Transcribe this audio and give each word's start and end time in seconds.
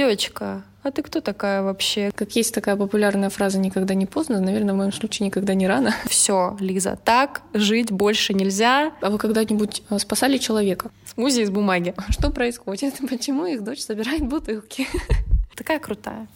девочка, 0.00 0.62
а 0.82 0.90
ты 0.90 1.02
кто 1.02 1.20
такая 1.20 1.62
вообще? 1.62 2.10
Как 2.14 2.34
есть 2.34 2.54
такая 2.54 2.74
популярная 2.74 3.28
фраза 3.28 3.58
«никогда 3.58 3.92
не 3.92 4.06
поздно», 4.06 4.40
наверное, 4.40 4.72
в 4.72 4.78
моем 4.78 4.92
случае 4.92 5.26
никогда 5.26 5.52
не 5.52 5.68
рано. 5.68 5.94
Все, 6.08 6.56
Лиза, 6.58 6.98
так 7.04 7.42
жить 7.52 7.92
больше 7.92 8.32
нельзя. 8.32 8.92
А 9.02 9.10
вы 9.10 9.18
когда-нибудь 9.18 9.82
а, 9.90 9.98
спасали 9.98 10.38
человека? 10.38 10.90
Смузи 11.04 11.42
из 11.42 11.50
бумаги. 11.50 11.94
Что 12.08 12.30
происходит? 12.30 12.94
Почему 13.10 13.44
их 13.44 13.62
дочь 13.62 13.80
собирает 13.80 14.26
бутылки? 14.26 14.86
Такая 15.54 15.78
крутая. 15.78 16.26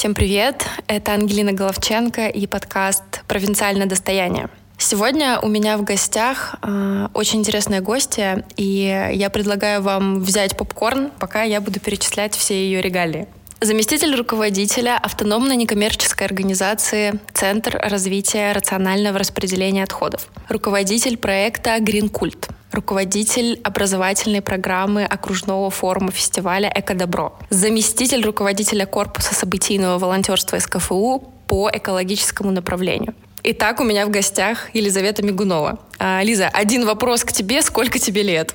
Всем 0.00 0.14
привет! 0.14 0.66
Это 0.86 1.12
Ангелина 1.12 1.52
Головченко 1.52 2.28
и 2.28 2.46
подкаст 2.46 3.22
«Провинциальное 3.28 3.84
достояние». 3.84 4.48
Сегодня 4.78 5.38
у 5.38 5.46
меня 5.46 5.76
в 5.76 5.84
гостях 5.84 6.54
э, 6.62 7.08
очень 7.12 7.40
интересная 7.40 7.82
гостья, 7.82 8.46
и 8.56 9.10
я 9.12 9.28
предлагаю 9.28 9.82
вам 9.82 10.20
взять 10.22 10.56
попкорн, 10.56 11.10
пока 11.18 11.42
я 11.42 11.60
буду 11.60 11.80
перечислять 11.80 12.34
все 12.34 12.54
ее 12.54 12.80
регалии. 12.80 13.28
Заместитель 13.62 14.14
руководителя 14.14 14.96
автономной 14.96 15.54
некоммерческой 15.54 16.26
организации 16.26 17.20
«Центр 17.34 17.78
развития 17.82 18.52
рационального 18.52 19.18
распределения 19.18 19.84
отходов». 19.84 20.28
Руководитель 20.48 21.18
проекта 21.18 21.78
«Гринкульт» 21.78 22.48
руководитель 22.72 23.60
образовательной 23.64 24.40
программы 24.40 25.04
окружного 25.04 25.70
форума 25.70 26.10
фестиваля 26.10 26.72
«Экодобро», 26.74 27.32
заместитель 27.50 28.24
руководителя 28.24 28.86
корпуса 28.86 29.34
событийного 29.34 29.98
волонтерства 29.98 30.58
СКФУ 30.58 31.30
по 31.46 31.68
экологическому 31.70 32.52
направлению. 32.52 33.14
Итак, 33.42 33.80
у 33.80 33.84
меня 33.84 34.06
в 34.06 34.10
гостях 34.10 34.74
Елизавета 34.74 35.22
Мигунова. 35.22 35.80
А, 35.98 36.22
Лиза, 36.22 36.48
один 36.48 36.86
вопрос 36.86 37.24
к 37.24 37.32
тебе. 37.32 37.60
Сколько 37.60 37.98
тебе 37.98 38.22
лет? 38.22 38.54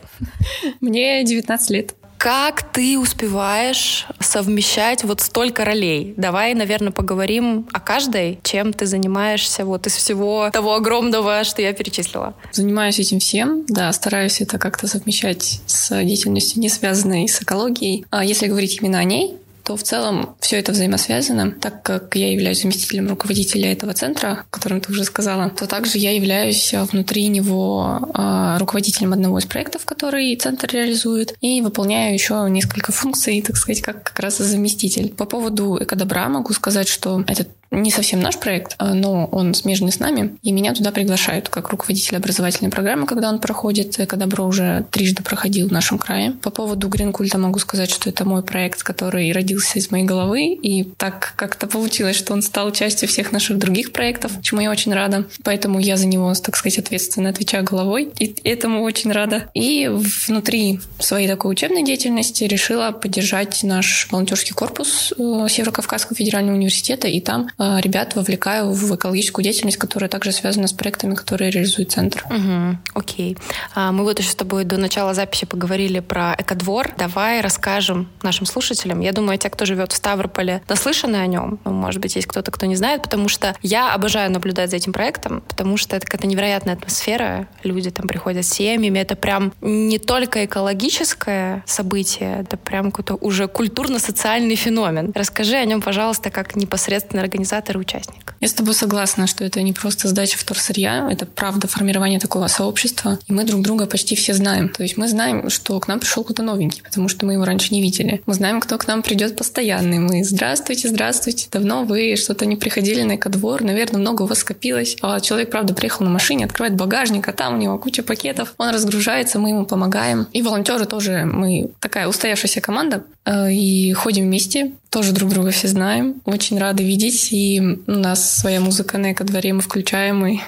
Мне 0.80 1.24
19 1.24 1.70
лет. 1.72 1.94
Как 2.26 2.64
ты 2.74 2.98
успеваешь 2.98 4.08
совмещать 4.20 5.04
вот 5.04 5.22
столько 5.22 5.64
ролей? 5.64 6.16
Давай, 6.18 6.56
наверное, 6.56 6.92
поговорим 6.92 7.68
о 7.72 7.80
каждой, 7.80 8.40
чем 8.42 8.74
ты 8.74 8.88
занимаешься 8.88 9.64
вот 9.64 9.86
из 9.86 9.94
всего 9.94 10.50
того 10.52 10.74
огромного, 10.74 11.44
что 11.44 11.62
я 11.62 11.72
перечислила. 11.72 12.34
Занимаюсь 12.52 12.98
этим 12.98 13.20
всем, 13.20 13.64
да, 13.68 13.94
стараюсь 13.94 14.42
это 14.42 14.58
как-то 14.58 14.88
совмещать 14.88 15.62
с 15.68 16.02
деятельностью, 16.02 16.60
не 16.62 16.70
связанной 16.70 17.28
с 17.28 17.44
экологией. 17.44 18.08
А 18.10 18.26
если 18.26 18.48
говорить 18.48 18.80
именно 18.82 18.98
о 18.98 19.04
ней, 19.04 19.38
то 19.66 19.76
в 19.76 19.84
целом 19.84 20.36
все 20.40 20.58
это 20.60 20.72
взаимосвязано. 20.72 21.52
Так 21.52 21.82
как 21.82 22.16
я 22.16 22.32
являюсь 22.32 22.62
заместителем 22.62 23.10
руководителя 23.10 23.72
этого 23.72 23.94
центра, 23.94 24.46
о 24.48 24.52
котором 24.52 24.80
ты 24.80 24.92
уже 24.92 25.04
сказала, 25.04 25.50
то 25.50 25.66
также 25.66 25.98
я 25.98 26.14
являюсь 26.14 26.72
внутри 26.92 27.28
него 27.28 28.10
а, 28.14 28.60
руководителем 28.60 29.14
одного 29.14 29.40
из 29.40 29.46
проектов, 29.46 29.84
который 29.86 30.36
центр 30.36 30.70
реализует, 30.72 31.36
и 31.42 31.62
выполняю 31.62 32.14
еще 32.14 32.46
несколько 32.48 32.92
функций, 32.92 33.42
так 33.42 33.58
сказать, 33.58 33.82
как 33.82 34.04
как 34.04 34.20
раз 34.20 34.38
заместитель. 34.38 35.10
По 35.10 35.26
поводу 35.26 35.80
экодобра 35.82 36.30
могу 36.30 36.54
сказать, 36.54 36.88
что 36.88 37.24
этот 37.26 37.50
не 37.82 37.92
совсем 37.92 38.20
наш 38.20 38.38
проект, 38.38 38.76
а, 38.78 38.94
но 38.94 39.26
он 39.26 39.54
смежный 39.54 39.92
с 39.92 40.00
нами, 40.00 40.38
и 40.44 40.52
меня 40.52 40.74
туда 40.74 40.92
приглашают 40.92 41.50
как 41.50 41.70
руководитель 41.70 42.18
образовательной 42.18 42.72
программы, 42.72 43.06
когда 43.06 43.30
он 43.30 43.40
проходит. 43.40 44.00
Экодобро 44.00 44.44
уже 44.44 44.86
трижды 44.92 45.24
проходил 45.24 45.70
в 45.70 45.72
нашем 45.72 45.98
крае. 45.98 46.32
По 46.42 46.50
поводу 46.50 46.88
Гринкульта 46.88 47.38
могу 47.38 47.60
сказать, 47.60 47.90
что 47.90 48.10
это 48.10 48.26
мой 48.26 48.44
проект, 48.44 48.84
который 48.84 49.32
родился 49.32 49.80
из 49.80 49.92
моей 49.92 50.06
головы, 50.06 50.54
и 50.54 50.84
так 50.84 51.34
как-то 51.36 51.68
получилось, 51.68 52.16
что 52.16 52.34
он 52.34 52.42
стал 52.42 52.72
частью 52.72 53.08
всех 53.08 53.32
наших 53.32 53.58
других 53.58 53.92
проектов, 53.92 54.32
чему 54.42 54.62
я 54.62 54.72
очень 54.72 54.94
рада. 54.94 55.26
Поэтому 55.44 55.80
я 55.80 55.98
за 55.98 56.08
него, 56.08 56.34
так 56.34 56.56
сказать, 56.56 56.80
ответственно 56.80 57.30
отвечаю 57.30 57.64
головой, 57.64 58.12
и 58.20 58.36
этому 58.44 58.84
очень 58.84 59.12
рада. 59.12 59.50
И 59.54 59.90
внутри 59.92 60.80
своей 61.00 61.28
такой 61.28 61.52
учебной 61.52 61.84
деятельности 61.84 62.44
решила 62.44 62.92
поддержать 62.92 63.64
наш 63.64 64.08
волонтерский 64.12 64.54
корпус 64.54 65.14
э, 65.18 65.48
Северо-Кавказского 65.50 66.16
федерального 66.16 66.56
университета, 66.56 67.08
и 67.08 67.20
там 67.20 67.50
Э, 67.58 67.65
ребят 67.82 68.16
вовлекаю 68.16 68.72
в 68.72 68.96
экологическую 68.96 69.44
деятельность, 69.44 69.78
которая 69.78 70.10
также 70.10 70.32
связана 70.32 70.68
с 70.68 70.74
проектами, 70.74 71.16
которые 71.16 71.52
реализует 71.52 71.92
центр. 71.92 72.26
Угу, 72.30 72.78
окей. 72.94 73.38
А, 73.74 73.92
мы 73.92 74.04
вот 74.04 74.20
еще 74.20 74.30
с 74.30 74.36
тобой 74.36 74.64
до 74.64 74.78
начала 74.78 75.14
записи 75.14 75.46
поговорили 75.46 76.00
про 76.00 76.36
экодвор. 76.38 76.92
Давай 76.98 77.42
расскажем 77.42 78.10
нашим 78.24 78.46
слушателям. 78.46 79.00
Я 79.00 79.12
думаю, 79.12 79.38
те, 79.38 79.50
кто 79.50 79.66
живет 79.66 79.92
в 79.92 79.96
Ставрополе, 79.96 80.62
наслышаны 80.68 81.18
о 81.18 81.28
нем. 81.28 81.60
Ну, 81.66 81.72
может 81.72 82.02
быть, 82.02 82.16
есть 82.16 82.28
кто-то, 82.28 82.52
кто 82.52 82.66
не 82.66 82.76
знает, 82.76 83.04
потому 83.04 83.28
что 83.28 83.56
я 83.62 83.94
обожаю 83.94 84.32
наблюдать 84.32 84.70
за 84.70 84.78
этим 84.78 84.94
проектом, 84.94 85.42
потому 85.48 85.78
что 85.78 85.96
это 85.96 86.06
какая-то 86.06 86.28
невероятная 86.28 86.76
атмосфера. 86.76 87.48
Люди 87.64 87.90
там 87.92 88.08
приходят 88.08 88.46
с 88.46 88.50
семьями. 88.50 89.00
Это 89.00 89.16
прям 89.16 89.54
не 89.62 90.00
только 90.00 90.46
экологическое 90.46 91.64
событие, 91.66 92.42
это 92.42 92.58
прям 92.58 92.92
какой-то 92.92 93.16
уже 93.16 93.48
культурно-социальный 93.48 94.56
феномен. 94.56 95.12
Расскажи 95.16 95.56
о 95.56 95.66
нем, 95.66 95.82
пожалуйста, 95.82 96.30
как 96.30 96.56
непосредственно 96.56 97.22
организация 97.22 97.45
организатор 97.46 97.78
и 97.78 97.80
участник. 97.80 98.36
Я 98.42 98.48
с 98.48 98.54
тобой 98.54 98.74
согласна, 98.74 99.28
что 99.28 99.44
это 99.44 99.62
не 99.62 99.74
просто 99.74 100.08
сдача 100.08 100.38
вторсырья, 100.38 101.08
это 101.12 101.26
правда 101.26 101.68
формирование 101.68 102.20
такого 102.20 102.48
сообщества. 102.48 103.20
И 103.28 103.34
мы 103.34 103.44
друг 103.44 103.62
друга 103.62 103.86
почти 103.86 104.16
все 104.16 104.34
знаем. 104.34 104.70
То 104.70 104.84
есть 104.84 104.98
мы 104.98 105.08
знаем, 105.08 105.50
что 105.50 105.80
к 105.80 105.88
нам 105.88 106.00
пришел 106.00 106.24
кто-то 106.24 106.44
новенький, 106.44 106.82
потому 106.84 107.08
что 107.08 107.26
мы 107.26 107.34
его 107.34 107.46
раньше 107.46 107.74
не 107.74 107.82
видели. 107.82 108.22
Мы 108.26 108.34
знаем, 108.34 108.60
кто 108.62 108.78
к 108.78 108.88
нам 108.88 109.04
придет 109.04 109.36
постоянный. 109.36 110.00
Мы 110.00 110.24
«Здравствуйте, 110.24 110.90
здравствуйте, 110.90 111.48
давно 111.52 111.84
вы 111.84 112.16
что-то 112.16 112.46
не 112.46 112.56
приходили 112.56 113.04
на 113.04 113.16
экодвор, 113.16 113.64
наверное, 113.64 114.02
много 114.02 114.24
у 114.24 114.26
вас 114.26 114.40
скопилось». 114.40 114.98
А 115.02 115.20
человек, 115.20 115.52
правда, 115.52 115.74
приехал 115.74 116.06
на 116.06 116.12
машине, 116.12 116.46
открывает 116.46 116.76
багажник, 116.76 117.28
а 117.28 117.34
там 117.34 117.56
у 117.56 117.58
него 117.58 117.78
куча 117.78 118.04
пакетов. 118.04 118.54
Он 118.58 118.70
разгружается, 118.70 119.40
мы 119.40 119.50
ему 119.50 119.66
помогаем. 119.66 120.28
И 120.34 120.42
волонтеры 120.42 120.86
тоже, 120.86 121.26
мы 121.26 121.70
такая 121.80 122.08
устоявшаяся 122.08 122.62
команда, 122.62 123.04
э, 123.26 123.52
и 123.52 123.94
ходим 123.94 124.24
вместе, 124.24 124.72
тоже 124.96 125.12
друг 125.12 125.30
друга 125.30 125.52
все 125.52 125.68
знаем. 125.68 126.22
Очень 126.24 126.58
рады 126.58 126.82
видеть. 126.82 127.28
И 127.32 127.62
у 127.86 127.92
нас 127.92 128.38
своя 128.40 128.62
музыка 128.62 128.98
на 128.98 129.12
эко-дворе 129.12 129.52
мы 129.52 129.60
включаем 129.60 130.26
и 130.26 130.40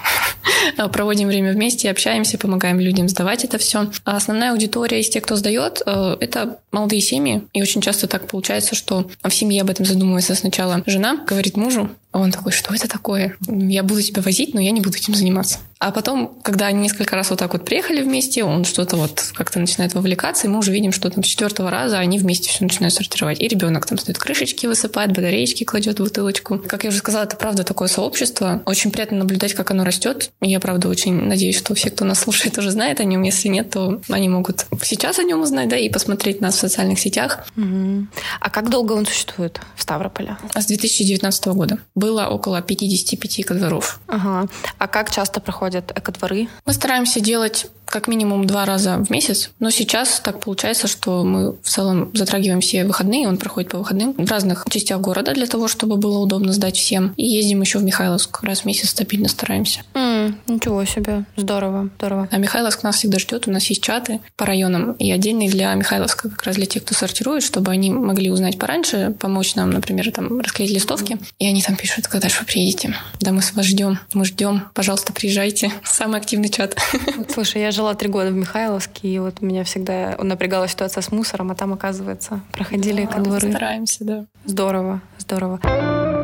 проводим 0.90 1.28
время 1.28 1.52
вместе, 1.52 1.90
общаемся, 1.90 2.38
помогаем 2.38 2.80
людям 2.80 3.10
сдавать 3.10 3.44
это 3.44 3.58
все. 3.58 3.90
А 4.06 4.16
основная 4.16 4.52
аудитория 4.52 5.00
из 5.00 5.10
тех, 5.10 5.22
кто 5.22 5.36
сдает, 5.36 5.82
э, 5.84 6.16
это 6.20 6.60
молодые 6.72 7.02
семьи. 7.02 7.42
И 7.52 7.60
очень 7.60 7.82
часто 7.82 8.06
так 8.06 8.26
получается, 8.26 8.74
что 8.74 9.10
в 9.22 9.34
семье 9.34 9.60
об 9.60 9.68
этом 9.68 9.84
задумывается 9.84 10.34
сначала 10.34 10.82
жена, 10.86 11.22
говорит 11.26 11.58
мужу, 11.58 11.90
а 12.10 12.20
он 12.20 12.30
такой, 12.30 12.52
что 12.52 12.74
это 12.74 12.88
такое? 12.88 13.36
Я 13.46 13.82
буду 13.82 14.02
тебя 14.02 14.22
возить, 14.22 14.54
но 14.54 14.60
я 14.60 14.70
не 14.70 14.80
буду 14.80 14.96
этим 14.96 15.14
заниматься. 15.14 15.58
А 15.78 15.92
потом, 15.92 16.40
когда 16.42 16.66
они 16.66 16.80
несколько 16.80 17.14
раз 17.14 17.30
вот 17.30 17.38
так 17.38 17.52
вот 17.52 17.64
приехали 17.64 18.02
вместе, 18.02 18.42
он 18.42 18.64
что-то 18.64 18.96
вот 18.96 19.30
как-то 19.34 19.60
начинает 19.60 19.94
вовлекаться, 19.94 20.46
и 20.46 20.50
мы 20.50 20.58
уже 20.58 20.72
видим, 20.72 20.90
что 20.90 21.08
там 21.08 21.22
с 21.22 21.26
четвертого 21.26 21.70
раза 21.70 21.98
они 21.98 22.18
вместе 22.18 22.48
все 22.50 22.64
начинают 22.64 22.94
сортировать. 22.94 23.40
И 23.40 23.46
ребенок 23.46 23.86
там 23.86 23.98
стоит 23.98 24.18
крышечки 24.18 24.66
высыпает, 24.66 25.10
батареечки 25.10 25.64
кладет 25.64 26.00
в 26.00 26.02
бутылочку. 26.02 26.58
Как 26.58 26.82
я 26.84 26.90
уже 26.90 26.98
сказала, 26.98 27.24
это 27.24 27.36
правда 27.36 27.62
такое 27.62 27.88
сообщество. 27.88 28.62
Очень 28.64 28.90
приятно 28.90 29.18
наблюдать, 29.18 29.54
как 29.54 29.70
оно 29.70 29.84
растет. 29.84 30.32
И 30.40 30.50
я 30.50 30.58
правда 30.58 30.88
очень 30.88 31.14
надеюсь, 31.14 31.56
что 31.56 31.74
все, 31.74 31.90
кто 31.90 32.04
нас 32.04 32.18
слушает, 32.18 32.58
уже 32.58 32.70
знает 32.72 33.00
о 33.00 33.04
нем. 33.04 33.22
Если 33.22 33.48
нет, 33.48 33.70
то 33.70 34.00
они 34.08 34.28
могут 34.28 34.66
сейчас 34.82 35.20
о 35.20 35.22
нем 35.22 35.42
узнать, 35.42 35.68
да, 35.68 35.76
и 35.76 35.88
посмотреть 35.88 36.40
нас 36.40 36.56
в 36.56 36.58
социальных 36.58 36.98
сетях. 36.98 37.46
Угу. 37.56 38.06
А 38.40 38.50
как 38.50 38.70
долго 38.70 38.94
он 38.94 39.06
существует 39.06 39.60
в 39.76 39.82
Ставрополе? 39.82 40.38
С 40.56 40.66
2019 40.66 41.46
года 41.48 41.78
было 42.08 42.26
около 42.26 42.62
55 42.62 43.40
экодворов. 43.40 44.00
Ага. 44.06 44.48
А 44.78 44.88
как 44.88 45.10
часто 45.10 45.40
проходят 45.40 45.92
экодворы? 45.94 46.48
Мы 46.64 46.72
стараемся 46.72 47.20
делать 47.20 47.66
как 47.84 48.08
минимум 48.08 48.46
два 48.46 48.64
раза 48.64 48.98
в 48.98 49.10
месяц. 49.10 49.50
Но 49.60 49.70
сейчас 49.70 50.20
так 50.20 50.40
получается, 50.40 50.86
что 50.88 51.24
мы 51.24 51.52
в 51.52 51.68
целом 51.68 52.10
затрагиваем 52.14 52.60
все 52.60 52.84
выходные, 52.84 53.28
он 53.28 53.38
проходит 53.38 53.70
по 53.70 53.78
выходным 53.78 54.12
в 54.12 54.30
разных 54.30 54.66
частях 54.68 55.00
города 55.00 55.32
для 55.32 55.46
того, 55.46 55.68
чтобы 55.68 55.96
было 55.96 56.18
удобно 56.18 56.52
сдать 56.52 56.76
всем. 56.76 57.14
И 57.16 57.26
ездим 57.26 57.62
еще 57.62 57.78
в 57.78 57.82
Михайловск. 57.82 58.42
Раз 58.42 58.60
в 58.60 58.64
месяц 58.66 58.90
стабильно 58.90 59.28
стараемся. 59.28 59.80
Mm, 59.94 60.07
ничего 60.46 60.84
себе. 60.84 61.24
Здорово, 61.36 61.90
здорово. 61.98 62.28
А 62.30 62.38
Михайловск 62.38 62.82
нас 62.82 62.96
всегда 62.96 63.18
ждет. 63.18 63.48
У 63.48 63.50
нас 63.50 63.64
есть 63.66 63.82
чаты 63.82 64.20
по 64.36 64.46
районам 64.46 64.92
и 64.92 65.10
отдельный 65.10 65.48
для 65.48 65.74
Михайловска, 65.74 66.28
как 66.30 66.42
раз 66.44 66.56
для 66.56 66.66
тех, 66.66 66.84
кто 66.84 66.94
сортирует, 66.94 67.42
чтобы 67.42 67.70
они 67.70 67.90
могли 67.90 68.30
узнать 68.30 68.58
пораньше, 68.58 69.14
помочь 69.18 69.54
нам, 69.54 69.70
например, 69.70 70.10
там 70.12 70.40
расклеить 70.40 70.72
листовки. 70.72 71.18
И 71.38 71.46
они 71.46 71.62
там 71.62 71.76
пишут, 71.76 72.08
когда 72.08 72.28
же 72.28 72.40
вы 72.40 72.46
приедете. 72.46 72.94
Да, 73.20 73.32
мы 73.32 73.42
с 73.42 73.54
вас 73.54 73.66
ждем. 73.66 73.98
Мы 74.14 74.24
ждем. 74.24 74.62
Пожалуйста, 74.74 75.12
приезжайте. 75.12 75.72
Самый 75.84 76.20
активный 76.20 76.48
чат. 76.48 76.76
Слушай, 77.32 77.62
я 77.62 77.70
жила 77.70 77.94
три 77.94 78.08
года 78.08 78.30
в 78.30 78.34
Михайловске, 78.34 79.08
и 79.08 79.18
вот 79.18 79.40
меня 79.40 79.64
всегда 79.64 80.16
напрягала 80.22 80.68
ситуация 80.68 81.02
с 81.02 81.12
мусором, 81.12 81.50
а 81.50 81.54
там, 81.54 81.72
оказывается, 81.72 82.40
проходили 82.52 83.04
да, 83.04 83.12
ко 83.12 83.20
дворы. 83.20 83.50
Стараемся, 83.50 84.04
да. 84.04 84.24
Здорово, 84.44 85.00
здорово. 85.18 86.17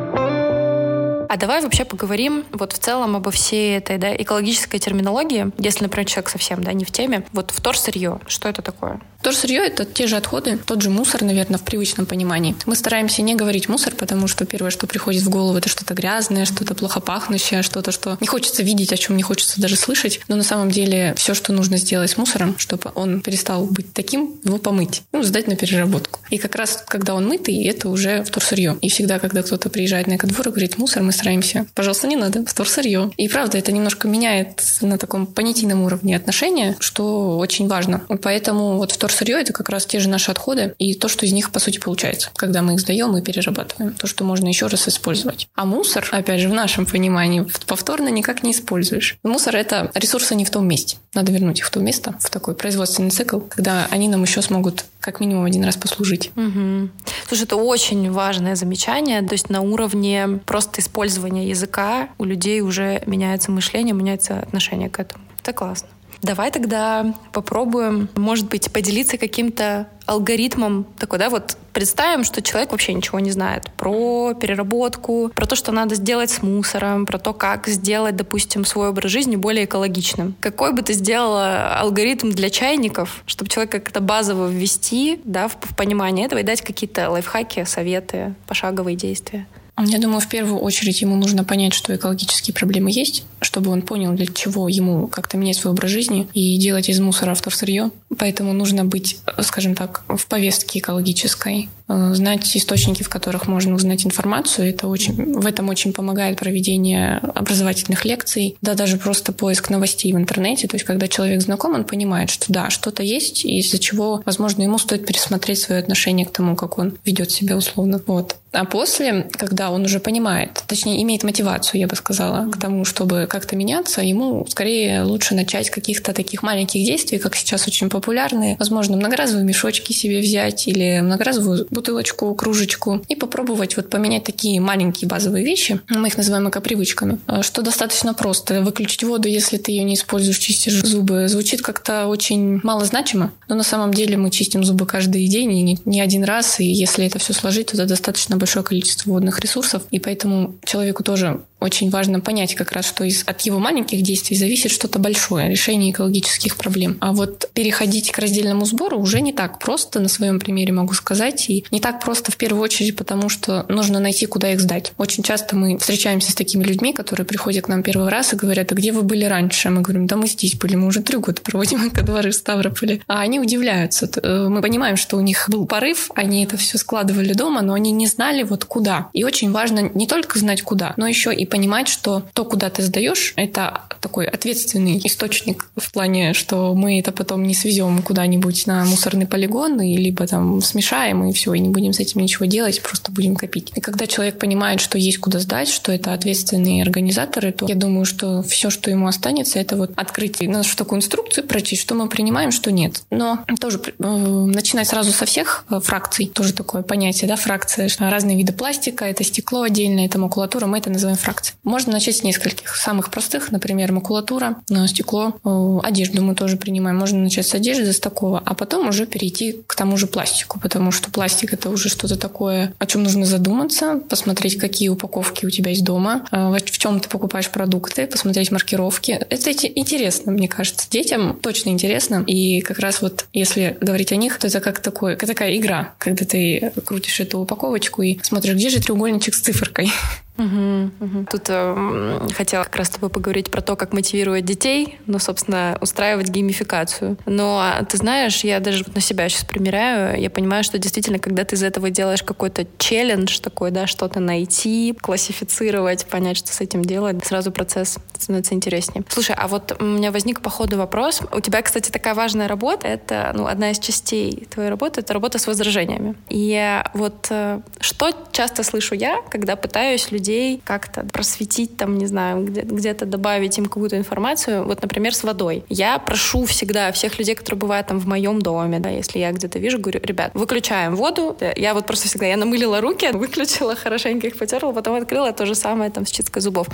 А 1.28 1.36
давай 1.36 1.62
вообще 1.62 1.84
поговорим 1.84 2.44
вот 2.52 2.72
в 2.72 2.78
целом 2.78 3.16
обо 3.16 3.30
всей 3.30 3.76
этой 3.76 3.98
да, 3.98 4.14
экологической 4.14 4.78
терминологии, 4.78 5.50
если, 5.58 5.84
например, 5.84 6.06
человек 6.08 6.30
совсем 6.30 6.62
да, 6.62 6.72
не 6.72 6.84
в 6.84 6.90
теме. 6.90 7.24
Вот 7.32 7.50
вторсырье, 7.50 8.20
что 8.26 8.48
это 8.48 8.62
такое? 8.62 9.00
Вторсырье— 9.24 9.60
это 9.66 9.86
те 9.86 10.06
же 10.06 10.16
отходы, 10.16 10.58
тот 10.58 10.82
же 10.82 10.90
мусор, 10.90 11.22
наверное, 11.22 11.56
в 11.56 11.62
привычном 11.62 12.04
понимании. 12.04 12.54
Мы 12.66 12.76
стараемся 12.76 13.22
не 13.22 13.34
говорить 13.34 13.70
мусор, 13.70 13.94
потому 13.94 14.28
что 14.28 14.44
первое, 14.44 14.70
что 14.70 14.86
приходит 14.86 15.22
в 15.22 15.30
голову, 15.30 15.56
это 15.56 15.70
что-то 15.70 15.94
грязное, 15.94 16.44
что-то 16.44 16.74
плохо 16.74 17.00
пахнущее, 17.00 17.62
что-то, 17.62 17.90
что 17.90 18.18
не 18.20 18.26
хочется 18.26 18.62
видеть, 18.62 18.92
о 18.92 18.98
чем 18.98 19.16
не 19.16 19.22
хочется 19.22 19.62
даже 19.62 19.76
слышать. 19.76 20.20
Но 20.28 20.36
на 20.36 20.42
самом 20.42 20.70
деле 20.70 21.14
все, 21.16 21.32
что 21.32 21.54
нужно 21.54 21.78
сделать 21.78 22.10
с 22.10 22.18
мусором, 22.18 22.54
чтобы 22.58 22.92
он 22.94 23.22
перестал 23.22 23.64
быть 23.64 23.94
таким, 23.94 24.34
его 24.44 24.58
помыть, 24.58 25.00
ну, 25.12 25.22
сдать 25.22 25.48
на 25.48 25.56
переработку. 25.56 26.20
И 26.28 26.36
как 26.36 26.54
раз, 26.54 26.84
когда 26.86 27.14
он 27.14 27.26
мытый, 27.26 27.64
это 27.64 27.88
уже 27.88 28.24
вторсырье. 28.24 28.76
И 28.82 28.90
всегда, 28.90 29.18
когда 29.18 29.42
кто-то 29.42 29.70
приезжает 29.70 30.06
на 30.06 30.16
экодвор 30.16 30.48
и 30.48 30.50
говорит 30.50 30.76
мусор, 30.76 31.02
мы 31.02 31.12
стараемся, 31.14 31.66
пожалуйста, 31.74 32.06
не 32.06 32.16
надо, 32.16 32.44
вторсырье. 32.44 33.10
И 33.16 33.28
правда, 33.28 33.58
это 33.58 33.72
немножко 33.72 34.08
меняет 34.08 34.62
на 34.80 34.98
таком 34.98 35.26
понятийном 35.26 35.82
уровне 35.82 36.16
отношения, 36.16 36.76
что 36.80 37.38
очень 37.38 37.68
важно. 37.68 38.02
Поэтому 38.22 38.76
вот 38.76 38.92
вторсырье— 38.92 39.40
это 39.40 39.52
как 39.52 39.68
раз 39.68 39.86
те 39.86 40.00
же 40.00 40.08
наши 40.08 40.30
отходы 40.30 40.74
и 40.78 40.94
то, 40.94 41.08
что 41.08 41.26
из 41.26 41.32
них, 41.32 41.50
по 41.50 41.58
сути, 41.58 41.78
получается. 41.78 42.30
Когда 42.36 42.62
мы 42.62 42.74
их 42.74 42.80
сдаем 42.80 43.16
и 43.16 43.22
перерабатываем. 43.22 43.94
То, 43.94 44.06
что 44.06 44.24
можно 44.24 44.48
еще 44.48 44.66
раз 44.66 44.88
использовать. 44.88 45.48
А 45.54 45.64
мусор, 45.64 46.06
опять 46.10 46.40
же, 46.40 46.48
в 46.48 46.54
нашем 46.54 46.86
понимании, 46.86 47.46
повторно 47.66 48.08
никак 48.08 48.42
не 48.42 48.52
используешь. 48.52 49.16
Мусор— 49.22 49.56
это 49.56 49.90
ресурсы 49.94 50.34
не 50.34 50.44
в 50.44 50.50
том 50.50 50.66
месте. 50.66 50.96
Надо 51.14 51.32
вернуть 51.32 51.60
их 51.60 51.66
в 51.66 51.70
то 51.70 51.80
место, 51.80 52.16
в 52.20 52.30
такой 52.30 52.54
производственный 52.54 53.10
цикл, 53.10 53.38
когда 53.38 53.86
они 53.90 54.08
нам 54.08 54.22
еще 54.22 54.42
смогут 54.42 54.84
как 55.00 55.20
минимум 55.20 55.44
один 55.44 55.64
раз 55.64 55.76
послужить. 55.76 56.30
Угу. 56.34 56.88
Слушай, 57.28 57.42
это 57.42 57.56
очень 57.56 58.10
важное 58.10 58.56
замечание. 58.56 59.20
То 59.22 59.34
есть 59.34 59.50
на 59.50 59.60
уровне 59.60 60.40
просто 60.46 60.80
использования 60.80 61.03
языка 61.04 62.08
у 62.18 62.24
людей 62.24 62.60
уже 62.60 63.02
меняется 63.06 63.50
мышление, 63.50 63.94
меняется 63.94 64.40
отношение 64.40 64.88
к 64.90 64.98
этому. 65.00 65.24
Это 65.40 65.52
классно. 65.52 65.88
Давай 66.24 66.50
тогда 66.50 67.14
попробуем, 67.32 68.08
может 68.16 68.48
быть, 68.48 68.72
поделиться 68.72 69.18
каким-то 69.18 69.88
алгоритмом 70.06 70.86
такой, 70.98 71.18
да, 71.18 71.28
вот 71.28 71.58
представим, 71.74 72.24
что 72.24 72.40
человек 72.40 72.72
вообще 72.72 72.94
ничего 72.94 73.20
не 73.20 73.30
знает 73.30 73.70
про 73.76 74.32
переработку, 74.32 75.30
про 75.34 75.46
то, 75.46 75.54
что 75.54 75.70
надо 75.70 75.94
сделать 75.96 76.30
с 76.30 76.42
мусором, 76.42 77.04
про 77.04 77.18
то, 77.18 77.34
как 77.34 77.66
сделать, 77.68 78.16
допустим, 78.16 78.64
свой 78.64 78.88
образ 78.88 79.10
жизни 79.10 79.36
более 79.36 79.66
экологичным. 79.66 80.34
Какой 80.40 80.72
бы 80.72 80.80
ты 80.80 80.94
сделала 80.94 81.78
алгоритм 81.78 82.30
для 82.30 82.48
чайников, 82.48 83.22
чтобы 83.26 83.50
человек 83.50 83.72
как-то 83.72 84.00
базово 84.00 84.48
ввести, 84.48 85.20
да, 85.24 85.48
в, 85.48 85.56
в 85.60 85.76
понимание 85.76 86.24
этого 86.24 86.38
и 86.38 86.42
дать 86.42 86.62
какие-то 86.62 87.10
лайфхаки, 87.10 87.64
советы, 87.64 88.34
пошаговые 88.46 88.96
действия? 88.96 89.46
Я 89.78 89.98
думаю, 89.98 90.20
в 90.20 90.28
первую 90.28 90.60
очередь 90.60 91.00
ему 91.00 91.16
нужно 91.16 91.42
понять, 91.42 91.74
что 91.74 91.94
экологические 91.94 92.54
проблемы 92.54 92.90
есть, 92.92 93.24
чтобы 93.44 93.70
он 93.70 93.82
понял, 93.82 94.12
для 94.12 94.26
чего 94.26 94.68
ему 94.68 95.06
как-то 95.06 95.36
менять 95.36 95.56
свой 95.56 95.72
образ 95.72 95.90
жизни 95.90 96.26
и 96.34 96.58
делать 96.58 96.88
из 96.88 97.00
мусора 97.00 97.34
вторсырье. 97.34 97.90
Поэтому 98.18 98.52
нужно 98.52 98.84
быть, 98.84 99.18
скажем 99.40 99.74
так, 99.74 100.04
в 100.08 100.26
повестке 100.26 100.78
экологической, 100.78 101.68
э, 101.88 102.14
знать 102.14 102.56
источники, 102.56 103.02
в 103.02 103.08
которых 103.08 103.46
можно 103.46 103.74
узнать 103.74 104.06
информацию. 104.06 104.68
Это 104.68 104.86
очень, 104.86 105.34
в 105.34 105.46
этом 105.46 105.68
очень 105.68 105.92
помогает 105.92 106.38
проведение 106.38 107.18
образовательных 107.18 108.04
лекций, 108.04 108.56
да 108.62 108.74
даже 108.74 108.96
просто 108.96 109.32
поиск 109.32 109.70
новостей 109.70 110.12
в 110.12 110.16
интернете. 110.16 110.68
То 110.68 110.76
есть, 110.76 110.84
когда 110.84 111.08
человек 111.08 111.42
знаком, 111.42 111.74
он 111.74 111.84
понимает, 111.84 112.30
что 112.30 112.52
да, 112.52 112.70
что-то 112.70 113.02
есть, 113.02 113.44
из-за 113.44 113.78
чего, 113.78 114.22
возможно, 114.24 114.62
ему 114.62 114.78
стоит 114.78 115.06
пересмотреть 115.06 115.58
свое 115.58 115.80
отношение 115.80 116.26
к 116.26 116.32
тому, 116.32 116.56
как 116.56 116.78
он 116.78 116.96
ведет 117.04 117.30
себя 117.30 117.56
условно. 117.56 118.00
Вот. 118.06 118.36
А 118.54 118.64
после, 118.64 119.28
когда 119.32 119.70
он 119.70 119.84
уже 119.84 119.98
понимает, 119.98 120.62
точнее, 120.68 121.02
имеет 121.02 121.24
мотивацию, 121.24 121.80
я 121.80 121.88
бы 121.88 121.96
сказала, 121.96 122.48
к 122.50 122.56
тому, 122.56 122.84
чтобы 122.84 123.26
как-то 123.34 123.56
меняться, 123.56 124.00
ему 124.00 124.46
скорее 124.48 125.02
лучше 125.02 125.34
начать 125.34 125.68
каких-то 125.68 126.12
таких 126.12 126.44
маленьких 126.44 126.84
действий, 126.84 127.18
как 127.18 127.34
сейчас 127.34 127.66
очень 127.66 127.90
популярные. 127.90 128.54
Возможно, 128.60 128.96
многоразовые 128.96 129.44
мешочки 129.44 129.92
себе 129.92 130.20
взять 130.20 130.68
или 130.68 131.00
многоразовую 131.00 131.66
бутылочку, 131.70 132.32
кружечку 132.36 133.02
и 133.08 133.16
попробовать 133.16 133.76
вот 133.76 133.90
поменять 133.90 134.22
такие 134.22 134.60
маленькие 134.60 135.08
базовые 135.08 135.44
вещи. 135.44 135.80
Мы 135.88 136.06
их 136.06 136.16
называем 136.16 136.48
эко-привычками. 136.48 137.18
А, 137.26 137.42
что 137.42 137.62
достаточно 137.62 138.14
просто. 138.14 138.62
Выключить 138.62 139.02
воду, 139.02 139.26
если 139.26 139.56
ты 139.56 139.72
ее 139.72 139.82
не 139.82 139.94
используешь, 139.94 140.38
чистишь 140.38 140.84
зубы. 140.84 141.26
Звучит 141.26 141.60
как-то 141.60 142.06
очень 142.06 142.60
малозначимо, 142.62 143.32
но 143.48 143.56
на 143.56 143.64
самом 143.64 143.92
деле 143.92 144.16
мы 144.16 144.30
чистим 144.30 144.62
зубы 144.62 144.86
каждый 144.86 145.26
день 145.26 145.52
и 145.58 145.62
не, 145.62 145.78
не 145.84 146.00
один 146.00 146.22
раз, 146.22 146.60
и 146.60 146.64
если 146.64 147.04
это 147.04 147.18
все 147.18 147.32
сложить, 147.32 147.72
то 147.72 147.76
это 147.76 147.86
достаточно 147.86 148.36
большое 148.36 148.64
количество 148.64 149.10
водных 149.10 149.40
ресурсов, 149.40 149.82
и 149.90 149.98
поэтому 149.98 150.54
человеку 150.64 151.02
тоже 151.02 151.40
очень 151.64 151.88
важно 151.88 152.20
понять 152.20 152.54
как 152.54 152.72
раз, 152.72 152.86
что 152.86 153.04
из, 153.04 153.24
от 153.26 153.40
его 153.40 153.58
маленьких 153.58 154.02
действий 154.02 154.36
зависит 154.36 154.70
что-то 154.70 154.98
большое, 154.98 155.48
решение 155.48 155.92
экологических 155.92 156.56
проблем. 156.56 156.98
А 157.00 157.12
вот 157.12 157.48
переходить 157.54 158.12
к 158.12 158.18
раздельному 158.18 158.66
сбору 158.66 158.98
уже 158.98 159.22
не 159.22 159.32
так 159.32 159.58
просто, 159.58 159.98
на 159.98 160.08
своем 160.08 160.40
примере 160.40 160.72
могу 160.72 160.92
сказать, 160.92 161.48
и 161.48 161.64
не 161.70 161.80
так 161.80 162.00
просто 162.00 162.30
в 162.30 162.36
первую 162.36 162.62
очередь, 162.62 162.96
потому 162.96 163.30
что 163.30 163.64
нужно 163.70 163.98
найти, 163.98 164.26
куда 164.26 164.52
их 164.52 164.60
сдать. 164.60 164.92
Очень 164.98 165.22
часто 165.22 165.56
мы 165.56 165.78
встречаемся 165.78 166.32
с 166.32 166.34
такими 166.34 166.64
людьми, 166.64 166.92
которые 166.92 167.24
приходят 167.24 167.64
к 167.64 167.68
нам 167.68 167.82
первый 167.82 168.10
раз 168.10 168.34
и 168.34 168.36
говорят, 168.36 168.70
а 168.70 168.74
где 168.74 168.92
вы 168.92 169.02
были 169.02 169.24
раньше? 169.24 169.70
Мы 169.70 169.80
говорим, 169.80 170.06
да 170.06 170.16
мы 170.16 170.26
здесь 170.26 170.56
были, 170.56 170.76
мы 170.76 170.86
уже 170.86 171.00
три 171.00 171.16
года 171.16 171.40
проводим 171.40 171.88
эко-дворы 171.88 172.30
в 172.30 172.34
Ставрополе. 172.34 173.00
А 173.06 173.20
они 173.20 173.40
удивляются. 173.40 174.10
Э, 174.22 174.48
мы 174.50 174.60
понимаем, 174.60 174.98
что 174.98 175.16
у 175.16 175.20
них 175.20 175.46
был 175.48 175.64
порыв, 175.64 176.10
они 176.14 176.44
это 176.44 176.58
все 176.58 176.76
складывали 176.76 177.32
дома, 177.32 177.62
но 177.62 177.72
они 177.72 177.90
не 177.90 178.06
знали 178.06 178.42
вот 178.42 178.66
куда. 178.66 179.08
И 179.14 179.24
очень 179.24 179.50
важно 179.50 179.90
не 179.94 180.06
только 180.06 180.38
знать 180.38 180.60
куда, 180.60 180.92
но 180.98 181.06
еще 181.06 181.34
и 181.34 181.46
понимать, 181.54 181.86
что 181.86 182.24
то, 182.32 182.44
куда 182.44 182.68
ты 182.68 182.82
сдаешь, 182.82 183.32
это 183.36 183.82
такой 184.00 184.26
ответственный 184.26 185.00
источник 185.04 185.70
в 185.76 185.92
плане, 185.92 186.34
что 186.34 186.74
мы 186.74 186.98
это 186.98 187.12
потом 187.12 187.44
не 187.44 187.54
свезем 187.54 188.02
куда-нибудь 188.02 188.66
на 188.66 188.84
мусорный 188.84 189.24
полигон, 189.24 189.80
и 189.80 189.96
либо 189.96 190.26
там 190.26 190.60
смешаем, 190.60 191.24
и 191.24 191.32
все, 191.32 191.54
и 191.54 191.60
не 191.60 191.68
будем 191.68 191.92
с 191.92 192.00
этим 192.00 192.22
ничего 192.22 192.46
делать, 192.46 192.82
просто 192.82 193.12
будем 193.12 193.36
копить. 193.36 193.70
И 193.76 193.80
когда 193.80 194.08
человек 194.08 194.40
понимает, 194.40 194.80
что 194.80 194.98
есть 194.98 195.18
куда 195.18 195.38
сдать, 195.38 195.68
что 195.68 195.92
это 195.92 196.12
ответственные 196.12 196.82
организаторы, 196.82 197.52
то 197.52 197.68
я 197.68 197.76
думаю, 197.76 198.04
что 198.04 198.42
все, 198.42 198.68
что 198.68 198.90
ему 198.90 199.06
останется, 199.06 199.60
это 199.60 199.76
вот 199.76 199.92
открыть 199.94 200.40
нашу 200.40 200.76
такую 200.76 200.98
инструкцию, 200.98 201.46
прочесть, 201.46 201.82
что 201.82 201.94
мы 201.94 202.08
принимаем, 202.08 202.50
что 202.50 202.72
нет. 202.72 203.04
Но 203.10 203.38
тоже 203.60 203.80
э, 203.86 204.04
начинать 204.04 204.88
сразу 204.88 205.12
со 205.12 205.24
всех 205.24 205.66
э, 205.70 205.78
фракций, 205.78 206.26
тоже 206.26 206.52
такое 206.52 206.82
понятие, 206.82 207.28
да, 207.28 207.36
фракция, 207.36 207.88
что 207.88 208.10
разные 208.10 208.36
виды 208.36 208.52
пластика, 208.52 209.04
это 209.04 209.22
стекло 209.22 209.62
отдельно, 209.62 210.04
это 210.04 210.18
макулатура, 210.18 210.66
мы 210.66 210.78
это 210.78 210.90
называем 210.90 211.16
фракцией 211.16 211.43
фракций. 211.44 211.54
Можно 211.64 211.92
начать 211.92 212.16
с 212.16 212.22
нескольких. 212.22 212.76
Самых 212.76 213.10
простых, 213.10 213.52
например, 213.52 213.92
макулатура, 213.92 214.56
стекло, 214.86 215.34
э, 215.44 215.78
одежду 215.82 216.22
мы 216.22 216.34
тоже 216.34 216.56
принимаем. 216.56 216.96
Можно 216.96 217.20
начать 217.20 217.46
с 217.46 217.54
одежды, 217.54 217.92
с 217.92 218.00
такого, 218.00 218.42
а 218.44 218.54
потом 218.54 218.88
уже 218.88 219.06
перейти 219.06 219.60
к 219.66 219.74
тому 219.74 219.96
же 219.96 220.06
пластику, 220.06 220.60
потому 220.60 220.92
что 220.92 221.10
пластик 221.10 221.52
это 221.52 221.70
уже 221.70 221.88
что-то 221.88 222.16
такое, 222.16 222.72
о 222.78 222.86
чем 222.86 223.02
нужно 223.02 223.26
задуматься, 223.26 224.00
посмотреть, 224.08 224.58
какие 224.58 224.88
упаковки 224.88 225.46
у 225.46 225.50
тебя 225.50 225.70
есть 225.70 225.84
дома, 225.84 226.26
э, 226.30 226.56
в 226.64 226.78
чем 226.78 227.00
ты 227.00 227.08
покупаешь 227.08 227.50
продукты, 227.50 228.06
посмотреть 228.06 228.50
маркировки. 228.50 229.12
Это 229.30 229.50
интересно, 229.52 230.32
мне 230.32 230.48
кажется. 230.48 230.86
Детям 230.90 231.38
точно 231.40 231.70
интересно. 231.70 232.24
И 232.26 232.60
как 232.60 232.78
раз 232.78 233.02
вот 233.02 233.26
если 233.32 233.76
говорить 233.80 234.12
о 234.12 234.16
них, 234.16 234.38
то 234.38 234.46
это 234.46 234.60
как 234.60 234.80
такое, 234.80 235.16
как 235.16 235.28
такая 235.28 235.56
игра, 235.56 235.94
когда 235.98 236.24
ты 236.24 236.72
крутишь 236.84 237.20
эту 237.20 237.40
упаковочку 237.40 238.02
и 238.02 238.18
смотришь, 238.22 238.54
где 238.54 238.68
же 238.68 238.80
треугольничек 238.80 239.34
с 239.34 239.40
циферкой. 239.40 239.90
Угу, 240.36 240.90
угу. 241.00 241.26
Тут 241.30 241.42
э, 241.48 242.28
хотела 242.34 242.64
как 242.64 242.76
раз 242.76 242.88
с 242.88 242.90
тобой 242.90 243.08
поговорить 243.08 243.50
про 243.50 243.60
то, 243.60 243.76
как 243.76 243.92
мотивировать 243.92 244.44
детей, 244.44 244.98
ну, 245.06 245.18
собственно, 245.20 245.78
устраивать 245.80 246.28
геймификацию. 246.28 247.16
Но 247.26 247.60
а, 247.60 247.84
ты 247.84 247.96
знаешь, 247.98 248.42
я 248.42 248.58
даже 248.58 248.84
на 248.94 249.00
себя 249.00 249.28
сейчас 249.28 249.44
примеряю, 249.44 250.20
я 250.20 250.30
понимаю, 250.30 250.64
что 250.64 250.78
действительно, 250.78 251.20
когда 251.20 251.44
ты 251.44 251.54
из 251.54 251.62
этого 251.62 251.88
делаешь 251.90 252.22
какой-то 252.22 252.66
челлендж 252.78 253.38
такой, 253.38 253.70
да, 253.70 253.86
что-то 253.86 254.18
найти, 254.18 254.96
классифицировать, 255.00 256.06
понять, 256.06 256.36
что 256.36 256.52
с 256.52 256.60
этим 256.60 256.84
делать, 256.84 257.24
сразу 257.24 257.52
процесс 257.52 257.98
становится 258.18 258.54
интереснее. 258.54 259.04
Слушай, 259.08 259.36
а 259.38 259.46
вот 259.46 259.76
у 259.80 259.84
меня 259.84 260.10
возник 260.10 260.40
по 260.40 260.50
ходу 260.50 260.78
вопрос. 260.78 261.22
У 261.32 261.40
тебя, 261.40 261.62
кстати, 261.62 261.90
такая 261.90 262.14
важная 262.14 262.48
работа, 262.48 262.88
это, 262.88 263.30
ну, 263.34 263.46
одна 263.46 263.70
из 263.70 263.78
частей 263.78 264.48
твоей 264.50 264.70
работы, 264.70 265.00
это 265.00 265.12
работа 265.12 265.38
с 265.38 265.46
возражениями. 265.46 266.16
И 266.28 266.82
вот 266.94 267.28
э, 267.30 267.60
что 267.78 268.10
часто 268.32 268.64
слышу 268.64 268.94
я, 268.94 269.22
когда 269.30 269.54
пытаюсь 269.54 270.10
людей 270.10 270.23
людей 270.24 270.62
как-то 270.64 271.04
просветить, 271.12 271.76
там, 271.76 271.98
не 271.98 272.06
знаю, 272.06 272.44
где- 272.44 272.62
где-то 272.62 273.04
добавить 273.04 273.58
им 273.58 273.66
какую-то 273.66 273.96
информацию. 273.98 274.64
Вот, 274.64 274.80
например, 274.82 275.14
с 275.14 275.22
водой. 275.22 275.64
Я 275.68 275.98
прошу 275.98 276.44
всегда 276.46 276.90
всех 276.92 277.18
людей, 277.18 277.34
которые 277.34 277.58
бывают 277.58 277.86
там 277.88 277.98
в 277.98 278.06
моем 278.06 278.40
доме, 278.40 278.78
да, 278.78 278.88
если 278.88 279.18
я 279.18 279.32
где-то 279.32 279.58
вижу, 279.58 279.78
говорю, 279.78 280.00
ребят, 280.02 280.30
выключаем 280.34 280.96
воду. 280.96 281.36
Я 281.56 281.74
вот 281.74 281.86
просто 281.86 282.08
всегда, 282.08 282.26
я 282.26 282.36
намылила 282.36 282.80
руки, 282.80 283.10
выключила, 283.12 283.74
хорошенько 283.76 284.26
их 284.26 284.38
потерла, 284.38 284.72
потом 284.72 284.94
открыла 284.96 285.32
то 285.32 285.44
же 285.46 285.54
самое 285.54 285.90
там 285.90 286.06
с 286.06 286.10
чисткой 286.10 286.40
зубов. 286.42 286.66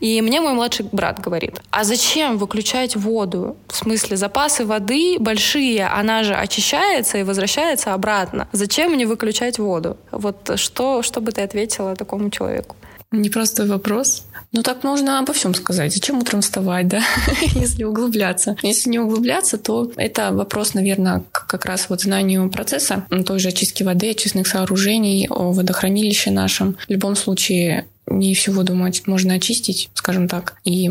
И 0.00 0.20
мне 0.22 0.40
мой 0.40 0.52
младший 0.52 0.86
брат 0.92 1.20
говорит, 1.20 1.62
а 1.70 1.84
зачем 1.84 2.36
выключать 2.38 2.96
воду? 2.96 3.56
В 3.68 3.76
смысле, 3.76 4.16
запасы 4.16 4.64
воды 4.66 5.16
большие, 5.18 5.86
она 5.86 6.22
же 6.22 6.34
очищается 6.34 7.18
и 7.18 7.22
возвращается 7.22 7.94
обратно. 7.94 8.46
Зачем 8.52 8.92
мне 8.92 9.06
выключать 9.06 9.58
воду? 9.58 9.96
Вот 10.10 10.50
что, 10.56 11.02
что 11.02 11.20
бы 11.20 11.32
ты 11.32 11.40
ответила 11.42 11.96
такому 11.96 12.30
человеку? 12.30 12.76
Непростой 13.12 13.66
вопрос. 13.66 14.24
Ну 14.52 14.62
так 14.62 14.84
можно 14.84 15.18
обо 15.18 15.32
всем 15.32 15.54
сказать. 15.54 15.92
Зачем 15.92 16.18
утром 16.18 16.42
вставать, 16.42 16.86
да, 16.88 17.02
если 17.54 17.84
углубляться? 17.84 18.56
Если 18.62 18.88
не 18.88 18.98
углубляться, 18.98 19.58
то 19.58 19.90
это 19.96 20.32
вопрос, 20.32 20.74
наверное, 20.74 21.24
как 21.32 21.64
раз 21.64 21.88
вот 21.88 22.02
знанию 22.02 22.50
процесса 22.50 23.06
той 23.26 23.38
же 23.38 23.48
очистки 23.48 23.82
воды, 23.82 24.10
очистных 24.10 24.46
сооружений, 24.46 25.26
о 25.28 25.52
водохранилище 25.52 26.30
нашем. 26.30 26.76
В 26.86 26.90
любом 26.90 27.16
случае, 27.16 27.86
не 28.10 28.34
всю 28.34 28.52
воду 28.52 28.74
можно 28.74 29.34
очистить, 29.34 29.88
скажем 29.94 30.28
так. 30.28 30.56
И 30.64 30.90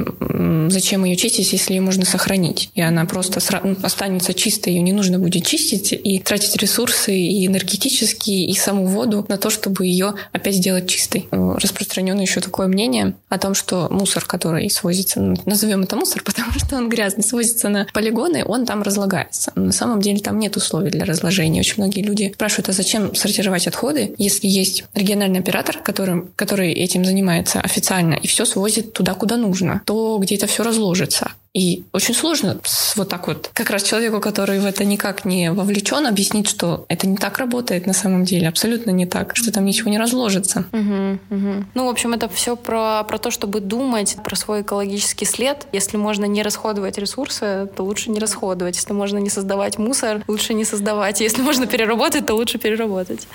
зачем 0.70 1.04
ее 1.04 1.16
чистить, 1.16 1.52
если 1.52 1.74
ее 1.74 1.82
можно 1.82 2.06
сохранить? 2.06 2.72
И 2.76 2.82
она 2.82 3.06
просто 3.06 3.40
ну, 3.64 3.76
останется 3.84 4.34
чистой, 4.34 4.74
ее 4.74 4.82
не 4.82 4.94
нужно 4.94 5.20
будет 5.20 5.46
чистить 5.46 5.92
и 5.92 6.20
тратить 6.20 6.56
ресурсы 6.58 7.16
и 7.16 7.46
энергетические, 7.46 8.48
и 8.48 8.54
саму 8.56 8.86
воду 8.86 9.26
на 9.28 9.38
то, 9.38 9.50
чтобы 9.50 9.86
ее 9.86 10.14
опять 10.32 10.56
сделать 10.56 10.88
чистой. 10.88 11.28
Распространено 11.32 12.22
еще 12.22 12.40
такое 12.42 12.68
мнение 12.68 13.16
о 13.28 13.38
том, 13.38 13.54
что 13.54 13.88
мусор, 13.90 14.26
который 14.26 14.70
свозится, 14.70 15.20
назовем 15.46 15.84
это 15.84 15.96
мусор, 15.96 16.24
потому 16.26 16.52
что 16.54 16.78
он 16.78 16.90
грязный, 16.90 17.24
свозится 17.24 17.70
на 17.70 17.88
полигоны, 17.94 18.44
он 18.46 18.66
там 18.66 18.82
разлагается. 18.82 19.52
Но 19.56 19.66
на 19.66 19.72
самом 19.72 20.02
деле 20.02 20.20
там 20.20 20.40
нет 20.40 20.56
условий 20.56 20.90
для 20.90 21.06
разложения. 21.06 21.60
Очень 21.60 21.76
многие 21.78 22.02
люди 22.02 22.32
спрашивают, 22.34 22.70
а 22.70 22.74
зачем 22.74 23.14
сортировать 23.16 23.68
отходы, 23.68 24.14
если 24.18 24.48
есть 24.48 24.86
региональный 24.94 25.40
оператор, 25.40 25.78
который, 25.80 26.24
который 26.36 26.72
этим 26.72 27.04
занимается 27.10 27.60
официально 27.60 28.14
и 28.14 28.28
все 28.28 28.46
свозит 28.46 28.94
туда, 28.94 29.14
куда 29.14 29.38
нужно, 29.38 29.82
то 29.86 30.18
где 30.20 30.36
это 30.36 30.48
все 30.48 30.64
разложится. 30.64 31.32
И 31.54 31.84
очень 31.94 32.14
сложно 32.14 32.60
вот 32.96 33.10
так 33.10 33.28
вот 33.28 33.50
как 33.54 33.72
раз 33.72 33.82
человеку, 33.82 34.20
который 34.20 34.60
в 34.60 34.66
это 34.66 34.86
никак 34.86 35.26
не 35.26 35.52
вовлечен, 35.52 36.06
объяснить, 36.06 36.48
что 36.48 36.86
это 36.90 37.08
не 37.08 37.18
так 37.18 37.40
работает 37.40 37.88
на 37.88 37.94
самом 37.94 38.24
деле, 38.24 38.48
абсолютно 38.48 38.92
не 38.92 39.08
так, 39.08 39.36
что 39.36 39.52
там 39.52 39.66
ничего 39.66 39.90
не 39.90 39.98
разложится. 39.98 40.66
Угу, 40.72 41.20
угу. 41.36 41.66
Ну, 41.74 41.86
в 41.88 41.90
общем, 41.90 42.14
это 42.14 42.30
все 42.30 42.56
про, 42.56 43.04
про 43.04 43.18
то, 43.18 43.32
чтобы 43.32 43.62
думать 43.62 44.18
про 44.24 44.36
свой 44.36 44.62
экологический 44.62 45.26
след. 45.26 45.66
Если 45.72 45.98
можно 45.98 46.26
не 46.26 46.44
расходовать 46.44 47.00
ресурсы, 47.00 47.68
то 47.76 47.84
лучше 47.84 48.12
не 48.12 48.20
расходовать. 48.20 48.76
Если 48.76 48.94
можно 48.94 49.18
не 49.18 49.30
создавать 49.30 49.80
мусор, 49.80 50.24
лучше 50.28 50.54
не 50.54 50.66
создавать. 50.66 51.20
Если 51.20 51.42
можно 51.42 51.66
переработать, 51.66 52.28
то 52.28 52.36
лучше 52.36 52.60
переработать. 52.60 53.28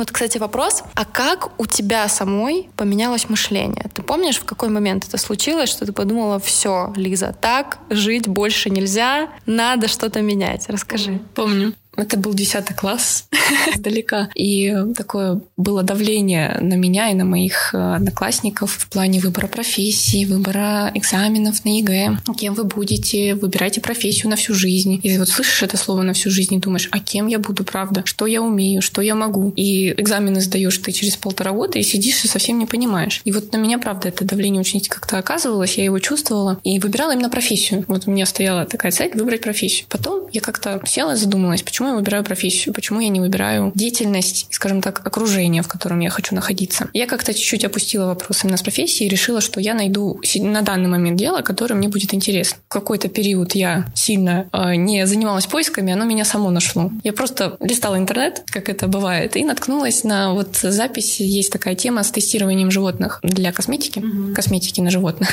Вот, 0.00 0.12
кстати, 0.12 0.38
вопрос. 0.38 0.82
А 0.94 1.04
как 1.04 1.60
у 1.60 1.66
тебя 1.66 2.08
самой 2.08 2.70
поменялось 2.74 3.28
мышление? 3.28 3.84
Ты 3.92 4.00
помнишь, 4.00 4.38
в 4.38 4.46
какой 4.46 4.70
момент 4.70 5.06
это 5.06 5.18
случилось, 5.18 5.68
что 5.68 5.84
ты 5.84 5.92
подумала, 5.92 6.40
все, 6.40 6.90
Лиза, 6.96 7.36
так 7.38 7.80
жить 7.90 8.26
больше 8.26 8.70
нельзя, 8.70 9.28
надо 9.44 9.88
что-то 9.88 10.22
менять? 10.22 10.70
Расскажи. 10.70 11.20
Помню. 11.34 11.74
Это 11.96 12.16
был 12.16 12.32
10 12.32 12.74
класс 12.76 13.26
издалека. 13.74 14.28
И 14.34 14.74
такое 14.96 15.40
было 15.56 15.82
давление 15.82 16.58
на 16.60 16.74
меня 16.74 17.10
и 17.10 17.14
на 17.14 17.24
моих 17.24 17.74
э, 17.74 17.94
одноклассников 17.94 18.72
в 18.72 18.88
плане 18.88 19.20
выбора 19.20 19.46
профессии, 19.46 20.24
выбора 20.24 20.90
экзаменов 20.94 21.64
на 21.64 21.78
ЕГЭ. 21.78 22.18
Кем 22.38 22.54
вы 22.54 22.64
будете? 22.64 23.34
Выбирайте 23.34 23.80
профессию 23.80 24.30
на 24.30 24.36
всю 24.36 24.54
жизнь. 24.54 25.00
И 25.02 25.18
вот 25.18 25.28
слышишь 25.28 25.62
это 25.62 25.76
слово 25.76 26.02
на 26.02 26.12
всю 26.12 26.30
жизнь 26.30 26.54
и 26.54 26.58
думаешь, 26.58 26.88
а 26.90 26.98
кем 27.00 27.26
я 27.26 27.38
буду, 27.38 27.64
правда? 27.64 28.02
Что 28.04 28.26
я 28.26 28.42
умею? 28.42 28.82
Что 28.82 29.02
я 29.02 29.14
могу? 29.14 29.52
И 29.56 29.92
экзамены 29.92 30.40
сдаешь 30.40 30.78
ты 30.78 30.92
через 30.92 31.16
полтора 31.16 31.52
года 31.52 31.78
и 31.78 31.82
сидишь 31.82 32.24
и 32.24 32.28
совсем 32.28 32.58
не 32.58 32.66
понимаешь. 32.66 33.20
И 33.24 33.32
вот 33.32 33.52
на 33.52 33.56
меня, 33.56 33.78
правда, 33.78 34.08
это 34.08 34.24
давление 34.24 34.60
очень 34.60 34.80
как-то 34.80 35.18
оказывалось, 35.18 35.76
я 35.78 35.84
его 35.84 35.98
чувствовала 35.98 36.58
и 36.64 36.78
выбирала 36.78 37.12
именно 37.12 37.30
профессию. 37.30 37.84
Вот 37.88 38.06
у 38.06 38.10
меня 38.10 38.26
стояла 38.26 38.64
такая 38.64 38.92
цель 38.92 39.10
выбрать 39.14 39.42
профессию. 39.42 39.86
Потом 39.88 40.28
я 40.32 40.40
как-то 40.40 40.80
села 40.86 41.12
и 41.12 41.16
задумалась, 41.16 41.62
почему 41.62 41.88
я 41.88 41.94
выбираю 41.94 42.24
профессию, 42.24 42.74
почему 42.74 43.00
я 43.00 43.08
не 43.08 43.20
выбираю 43.20 43.39
деятельность, 43.74 44.46
скажем 44.50 44.82
так, 44.82 45.06
окружение, 45.06 45.62
в 45.62 45.68
котором 45.68 46.00
я 46.00 46.10
хочу 46.10 46.34
находиться. 46.34 46.88
Я 46.92 47.06
как-то 47.06 47.34
чуть-чуть 47.34 47.64
опустила 47.64 48.06
вопрос 48.06 48.44
именно 48.44 48.56
с 48.56 48.62
профессии 48.62 49.06
и 49.06 49.08
решила, 49.08 49.40
что 49.40 49.60
я 49.60 49.74
найду 49.74 50.20
на 50.36 50.62
данный 50.62 50.88
момент 50.88 51.18
дело, 51.18 51.42
которое 51.42 51.74
мне 51.74 51.88
будет 51.88 52.14
интересно. 52.14 52.58
В 52.68 52.72
какой-то 52.72 53.08
период 53.08 53.54
я 53.54 53.86
сильно 53.94 54.48
э, 54.52 54.74
не 54.74 55.06
занималась 55.06 55.46
поисками, 55.46 55.92
оно 55.92 56.04
меня 56.04 56.24
само 56.24 56.50
нашло. 56.50 56.90
Я 57.02 57.12
просто 57.12 57.56
листала 57.60 57.96
интернет, 57.96 58.44
как 58.46 58.68
это 58.68 58.86
бывает, 58.86 59.36
и 59.36 59.44
наткнулась 59.44 60.04
на 60.04 60.32
вот 60.32 60.56
запись, 60.56 61.20
есть 61.20 61.52
такая 61.52 61.74
тема 61.74 62.02
с 62.02 62.10
тестированием 62.10 62.70
животных 62.70 63.20
для 63.22 63.52
косметики, 63.52 63.98
угу. 63.98 64.34
косметики 64.34 64.80
на 64.80 64.90
животных. 64.90 65.30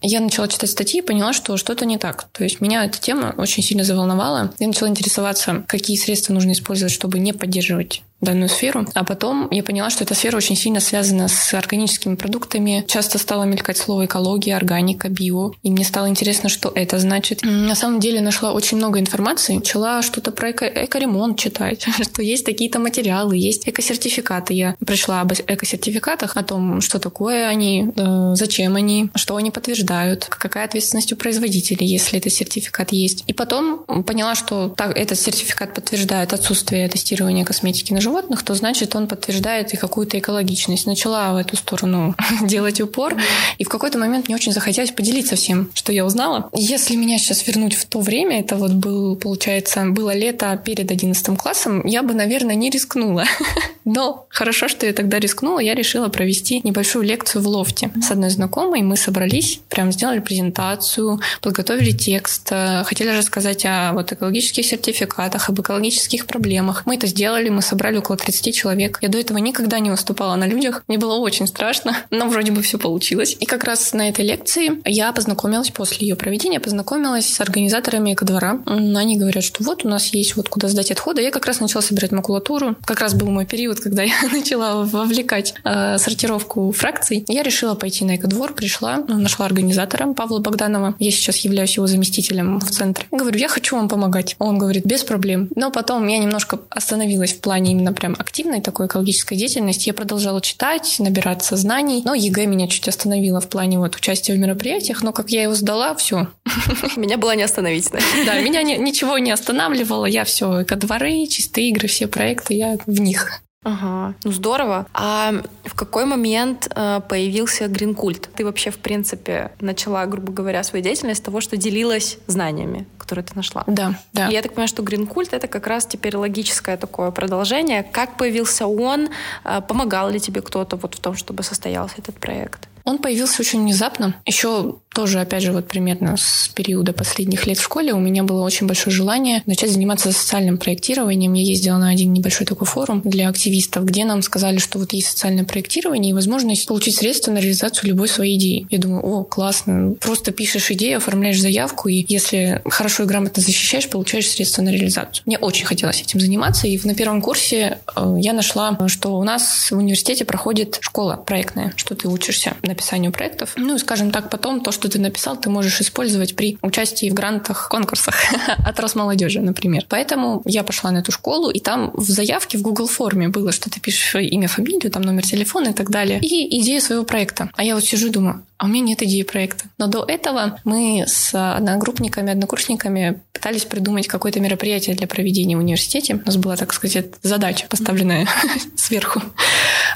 Я 0.00 0.20
начала 0.20 0.46
читать 0.46 0.70
статьи 0.70 1.00
и 1.00 1.04
поняла, 1.04 1.32
что 1.32 1.56
что-то 1.56 1.84
не 1.84 1.98
так. 1.98 2.28
То 2.32 2.44
есть 2.44 2.60
меня 2.60 2.84
эта 2.84 3.00
тема 3.00 3.34
очень 3.36 3.62
сильно 3.62 3.84
заволновала. 3.84 4.54
Я 4.58 4.68
начала 4.68 4.88
интересоваться, 4.88 5.64
какие 5.66 5.96
средства 5.96 6.32
нужно 6.32 6.52
использовать, 6.52 6.92
чтобы 6.92 7.18
не 7.18 7.32
поддерживать 7.32 8.02
данную 8.20 8.48
сферу. 8.48 8.86
А 8.94 9.04
потом 9.04 9.48
я 9.50 9.62
поняла, 9.62 9.90
что 9.90 10.04
эта 10.04 10.14
сфера 10.14 10.36
очень 10.36 10.56
сильно 10.56 10.80
связана 10.80 11.28
с 11.28 11.54
органическими 11.54 12.16
продуктами. 12.16 12.84
Часто 12.88 13.18
стало 13.18 13.44
мелькать 13.44 13.76
слово 13.76 14.06
экология, 14.06 14.56
органика, 14.56 15.08
био. 15.08 15.52
И 15.62 15.70
мне 15.70 15.84
стало 15.84 16.08
интересно, 16.08 16.48
что 16.48 16.72
это 16.74 16.98
значит. 16.98 17.40
На 17.42 17.74
самом 17.74 18.00
деле 18.00 18.20
нашла 18.20 18.52
очень 18.52 18.76
много 18.76 18.98
информации. 18.98 19.54
Начала 19.54 20.02
что-то 20.02 20.32
про 20.32 20.50
эко 20.50 20.66
экоремонт 20.66 21.38
читать, 21.38 21.86
что 22.02 22.22
есть 22.22 22.44
такие-то 22.44 22.78
материалы, 22.78 23.36
есть 23.36 23.68
экосертификаты. 23.68 24.54
Я 24.54 24.76
пришла 24.84 25.20
об 25.20 25.32
экосертификатах, 25.32 26.36
о 26.36 26.42
том, 26.42 26.80
что 26.80 26.98
такое 26.98 27.48
они, 27.48 27.92
э, 27.94 28.34
зачем 28.34 28.76
они, 28.76 29.10
что 29.14 29.36
они 29.36 29.50
подтверждают, 29.50 30.24
какая 30.24 30.64
ответственность 30.64 31.12
у 31.12 31.16
производителей, 31.16 31.86
если 31.86 32.18
этот 32.18 32.32
сертификат 32.32 32.92
есть. 32.92 33.24
И 33.26 33.32
потом 33.32 33.84
поняла, 34.04 34.34
что 34.34 34.68
так, 34.70 34.96
этот 34.96 35.18
сертификат 35.18 35.74
подтверждает 35.74 36.32
отсутствие 36.32 36.88
тестирования 36.88 37.44
косметики 37.44 37.92
на 37.92 38.00
животных, 38.08 38.42
то 38.42 38.54
значит 38.54 38.96
он 38.96 39.06
подтверждает 39.06 39.74
и 39.74 39.76
какую-то 39.76 40.18
экологичность. 40.18 40.86
Начала 40.86 41.34
в 41.34 41.36
эту 41.36 41.56
сторону 41.56 42.14
делать 42.42 42.80
упор, 42.80 43.16
и 43.58 43.64
в 43.64 43.68
какой-то 43.68 43.98
момент 43.98 44.28
мне 44.28 44.34
очень 44.34 44.52
захотелось 44.52 44.90
поделиться 44.90 45.36
всем, 45.36 45.70
что 45.74 45.92
я 45.92 46.04
узнала. 46.04 46.48
Если 46.54 46.96
меня 46.96 47.18
сейчас 47.18 47.46
вернуть 47.46 47.74
в 47.74 47.84
то 47.86 48.00
время, 48.00 48.40
это 48.40 48.56
вот 48.56 48.72
был, 48.72 49.16
получается, 49.16 49.84
было 49.86 50.14
лето 50.14 50.60
перед 50.64 50.90
11 50.90 51.38
классом, 51.38 51.84
я 51.86 52.02
бы, 52.02 52.14
наверное, 52.14 52.54
не 52.54 52.70
рискнула. 52.70 53.24
Но 53.84 54.26
хорошо, 54.28 54.68
что 54.68 54.86
я 54.86 54.92
тогда 54.92 55.18
рискнула, 55.18 55.60
я 55.60 55.74
решила 55.74 56.08
провести 56.08 56.60
небольшую 56.64 57.04
лекцию 57.04 57.42
в 57.42 57.48
лофте 57.48 57.90
с 58.02 58.10
одной 58.10 58.30
знакомой. 58.30 58.82
Мы 58.82 58.96
собрались, 58.96 59.60
прям 59.68 59.92
сделали 59.92 60.20
презентацию, 60.20 61.20
подготовили 61.40 61.92
текст, 61.92 62.48
э, 62.50 62.84
хотели 62.84 63.16
рассказать 63.16 63.64
о 63.64 63.92
вот 63.94 64.12
экологических 64.12 64.64
сертификатах, 64.64 65.48
об 65.48 65.60
экологических 65.60 66.26
проблемах. 66.26 66.82
Мы 66.86 66.96
это 66.96 67.06
сделали, 67.06 67.48
мы 67.48 67.62
собрали 67.62 67.97
около 67.98 68.16
30 68.16 68.54
человек. 68.54 68.98
Я 69.02 69.08
до 69.08 69.18
этого 69.18 69.38
никогда 69.38 69.78
не 69.78 69.90
выступала 69.90 70.36
на 70.36 70.46
людях. 70.46 70.82
Мне 70.88 70.98
было 70.98 71.16
очень 71.16 71.46
страшно, 71.46 71.96
но 72.10 72.28
вроде 72.28 72.52
бы 72.52 72.62
все 72.62 72.78
получилось. 72.78 73.36
И 73.38 73.46
как 73.46 73.64
раз 73.64 73.92
на 73.92 74.08
этой 74.08 74.24
лекции 74.24 74.80
я 74.84 75.12
познакомилась 75.12 75.70
после 75.70 76.08
ее 76.08 76.16
проведения, 76.16 76.60
познакомилась 76.60 77.26
с 77.26 77.40
организаторами 77.40 78.14
экодвора. 78.14 78.60
Они 78.66 79.16
говорят, 79.16 79.44
что 79.44 79.64
вот 79.64 79.84
у 79.84 79.88
нас 79.88 80.06
есть 80.08 80.36
вот 80.36 80.48
куда 80.48 80.68
сдать 80.68 80.90
отходы. 80.90 81.22
Я 81.22 81.30
как 81.30 81.46
раз 81.46 81.60
начала 81.60 81.82
собирать 81.82 82.12
макулатуру. 82.12 82.76
Как 82.84 83.00
раз 83.00 83.14
был 83.14 83.28
мой 83.28 83.46
период, 83.46 83.80
когда 83.80 84.02
я 84.04 84.14
начала 84.32 84.84
вовлекать 84.84 85.54
э, 85.64 85.98
сортировку 85.98 86.72
фракций. 86.72 87.24
Я 87.28 87.42
решила 87.42 87.74
пойти 87.74 88.04
на 88.04 88.16
экодвор, 88.16 88.52
пришла, 88.52 89.04
ну, 89.08 89.18
нашла 89.18 89.46
организатора 89.46 90.12
Павла 90.14 90.38
Богданова. 90.38 90.94
Я 90.98 91.10
сейчас 91.10 91.38
являюсь 91.38 91.76
его 91.76 91.86
заместителем 91.86 92.58
в 92.60 92.70
центре. 92.70 93.06
Говорю, 93.10 93.38
я 93.38 93.48
хочу 93.48 93.76
вам 93.76 93.88
помогать. 93.88 94.36
Он 94.38 94.58
говорит, 94.58 94.84
без 94.84 95.04
проблем. 95.04 95.48
Но 95.54 95.70
потом 95.70 96.06
я 96.06 96.18
немножко 96.18 96.60
остановилась 96.70 97.32
в 97.32 97.40
плане 97.40 97.72
именно 97.72 97.87
прям 97.92 98.16
активной 98.18 98.60
такой 98.60 98.86
экологической 98.86 99.36
деятельности. 99.36 99.88
Я 99.88 99.94
продолжала 99.94 100.40
читать, 100.40 100.96
набираться 100.98 101.56
знаний, 101.56 102.02
но 102.04 102.14
ЕГЭ 102.14 102.46
меня 102.46 102.68
чуть 102.68 102.88
остановило 102.88 103.40
в 103.40 103.48
плане 103.48 103.78
вот 103.78 103.96
участия 103.96 104.34
в 104.34 104.38
мероприятиях, 104.38 105.02
но 105.02 105.12
как 105.12 105.30
я 105.30 105.42
его 105.42 105.54
сдала, 105.54 105.94
все. 105.94 106.28
Меня 106.96 107.18
было 107.18 107.34
не 107.34 107.42
остановить. 107.42 107.88
Да, 108.26 108.40
меня 108.40 108.62
ничего 108.62 109.18
не 109.18 109.30
останавливало, 109.30 110.06
я 110.06 110.24
все, 110.24 110.62
эко-дворы, 110.62 111.26
чистые 111.26 111.68
игры, 111.70 111.88
все 111.88 112.08
проекты, 112.08 112.54
я 112.54 112.76
в 112.86 113.00
них. 113.00 113.42
Ага, 113.64 114.14
ну 114.22 114.32
здорово. 114.32 114.86
А 114.94 115.32
в 115.64 115.74
какой 115.74 116.04
момент 116.04 116.70
э, 116.74 117.00
появился 117.08 117.66
гринкульт? 117.66 118.30
Ты 118.34 118.44
вообще, 118.44 118.70
в 118.70 118.78
принципе, 118.78 119.50
начала, 119.60 120.06
грубо 120.06 120.32
говоря, 120.32 120.62
свою 120.62 120.84
деятельность 120.84 121.20
с 121.20 121.24
того, 121.24 121.40
что 121.40 121.56
делилась 121.56 122.18
знаниями, 122.28 122.86
которые 122.98 123.24
ты 123.24 123.34
нашла. 123.34 123.64
Да, 123.66 123.94
да. 124.12 124.28
И 124.28 124.32
я 124.32 124.42
так 124.42 124.52
понимаю, 124.52 124.68
что 124.68 124.82
гринкульт— 124.82 125.32
это 125.32 125.48
как 125.48 125.66
раз 125.66 125.86
теперь 125.86 126.16
логическое 126.16 126.76
такое 126.76 127.10
продолжение. 127.10 127.82
Как 127.82 128.16
появился 128.16 128.66
он? 128.66 129.08
Э, 129.44 129.60
помогал 129.60 130.08
ли 130.08 130.20
тебе 130.20 130.40
кто-то 130.40 130.76
вот 130.76 130.94
в 130.94 131.00
том, 131.00 131.16
чтобы 131.16 131.42
состоялся 131.42 131.96
этот 131.98 132.14
проект? 132.20 132.68
Он 132.84 132.96
появился 132.96 133.42
очень 133.42 133.60
внезапно. 133.60 134.14
Еще 134.24 134.76
тоже, 134.94 135.20
опять 135.20 135.42
же, 135.42 135.52
вот 135.52 135.68
примерно 135.68 136.16
с 136.16 136.50
периода 136.54 136.92
последних 136.92 137.46
лет 137.46 137.58
в 137.58 137.62
школе 137.62 137.92
у 137.92 137.98
меня 137.98 138.24
было 138.24 138.42
очень 138.42 138.66
большое 138.66 138.94
желание 138.94 139.42
начать 139.46 139.70
заниматься 139.70 140.12
социальным 140.12 140.58
проектированием. 140.58 141.34
Я 141.34 141.44
ездила 141.44 141.76
на 141.78 141.90
один 141.90 142.12
небольшой 142.12 142.46
такой 142.46 142.66
форум 142.66 143.02
для 143.04 143.28
активистов, 143.28 143.84
где 143.84 144.04
нам 144.04 144.22
сказали, 144.22 144.58
что 144.58 144.78
вот 144.78 144.92
есть 144.92 145.08
социальное 145.08 145.44
проектирование 145.44 146.10
и 146.10 146.14
возможность 146.14 146.66
получить 146.66 146.96
средства 146.96 147.30
на 147.30 147.38
реализацию 147.38 147.90
любой 147.90 148.08
своей 148.08 148.36
идеи. 148.36 148.66
Я 148.70 148.78
думаю, 148.78 149.04
о, 149.04 149.24
классно. 149.24 149.94
Просто 150.00 150.32
пишешь 150.32 150.70
идею, 150.70 150.98
оформляешь 150.98 151.40
заявку, 151.40 151.88
и 151.88 152.04
если 152.08 152.62
хорошо 152.64 153.04
и 153.04 153.06
грамотно 153.06 153.42
защищаешь, 153.42 153.88
получаешь 153.88 154.28
средства 154.28 154.62
на 154.62 154.70
реализацию. 154.70 155.22
Мне 155.26 155.38
очень 155.38 155.66
хотелось 155.66 156.00
этим 156.00 156.20
заниматься, 156.20 156.66
и 156.66 156.78
на 156.82 156.94
первом 156.94 157.22
курсе 157.22 157.78
э, 157.94 158.16
я 158.18 158.32
нашла, 158.32 158.76
что 158.88 159.18
у 159.18 159.24
нас 159.24 159.70
в 159.70 159.76
университете 159.76 160.24
проходит 160.24 160.78
школа 160.80 161.16
проектная, 161.16 161.72
что 161.76 161.94
ты 161.94 162.08
учишься 162.08 162.56
написанию 162.62 163.12
проектов. 163.12 163.52
Ну 163.56 163.76
и, 163.76 163.78
скажем 163.78 164.10
так, 164.10 164.30
потом 164.30 164.60
то, 164.60 164.72
что 164.72 164.87
что 164.88 164.96
ты 164.96 165.02
написал, 165.02 165.36
ты 165.36 165.50
можешь 165.50 165.80
использовать 165.80 166.34
при 166.34 166.58
участии 166.62 167.10
в 167.10 167.14
грантах, 167.14 167.68
конкурсах 167.68 168.14
от 168.58 168.80
Росмолодежи, 168.80 169.40
например. 169.40 169.84
Поэтому 169.88 170.42
я 170.46 170.62
пошла 170.62 170.90
на 170.90 170.98
эту 170.98 171.12
школу, 171.12 171.50
и 171.50 171.60
там 171.60 171.90
в 171.94 172.08
заявке 172.08 172.56
в 172.58 172.62
Google 172.62 172.86
форме 172.86 173.28
было, 173.28 173.52
что 173.52 173.68
ты 173.70 173.80
пишешь 173.80 174.14
имя, 174.14 174.48
фамилию, 174.48 174.90
там 174.90 175.02
номер 175.02 175.22
телефона 175.22 175.68
и 175.68 175.72
так 175.72 175.90
далее, 175.90 176.20
и 176.20 176.60
идею 176.60 176.80
своего 176.80 177.04
проекта. 177.04 177.50
А 177.54 177.64
я 177.64 177.74
вот 177.74 177.84
сижу 177.84 178.08
и 178.08 178.10
думаю, 178.10 178.42
а 178.58 178.64
у 178.64 178.68
меня 178.68 178.80
нет 178.80 179.02
идеи 179.02 179.22
проекта. 179.22 179.66
Но 179.78 179.86
до 179.86 180.04
этого 180.04 180.58
мы 180.64 181.04
с 181.06 181.32
одногруппниками, 181.32 182.32
однокурсниками 182.32 183.22
пытались 183.32 183.64
придумать 183.64 184.08
какое-то 184.08 184.40
мероприятие 184.40 184.96
для 184.96 185.06
проведения 185.06 185.56
в 185.56 185.60
университете. 185.60 186.14
У 186.16 186.26
нас 186.26 186.36
была, 186.36 186.56
так 186.56 186.72
сказать, 186.72 187.06
задача, 187.22 187.66
поставленная 187.68 188.26
сверху. 188.76 189.22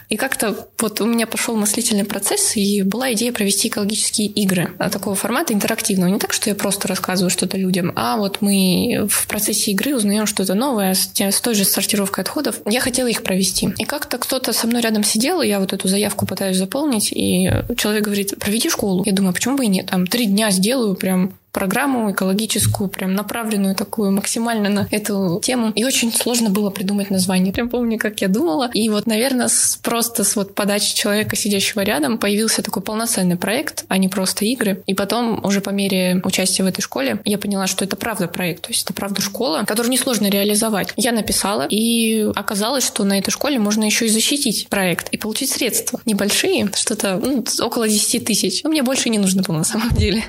И 0.08 0.16
как-то 0.16 0.68
вот 0.78 1.00
у 1.00 1.06
меня 1.06 1.26
пошел 1.26 1.56
мыслительный 1.56 2.04
процесс, 2.04 2.56
и 2.56 2.82
была 2.82 3.12
идея 3.14 3.32
провести 3.32 3.68
экологические 3.68 4.28
игры 4.28 4.70
такого 4.92 5.16
формата 5.16 5.52
интерактивного. 5.52 6.10
Не 6.10 6.18
так, 6.18 6.32
что 6.32 6.50
я 6.50 6.54
просто 6.54 6.86
рассказываю 6.86 7.30
что-то 7.30 7.56
людям, 7.56 7.92
а 7.96 8.16
вот 8.16 8.42
мы 8.42 9.08
в 9.10 9.26
процессе 9.26 9.72
игры 9.72 9.96
узнаем 9.96 10.26
что-то 10.26 10.54
новое 10.54 10.94
с, 10.94 11.40
той 11.40 11.54
же 11.54 11.64
сортировкой 11.64 12.22
отходов. 12.22 12.60
Я 12.66 12.80
хотела 12.80 13.08
их 13.08 13.22
провести. 13.22 13.70
И 13.78 13.84
как-то 13.84 14.18
кто-то 14.18 14.52
со 14.52 14.66
мной 14.66 14.82
рядом 14.82 15.02
сидел, 15.02 15.42
и 15.42 15.48
я 15.48 15.58
вот 15.58 15.72
эту 15.72 15.88
заявку 15.88 16.26
пытаюсь 16.26 16.58
заполнить, 16.58 17.10
и 17.10 17.50
человек 17.76 18.04
говорит, 18.04 18.34
проведи 18.52 18.68
школу. 18.68 19.02
Я 19.06 19.12
думаю, 19.12 19.30
а 19.30 19.32
почему 19.32 19.56
бы 19.56 19.64
и 19.64 19.68
нет? 19.68 19.86
Там 19.86 20.06
три 20.06 20.26
дня 20.26 20.50
сделаю 20.50 20.94
прям 20.94 21.32
программу 21.52 22.10
экологическую, 22.10 22.88
прям 22.88 23.14
направленную 23.14 23.74
такую 23.74 24.10
максимально 24.10 24.70
на 24.70 24.88
эту 24.90 25.38
тему. 25.42 25.70
И 25.74 25.84
очень 25.84 26.12
сложно 26.12 26.48
было 26.48 26.70
придумать 26.70 27.10
название. 27.10 27.52
Прям 27.52 27.68
помню, 27.68 27.98
как 27.98 28.22
я 28.22 28.28
думала. 28.28 28.70
И 28.72 28.88
вот, 28.88 29.06
наверное, 29.06 29.48
с, 29.48 29.78
просто 29.82 30.24
с 30.24 30.34
вот 30.34 30.54
подачи 30.54 30.94
человека, 30.94 31.36
сидящего 31.36 31.82
рядом, 31.82 32.16
появился 32.16 32.62
такой 32.62 32.82
полноценный 32.82 33.36
проект, 33.36 33.84
а 33.88 33.98
не 33.98 34.08
просто 34.08 34.46
игры. 34.46 34.82
И 34.86 34.94
потом, 34.94 35.44
уже 35.44 35.60
по 35.60 35.70
мере 35.70 36.22
участия 36.24 36.62
в 36.62 36.66
этой 36.66 36.80
школе, 36.80 37.20
я 37.26 37.36
поняла, 37.36 37.66
что 37.66 37.84
это 37.84 37.96
правда 37.96 38.28
проект. 38.28 38.62
То 38.62 38.70
есть 38.70 38.84
это 38.84 38.94
правда 38.94 39.20
школа, 39.20 39.64
которую 39.66 39.92
несложно 39.92 40.28
реализовать. 40.28 40.94
Я 40.96 41.12
написала, 41.12 41.66
и 41.68 42.30
оказалось, 42.34 42.86
что 42.86 43.04
на 43.04 43.18
этой 43.18 43.30
школе 43.30 43.58
можно 43.58 43.84
еще 43.84 44.06
и 44.06 44.08
защитить 44.08 44.68
проект 44.70 45.10
и 45.10 45.18
получить 45.18 45.50
средства. 45.50 46.00
Небольшие, 46.06 46.70
что-то 46.74 47.20
ну, 47.22 47.44
около 47.60 47.86
10 47.86 48.24
тысяч. 48.24 48.62
Но 48.62 48.70
мне 48.70 48.82
больше 48.82 49.10
не 49.10 49.18
нужно 49.18 49.42
было 49.42 49.58
на 49.58 49.64
самом 49.64 49.90
деле. 49.90 50.24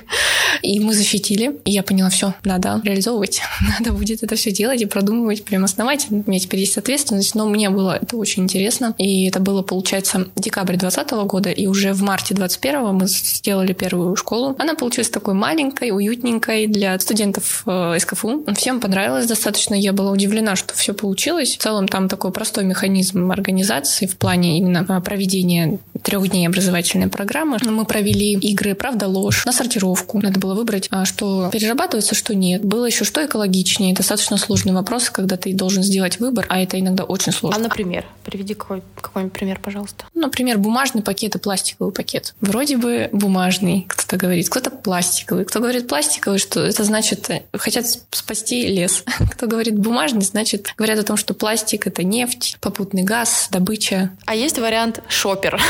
И 0.60 0.80
мы 0.80 0.92
защитили 0.92 1.13
защитили. 1.14 1.56
И 1.64 1.70
я 1.70 1.82
поняла, 1.82 2.10
все, 2.10 2.34
надо 2.44 2.80
реализовывать. 2.82 3.40
надо 3.78 3.92
будет 3.92 4.22
это 4.22 4.34
все 4.36 4.50
делать 4.50 4.82
и 4.82 4.86
продумывать 4.86 5.44
прям 5.44 5.64
основательно. 5.64 6.22
У 6.26 6.30
меня 6.30 6.40
теперь 6.40 6.60
есть 6.60 6.76
ответственность, 6.76 7.34
но 7.34 7.46
мне 7.46 7.70
было 7.70 7.98
это 8.02 8.16
очень 8.16 8.42
интересно. 8.42 8.94
И 8.98 9.28
это 9.28 9.40
было, 9.40 9.62
получается, 9.62 10.26
декабрь 10.36 10.76
2020 10.76 11.26
года, 11.28 11.50
и 11.50 11.66
уже 11.66 11.92
в 11.92 12.02
марте 12.02 12.34
2021 12.34 12.94
мы 12.94 13.06
сделали 13.06 13.72
первую 13.72 14.16
школу. 14.16 14.56
Она 14.58 14.74
получилась 14.74 15.10
такой 15.10 15.34
маленькой, 15.34 15.90
уютненькой 15.90 16.66
для 16.66 16.98
студентов 16.98 17.62
э, 17.66 17.98
СКФУ. 17.98 18.44
Всем 18.56 18.80
понравилось 18.80 19.26
достаточно. 19.26 19.74
Я 19.74 19.92
была 19.92 20.10
удивлена, 20.10 20.56
что 20.56 20.74
все 20.74 20.94
получилось. 20.94 21.56
В 21.56 21.58
целом 21.58 21.88
там 21.88 22.08
такой 22.08 22.32
простой 22.32 22.64
механизм 22.64 23.30
организации 23.30 24.06
в 24.06 24.16
плане 24.16 24.58
именно 24.58 24.84
э, 24.88 25.00
проведения 25.00 25.78
трех 26.02 26.28
дней 26.28 26.46
образовательной 26.46 27.08
программы. 27.08 27.58
Мы 27.64 27.84
провели 27.84 28.32
игры 28.32 28.74
«Правда, 28.74 29.06
ложь» 29.06 29.44
на 29.46 29.52
сортировку. 29.52 30.20
Надо 30.20 30.40
было 30.40 30.54
выбрать 30.54 30.88
а, 30.90 31.03
что 31.04 31.50
перерабатывается, 31.50 32.14
что 32.14 32.34
нет. 32.34 32.64
Было 32.64 32.86
еще 32.86 33.04
что 33.04 33.24
экологичнее. 33.24 33.94
Достаточно 33.94 34.36
сложный 34.36 34.72
вопрос, 34.72 35.10
когда 35.10 35.36
ты 35.36 35.54
должен 35.54 35.82
сделать 35.82 36.20
выбор, 36.20 36.46
а 36.48 36.60
это 36.60 36.78
иногда 36.78 37.04
очень 37.04 37.32
сложно. 37.32 37.60
А, 37.60 37.62
например? 37.62 38.04
Приведи 38.24 38.54
какой, 38.54 38.82
какой-нибудь 39.00 39.32
пример, 39.32 39.60
пожалуйста. 39.62 40.04
Например, 40.14 40.58
бумажный 40.58 41.02
пакет 41.02 41.34
и 41.36 41.38
пластиковый 41.38 41.92
пакет. 41.92 42.34
Вроде 42.40 42.76
бы 42.76 43.08
бумажный, 43.12 43.84
кто-то 43.88 44.16
говорит, 44.16 44.48
кто-то 44.48 44.70
пластиковый. 44.70 45.44
Кто 45.44 45.60
говорит 45.60 45.88
пластиковый, 45.88 46.38
что 46.38 46.60
это 46.60 46.84
значит, 46.84 47.28
э, 47.30 47.42
хотят 47.52 47.86
спасти 48.10 48.66
лес. 48.66 49.04
Кто 49.32 49.46
говорит 49.46 49.78
бумажный, 49.78 50.22
значит, 50.22 50.72
говорят 50.76 50.98
о 50.98 51.02
том, 51.02 51.16
что 51.16 51.34
пластик— 51.34 51.86
это 51.88 52.02
нефть, 52.02 52.56
попутный 52.60 53.02
газ, 53.02 53.48
добыча. 53.50 54.10
А 54.26 54.34
есть 54.34 54.58
вариант 54.58 55.00
шопер. 55.08 55.60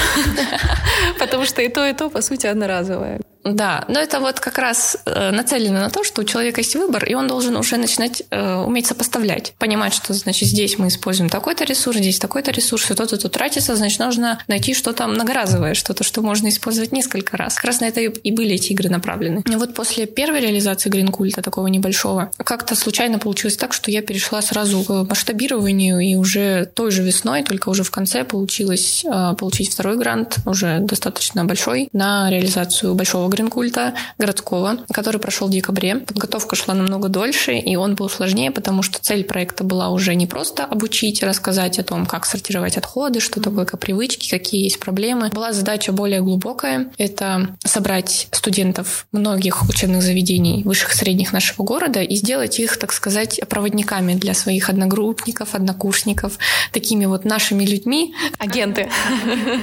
Потому 1.18 1.44
что 1.44 1.62
и 1.62 1.68
то, 1.68 1.86
и 1.86 1.92
то, 1.92 2.10
по 2.10 2.22
сути, 2.22 2.46
одноразовое. 2.46 3.20
Да, 3.44 3.84
но 3.88 4.00
это 4.00 4.20
вот 4.20 4.40
как 4.40 4.58
раз 4.58 4.96
э, 5.04 5.30
нацелено 5.30 5.80
на 5.80 5.90
то, 5.90 6.02
что 6.02 6.22
у 6.22 6.24
человека 6.24 6.60
есть 6.62 6.74
выбор, 6.76 7.04
и 7.04 7.14
он 7.14 7.28
должен 7.28 7.56
уже 7.56 7.76
начинать 7.76 8.22
э, 8.30 8.54
уметь 8.54 8.86
сопоставлять, 8.86 9.52
понимать, 9.58 9.92
что, 9.92 10.14
значит, 10.14 10.48
здесь 10.48 10.78
мы 10.78 10.88
используем 10.88 11.28
такой-то 11.28 11.64
ресурс, 11.64 11.98
здесь 11.98 12.18
такой-то 12.18 12.50
ресурс, 12.52 12.90
и 12.90 12.94
то-то 12.94 13.18
тут 13.18 13.32
тратится, 13.32 13.76
значит, 13.76 14.00
нужно 14.00 14.38
найти 14.48 14.72
что-то 14.72 15.06
многоразовое, 15.06 15.74
что-то, 15.74 16.04
что 16.04 16.22
можно 16.22 16.48
использовать 16.48 16.92
несколько 16.92 17.36
раз. 17.36 17.56
Как 17.56 17.66
раз 17.66 17.80
на 17.80 17.84
это 17.84 18.00
и 18.00 18.30
были 18.30 18.54
эти 18.54 18.72
игры 18.72 18.88
направлены. 18.88 19.42
И 19.50 19.56
вот 19.56 19.74
после 19.74 20.06
первой 20.06 20.40
реализации 20.40 20.88
гринкульта, 20.88 21.42
такого 21.42 21.66
небольшого, 21.66 22.30
как-то 22.38 22.74
случайно 22.74 23.18
получилось 23.18 23.58
так, 23.58 23.74
что 23.74 23.90
я 23.90 24.00
перешла 24.00 24.40
сразу 24.40 24.82
к 24.84 24.90
масштабированию, 25.08 25.98
и 25.98 26.14
уже 26.14 26.64
той 26.74 26.90
же 26.90 27.02
весной, 27.02 27.42
только 27.42 27.68
уже 27.68 27.82
в 27.82 27.90
конце 27.90 28.24
получилось 28.24 29.04
э, 29.04 29.34
получить 29.38 29.70
второй 29.70 29.98
грант, 29.98 30.38
уже 30.46 30.78
достаточно 30.80 31.44
большой, 31.44 31.88
на 31.92 32.30
реализацию 32.30 32.94
большого 32.94 33.33
гринкульта 33.34 33.94
городского, 34.18 34.78
который 34.92 35.20
прошел 35.20 35.48
в 35.48 35.50
декабре. 35.50 35.96
Подготовка 35.96 36.56
шла 36.56 36.74
намного 36.74 37.08
дольше, 37.08 37.54
и 37.56 37.76
он 37.76 37.94
был 37.94 38.08
сложнее, 38.08 38.50
потому 38.50 38.82
что 38.82 38.98
цель 39.00 39.24
проекта 39.24 39.64
была 39.64 39.90
уже 39.90 40.14
не 40.14 40.26
просто 40.26 40.64
обучить, 40.64 41.22
рассказать 41.22 41.78
о 41.78 41.84
том, 41.84 42.06
как 42.06 42.26
сортировать 42.26 42.76
отходы, 42.76 43.20
что 43.20 43.40
такое 43.40 43.64
привычки, 43.64 44.30
какие 44.30 44.64
есть 44.64 44.78
проблемы. 44.78 45.30
Была 45.30 45.52
задача 45.52 45.92
более 45.92 46.20
глубокая. 46.20 46.90
Это 46.98 47.56
собрать 47.64 48.28
студентов 48.30 49.06
многих 49.12 49.68
учебных 49.68 50.02
заведений 50.02 50.62
высших 50.64 50.94
и 50.94 50.96
средних 50.96 51.32
нашего 51.32 51.64
города 51.64 52.00
и 52.00 52.14
сделать 52.16 52.60
их, 52.60 52.76
так 52.76 52.92
сказать, 52.92 53.40
проводниками 53.48 54.14
для 54.14 54.34
своих 54.34 54.68
одногруппников, 54.68 55.54
однокурсников, 55.54 56.38
такими 56.72 57.06
вот 57.06 57.24
нашими 57.24 57.64
людьми. 57.64 58.14
Агенты. 58.38 58.88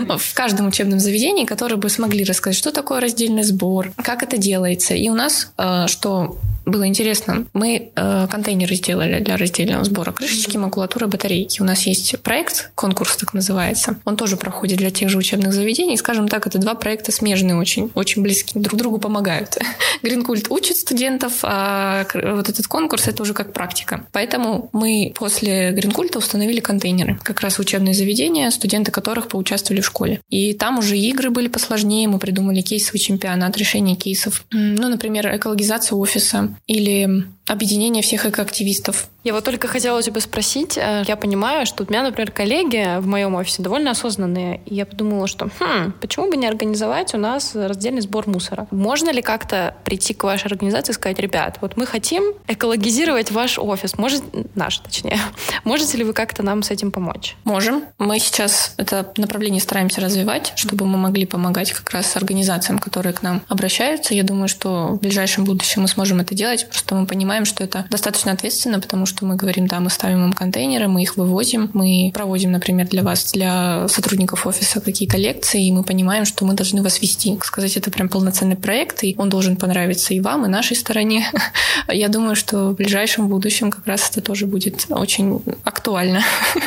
В 0.07 0.33
каждом 0.33 0.67
учебном 0.67 0.99
заведении, 0.99 1.45
которые 1.45 1.77
бы 1.77 1.89
смогли 1.89 2.23
рассказать, 2.23 2.57
что 2.57 2.71
такое 2.71 2.99
раздельный 2.99 3.43
сбор, 3.43 3.60
сбор, 3.61 3.91
как 3.97 4.23
это 4.23 4.37
делается. 4.37 4.95
И 4.95 5.07
у 5.09 5.13
нас, 5.13 5.53
э, 5.57 5.85
что 5.87 6.37
было 6.65 6.87
интересно. 6.87 7.45
Мы 7.53 7.91
э, 7.95 8.27
контейнеры 8.29 8.75
сделали 8.75 9.19
для 9.19 9.37
раздельного 9.37 9.83
сбора 9.83 10.11
крышечки, 10.11 10.57
макулатуры, 10.57 11.07
батарейки. 11.07 11.61
У 11.61 11.65
нас 11.65 11.83
есть 11.83 12.19
проект, 12.21 12.71
конкурс 12.75 13.17
так 13.17 13.33
называется. 13.33 13.97
Он 14.05 14.15
тоже 14.15 14.37
проходит 14.37 14.77
для 14.77 14.91
тех 14.91 15.09
же 15.09 15.17
учебных 15.17 15.53
заведений. 15.53 15.97
Скажем 15.97 16.27
так, 16.27 16.45
это 16.45 16.59
два 16.59 16.75
проекта 16.75 17.11
смежные 17.11 17.55
очень, 17.55 17.91
очень 17.95 18.21
близкие, 18.21 18.61
друг 18.61 18.79
другу 18.79 18.99
помогают. 18.99 19.57
Гринкульт 20.03 20.51
учит 20.51 20.77
студентов, 20.77 21.39
а 21.43 22.05
вот 22.13 22.49
этот 22.49 22.67
конкурс 22.67 23.07
это 23.07 23.23
уже 23.23 23.33
как 23.33 23.53
практика. 23.53 24.05
Поэтому 24.11 24.69
мы 24.71 25.13
после 25.15 25.71
Гринкульта 25.71 26.19
установили 26.19 26.59
контейнеры. 26.59 27.19
Как 27.23 27.41
раз 27.41 27.57
учебные 27.57 27.95
заведения, 27.95 28.49
студенты 28.51 28.91
которых 28.91 29.29
поучаствовали 29.29 29.81
в 29.81 29.85
школе. 29.85 30.21
И 30.29 30.53
там 30.53 30.77
уже 30.77 30.97
игры 30.97 31.31
были 31.31 31.47
посложнее. 31.47 32.07
Мы 32.07 32.19
придумали 32.19 32.61
кейсовый 32.61 32.99
чемпионат 32.99 33.50
решения 33.57 33.95
кейсов. 33.95 34.45
Ну, 34.51 34.89
например, 34.89 35.35
экологизация 35.35 35.95
офиса 35.95 36.55
или 36.67 37.25
объединение 37.51 38.01
всех 38.01 38.25
экоактивистов. 38.25 39.09
Я 39.23 39.33
вот 39.33 39.43
только 39.43 39.67
хотела 39.67 40.01
тебя 40.01 40.19
спросить. 40.19 40.77
Э, 40.77 41.03
я 41.07 41.15
понимаю, 41.15 41.65
что 41.67 41.83
у 41.83 41.87
меня, 41.87 42.01
например, 42.01 42.31
коллеги 42.31 42.99
в 42.99 43.05
моем 43.05 43.35
офисе 43.35 43.61
довольно 43.61 43.91
осознанные. 43.91 44.61
И 44.65 44.73
я 44.73 44.85
подумала, 44.85 45.27
что 45.27 45.49
хм, 45.59 45.93
почему 45.99 46.29
бы 46.29 46.37
не 46.37 46.47
организовать 46.47 47.13
у 47.13 47.17
нас 47.17 47.53
раздельный 47.53 48.01
сбор 48.01 48.27
мусора? 48.27 48.67
Можно 48.71 49.11
ли 49.11 49.21
как-то 49.21 49.75
прийти 49.83 50.13
к 50.13 50.23
вашей 50.23 50.47
организации 50.47 50.91
и 50.91 50.95
сказать, 50.95 51.19
ребят, 51.19 51.57
вот 51.61 51.77
мы 51.77 51.85
хотим 51.85 52.33
экологизировать 52.47 53.31
ваш 53.31 53.59
офис, 53.59 53.97
может, 53.97 54.23
наш 54.55 54.79
точнее. 54.79 55.19
Можете 55.65 55.97
ли 55.97 56.03
вы 56.03 56.13
как-то 56.13 56.41
нам 56.41 56.63
с 56.63 56.71
этим 56.71 56.91
помочь? 56.91 57.35
Можем. 57.43 57.83
Мы 57.99 58.17
сейчас 58.17 58.73
это 58.77 59.13
направление 59.17 59.61
стараемся 59.61 60.01
развивать, 60.01 60.53
чтобы 60.55 60.87
мы 60.87 60.97
могли 60.97 61.27
помогать 61.27 61.73
как 61.73 61.91
раз 61.91 62.15
организациям, 62.15 62.79
которые 62.79 63.13
к 63.13 63.21
нам 63.21 63.43
обращаются. 63.49 64.15
Я 64.15 64.23
думаю, 64.23 64.47
что 64.47 64.87
в 64.87 64.99
ближайшем 64.99 65.43
будущем 65.43 65.83
мы 65.83 65.87
сможем 65.87 66.21
это 66.21 66.33
делать, 66.33 66.67
просто 66.67 66.95
мы 66.95 67.05
понимаем, 67.05 67.40
считаем, 67.41 67.45
что 67.45 67.63
это 67.63 67.85
достаточно 67.89 68.31
ответственно, 68.31 68.79
потому 68.79 69.05
что 69.05 69.25
мы 69.25 69.35
говорим, 69.35 69.67
да, 69.67 69.79
мы 69.79 69.89
ставим 69.89 70.25
им 70.25 70.33
контейнеры, 70.33 70.87
мы 70.87 71.03
их 71.03 71.17
вывозим, 71.17 71.69
мы 71.73 72.11
проводим, 72.13 72.51
например, 72.51 72.87
для 72.87 73.03
вас, 73.03 73.31
для 73.31 73.87
сотрудников 73.87 74.47
офиса 74.47 74.81
какие-то 74.81 75.17
лекции, 75.17 75.67
и 75.67 75.71
мы 75.71 75.83
понимаем, 75.83 76.25
что 76.25 76.45
мы 76.45 76.53
должны 76.53 76.81
вас 76.81 77.01
вести. 77.01 77.37
Сказать, 77.43 77.77
это 77.77 77.91
прям 77.91 78.09
полноценный 78.09 78.55
проект, 78.55 79.03
и 79.03 79.15
он 79.17 79.29
должен 79.29 79.55
понравиться 79.55 80.13
и 80.13 80.19
вам, 80.19 80.45
и 80.45 80.49
нашей 80.49 80.75
стороне. 80.75 81.25
Я 81.87 82.09
думаю, 82.09 82.35
что 82.35 82.69
в 82.69 82.75
ближайшем 82.75 83.27
будущем 83.27 83.71
как 83.71 83.87
раз 83.87 84.09
это 84.09 84.21
тоже 84.21 84.45
будет 84.45 84.85
очень 84.89 85.41
актуально. 85.63 86.21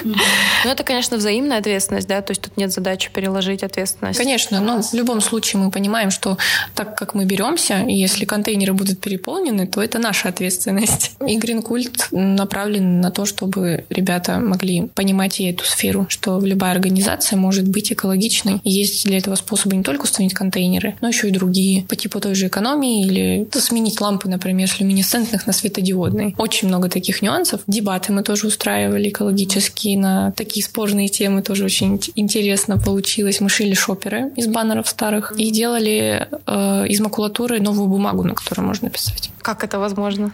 Ну, 0.04 0.70
это, 0.70 0.82
конечно, 0.82 1.16
взаимная 1.16 1.58
ответственность, 1.58 2.08
да, 2.08 2.20
то 2.20 2.32
есть 2.32 2.42
тут 2.42 2.56
нет 2.56 2.72
задачи 2.72 3.10
переложить 3.12 3.62
ответственность. 3.62 4.18
Конечно, 4.18 4.60
но 4.60 4.82
в 4.82 4.94
любом 4.94 5.20
случае 5.20 5.62
мы 5.62 5.70
понимаем, 5.70 6.10
что 6.10 6.38
так 6.74 6.96
как 6.96 7.14
мы 7.14 7.24
беремся, 7.24 7.80
и 7.80 7.94
если 7.94 8.24
контейнеры 8.24 8.72
будут 8.72 9.00
переполнены, 9.00 9.66
то 9.66 9.82
это 9.82 9.98
наша 9.98 10.28
ответственность. 10.28 10.63
И 11.26 11.36
Гринкульт 11.36 12.08
направлен 12.10 13.00
на 13.00 13.10
то, 13.10 13.24
чтобы 13.24 13.84
ребята 13.90 14.38
могли 14.38 14.88
понимать 14.94 15.40
и 15.40 15.44
эту 15.44 15.64
сферу, 15.64 16.06
что 16.08 16.40
любая 16.40 16.72
организация 16.72 17.36
может 17.36 17.68
быть 17.68 17.92
экологичной. 17.92 18.60
И 18.64 18.70
есть 18.70 19.04
для 19.06 19.18
этого 19.18 19.34
способы 19.34 19.76
не 19.76 19.82
только 19.82 20.04
установить 20.04 20.34
контейнеры, 20.34 20.96
но 21.00 21.08
еще 21.08 21.28
и 21.28 21.32
другие, 21.32 21.84
по 21.84 21.96
типу 21.96 22.20
той 22.20 22.34
же 22.34 22.48
экономии 22.48 23.04
или 23.04 23.48
сменить 23.52 24.00
лампы, 24.00 24.28
например, 24.28 24.68
с 24.68 24.80
люминесцентных 24.80 25.46
на 25.46 25.52
светодиодные. 25.52 26.34
Очень 26.38 26.68
много 26.68 26.88
таких 26.88 27.22
нюансов. 27.22 27.60
Дебаты 27.66 28.12
мы 28.12 28.22
тоже 28.22 28.46
устраивали 28.46 29.08
экологические 29.08 29.98
на 29.98 30.32
такие 30.32 30.64
спорные 30.64 31.08
темы, 31.08 31.42
тоже 31.42 31.64
очень 31.64 32.00
интересно 32.14 32.78
получилось. 32.78 33.40
Мы 33.40 33.48
шили 33.48 33.74
шоперы 33.74 34.32
из 34.36 34.46
баннеров 34.46 34.88
старых 34.88 35.32
и 35.38 35.50
делали 35.50 36.28
э, 36.46 36.86
из 36.88 37.00
макулатуры 37.00 37.60
новую 37.60 37.88
бумагу, 37.88 38.24
на 38.24 38.34
которой 38.34 38.60
можно 38.60 38.90
писать. 38.90 39.30
Как 39.42 39.64
это 39.64 39.78
возможно? 39.78 40.32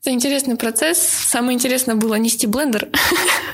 Это 0.00 0.10
интересный 0.10 0.56
процесс. 0.56 0.98
Самое 0.98 1.54
интересное 1.54 1.94
было 1.94 2.14
нести 2.14 2.46
блендер 2.46 2.88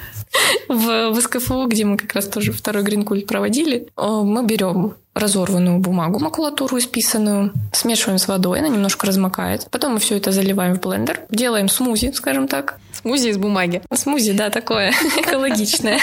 в, 0.69 1.11
в 1.11 1.21
СКФУ, 1.21 1.67
где 1.67 1.85
мы 1.85 1.97
как 1.97 2.13
раз 2.15 2.27
тоже 2.27 2.53
второй 2.53 2.83
гринкульт 2.83 3.27
проводили. 3.27 3.89
Мы 3.97 4.45
берем 4.45 4.95
разорванную 5.15 5.79
бумагу, 5.79 6.19
макулатуру 6.21 6.79
исписанную, 6.79 7.53
смешиваем 7.73 8.19
с 8.19 8.29
водой, 8.29 8.61
она 8.61 8.69
немножко 8.69 9.07
размокает. 9.07 9.67
Потом 9.71 9.95
мы 9.95 9.99
все 9.99 10.17
это 10.17 10.31
заливаем 10.31 10.77
в 10.77 10.81
блендер, 10.81 11.23
делаем 11.31 11.69
смузи, 11.69 12.13
скажем 12.13 12.47
так. 12.47 12.79
Смузи 13.01 13.29
из 13.29 13.39
бумаги. 13.39 13.83
Смузи, 13.93 14.33
да, 14.33 14.51
такое 14.51 14.91
экологичное, 15.19 16.01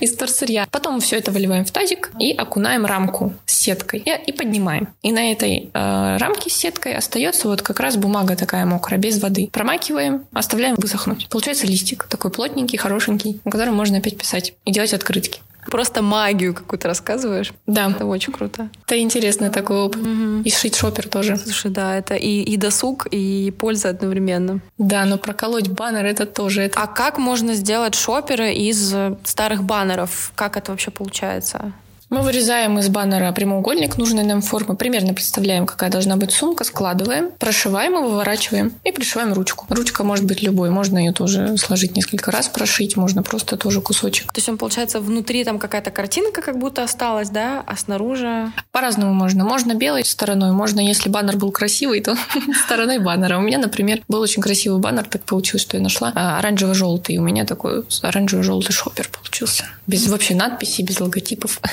из 0.00 0.14
торсырья. 0.14 0.66
Потом 0.70 1.00
все 1.00 1.16
это 1.16 1.30
выливаем 1.30 1.64
в 1.64 1.70
тазик 1.70 2.10
и 2.18 2.32
окунаем 2.32 2.86
рамку 2.86 3.34
с 3.46 3.54
сеткой 3.54 4.00
и, 4.00 4.10
и 4.26 4.32
поднимаем. 4.32 4.88
И 5.02 5.12
на 5.12 5.30
этой 5.32 5.70
э, 5.72 6.16
рамке 6.18 6.50
с 6.50 6.54
сеткой 6.54 6.94
остается 6.94 7.48
вот 7.48 7.62
как 7.62 7.80
раз 7.80 7.96
бумага 7.96 8.36
такая 8.36 8.66
мокрая, 8.66 8.98
без 8.98 9.20
воды. 9.22 9.48
Промакиваем, 9.52 10.26
оставляем 10.32 10.74
высохнуть. 10.76 11.28
Получается 11.28 11.66
листик 11.66 12.04
такой 12.04 12.30
плотненький, 12.30 12.78
хорошенький, 12.78 13.40
на 13.44 13.50
котором 13.50 13.74
можно 13.74 13.98
опять 13.98 14.16
писать 14.16 14.54
и 14.64 14.72
делать 14.72 14.94
открытки. 14.94 15.40
Просто 15.66 16.02
магию 16.02 16.54
какую-то 16.54 16.88
рассказываешь. 16.88 17.52
Да. 17.66 17.90
Это 17.90 18.06
очень 18.06 18.32
круто. 18.32 18.68
Это 18.86 18.98
интересный 18.98 19.50
такой 19.50 19.76
опыт. 19.78 20.00
Угу. 20.00 20.42
И 20.44 20.50
шить 20.50 20.76
шопер 20.76 21.08
тоже. 21.08 21.36
Слушай, 21.36 21.70
да, 21.70 21.96
это 21.96 22.14
и, 22.14 22.42
и 22.42 22.56
досуг, 22.56 23.06
и 23.10 23.52
польза 23.58 23.90
одновременно. 23.90 24.60
Да, 24.78 25.04
но 25.04 25.18
проколоть 25.18 25.68
баннер 25.68 26.06
это 26.06 26.26
тоже. 26.26 26.62
Это... 26.62 26.80
А 26.80 26.86
как 26.86 27.18
можно 27.18 27.54
сделать 27.54 27.94
шоперы 27.94 28.54
из 28.54 28.94
старых 29.24 29.62
баннеров? 29.64 30.32
Как 30.34 30.56
это 30.56 30.70
вообще 30.70 30.90
получается? 30.90 31.72
Мы 32.10 32.22
вырезаем 32.22 32.78
из 32.78 32.88
баннера 32.88 33.30
прямоугольник 33.32 33.98
нужной 33.98 34.24
нам 34.24 34.40
формы, 34.40 34.76
примерно 34.76 35.12
представляем, 35.12 35.66
какая 35.66 35.90
должна 35.90 36.16
быть 36.16 36.32
сумка, 36.32 36.64
складываем, 36.64 37.30
прошиваем 37.38 37.98
и 37.98 38.02
выворачиваем 38.02 38.72
и 38.82 38.92
пришиваем 38.92 39.34
ручку. 39.34 39.66
Ручка 39.68 40.04
может 40.04 40.24
быть 40.24 40.42
любой, 40.42 40.70
можно 40.70 40.96
ее 40.96 41.12
тоже 41.12 41.58
сложить 41.58 41.96
несколько 41.96 42.30
раз, 42.30 42.48
прошить, 42.48 42.96
можно 42.96 43.22
просто 43.22 43.58
тоже 43.58 43.82
кусочек. 43.82 44.32
То 44.32 44.38
есть 44.38 44.48
он, 44.48 44.56
получается, 44.56 45.00
внутри 45.00 45.44
там 45.44 45.58
какая-то 45.58 45.90
картинка 45.90 46.40
как 46.40 46.58
будто 46.58 46.82
осталась, 46.82 47.28
да, 47.28 47.62
а 47.66 47.76
снаружи... 47.76 48.52
По-разному 48.72 49.12
можно. 49.12 49.44
Можно 49.44 49.74
белой 49.74 50.06
стороной, 50.06 50.52
можно, 50.52 50.80
если 50.80 51.10
баннер 51.10 51.36
был 51.36 51.52
красивый, 51.52 52.00
то 52.00 52.16
стороной 52.64 53.00
баннера. 53.00 53.36
У 53.36 53.42
меня, 53.42 53.58
например, 53.58 54.00
был 54.08 54.20
очень 54.20 54.40
красивый 54.40 54.80
баннер, 54.80 55.04
так 55.04 55.24
получилось, 55.24 55.62
что 55.62 55.76
я 55.76 55.82
нашла 55.82 56.12
а, 56.14 56.38
оранжево-желтый. 56.38 57.18
У 57.18 57.22
меня 57.22 57.44
такой 57.44 57.84
оранжево-желтый 58.02 58.72
шопер 58.72 59.10
получился. 59.10 59.66
Без 59.86 60.06
вообще 60.08 60.34
надписей, 60.34 60.84
без 60.84 61.00
логотипов. 61.00 61.60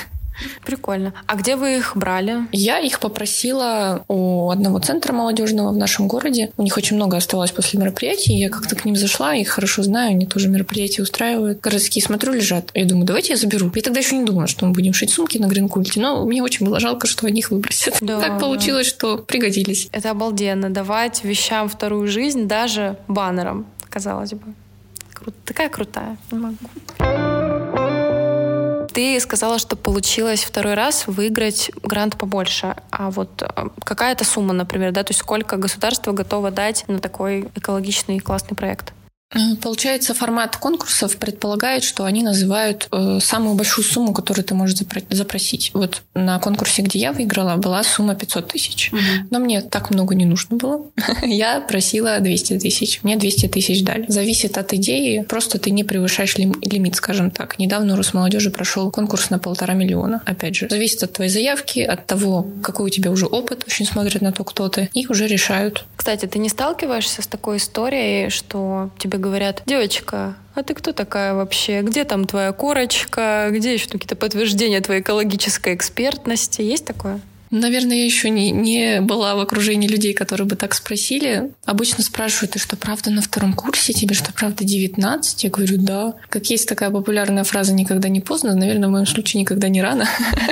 Прикольно. 0.65 1.13
А 1.27 1.35
где 1.35 1.55
вы 1.55 1.77
их 1.77 1.95
брали? 1.95 2.47
Я 2.51 2.79
их 2.79 2.99
попросила 2.99 4.03
у 4.07 4.49
одного 4.49 4.79
центра 4.79 5.13
молодежного 5.13 5.71
в 5.71 5.77
нашем 5.77 6.07
городе. 6.07 6.51
У 6.57 6.63
них 6.63 6.75
очень 6.77 6.95
много 6.95 7.17
оставалось 7.17 7.51
после 7.51 7.79
мероприятий. 7.79 8.33
Я 8.33 8.49
как-то 8.49 8.75
к 8.75 8.85
ним 8.85 8.95
зашла, 8.95 9.33
их 9.33 9.49
хорошо 9.49 9.83
знаю, 9.83 10.11
они 10.11 10.25
тоже 10.25 10.47
мероприятия 10.49 11.01
устраивают. 11.01 11.59
Городские 11.61 12.03
смотрю, 12.03 12.33
лежат. 12.33 12.71
Я 12.73 12.85
думаю, 12.85 13.05
давайте 13.05 13.33
я 13.33 13.37
заберу. 13.37 13.71
Я 13.73 13.81
тогда 13.81 13.99
еще 13.99 14.17
не 14.17 14.25
думала, 14.25 14.47
что 14.47 14.65
мы 14.65 14.73
будем 14.73 14.93
шить 14.93 15.11
сумки 15.11 15.37
на 15.37 15.47
гринкульте, 15.47 15.99
но 15.99 16.25
мне 16.25 16.43
очень 16.43 16.65
было 16.65 16.79
жалко, 16.79 17.07
что 17.07 17.27
они 17.27 17.39
их 17.39 17.51
выбросят. 17.51 17.97
Да, 18.01 18.19
так 18.19 18.39
получилось, 18.39 18.87
да. 18.87 18.93
что 18.93 19.17
пригодились. 19.17 19.89
Это 19.91 20.11
обалденно. 20.11 20.69
Давать 20.69 21.23
вещам 21.23 21.69
вторую 21.69 22.07
жизнь 22.07 22.47
даже 22.47 22.97
баннером, 23.07 23.65
казалось 23.89 24.31
бы. 24.31 24.53
Кру... 25.13 25.33
Такая 25.45 25.69
крутая. 25.69 26.17
Не 26.31 26.39
могу. 26.39 27.34
Ты 28.95 29.19
сказала, 29.19 29.59
что 29.59 29.75
получилось 29.75 30.45
второй 30.45 30.73
раз 30.73 31.05
выиграть 31.05 31.69
грант 31.83 32.17
побольше. 32.17 32.77
А 32.91 33.11
вот 33.11 33.41
э, 33.41 33.67
какая-то 33.83 34.23
сумма, 34.23 34.53
например, 34.53 34.93
да, 34.93 35.03
то 35.03 35.11
есть 35.11 35.19
сколько 35.19 35.57
государство 35.57 36.13
готово 36.13 36.49
дать 36.49 36.85
на 36.87 36.99
такой 36.99 37.49
экологичный 37.55 38.21
классный 38.21 38.55
проект? 38.55 38.93
Получается, 39.61 40.13
формат 40.13 40.55
конкурсов 40.57 41.17
предполагает, 41.17 41.83
что 41.83 42.05
они 42.05 42.23
называют 42.23 42.87
э, 42.91 43.19
самую 43.21 43.55
большую 43.55 43.85
сумму, 43.85 44.13
которую 44.13 44.45
ты 44.45 44.53
можешь 44.53 44.77
запросить. 45.09 45.71
Вот 45.73 46.03
на 46.13 46.39
конкурсе, 46.39 46.81
где 46.81 46.99
я 46.99 47.11
выиграла, 47.11 47.57
была 47.57 47.83
сумма 47.83 48.15
500 48.15 48.47
тысяч. 48.47 48.91
Угу. 48.93 49.01
Но 49.31 49.39
мне 49.39 49.61
так 49.61 49.91
много 49.91 50.15
не 50.15 50.25
нужно 50.25 50.57
было. 50.57 50.85
я 51.23 51.59
просила 51.61 52.19
200 52.19 52.59
тысяч. 52.59 53.03
Мне 53.03 53.17
200 53.17 53.47
тысяч 53.49 53.83
дали. 53.83 54.05
Зависит 54.07 54.57
от 54.57 54.73
идеи. 54.73 55.25
Просто 55.27 55.59
ты 55.59 55.71
не 55.71 55.83
превышаешь 55.83 56.37
лим- 56.37 56.55
лимит, 56.61 56.95
скажем 56.95 57.31
так. 57.31 57.59
Недавно 57.59 57.93
у 57.93 57.97
Росмолодежи 57.97 58.51
прошел 58.51 58.91
конкурс 58.91 59.29
на 59.29 59.39
полтора 59.39 59.73
миллиона. 59.73 60.21
Опять 60.25 60.55
же, 60.55 60.67
зависит 60.69 61.03
от 61.03 61.13
твоей 61.13 61.29
заявки, 61.29 61.79
от 61.81 62.05
того, 62.05 62.47
какой 62.63 62.87
у 62.87 62.89
тебя 62.89 63.11
уже 63.11 63.25
опыт. 63.25 63.63
Очень 63.67 63.85
смотрят 63.85 64.21
на 64.21 64.31
то, 64.31 64.43
кто 64.43 64.69
ты. 64.69 64.89
И 64.93 65.07
уже 65.07 65.27
решают. 65.27 65.85
Кстати, 65.97 66.25
ты 66.25 66.39
не 66.39 66.49
сталкиваешься 66.49 67.21
с 67.21 67.27
такой 67.27 67.57
историей, 67.57 68.29
что 68.29 68.91
тебе 68.97 69.17
говорят, 69.25 69.63
девочка, 69.65 70.35
а 70.53 70.63
ты 70.63 70.73
кто 70.73 70.93
такая 70.93 71.33
вообще? 71.33 71.81
Где 71.81 72.03
там 72.03 72.25
твоя 72.25 72.51
корочка? 72.51 73.47
Где 73.51 73.73
еще 73.73 73.89
какие-то 73.89 74.15
подтверждения 74.15 74.79
твоей 74.81 75.01
экологической 75.01 75.73
экспертности? 75.73 76.61
Есть 76.61 76.85
такое? 76.85 77.19
Наверное, 77.51 77.97
я 77.97 78.05
еще 78.05 78.29
не, 78.29 78.51
не 78.51 79.01
была 79.01 79.35
в 79.35 79.39
окружении 79.39 79.87
людей, 79.87 80.13
которые 80.13 80.47
бы 80.47 80.55
так 80.55 80.73
спросили. 80.73 81.51
Обычно 81.65 82.03
спрашивают, 82.03 82.51
ты 82.51 82.59
что, 82.59 82.75
правда 82.75 83.11
на 83.11 83.21
втором 83.21 83.53
курсе? 83.53 83.93
Тебе 83.93 84.15
что, 84.15 84.33
правда 84.33 84.63
19? 84.63 85.43
Я 85.43 85.49
говорю, 85.49 85.77
да. 85.77 86.15
Как 86.29 86.47
есть 86.47 86.67
такая 86.67 86.89
популярная 86.89 87.43
фраза 87.43 87.73
«никогда 87.73 88.09
не 88.09 88.21
поздно», 88.21 88.55
наверное, 88.55 88.89
в 88.89 88.91
моем 88.91 89.05
случае 89.05 89.41
никогда 89.41 89.69
не 89.69 89.81
рано. 89.81 90.09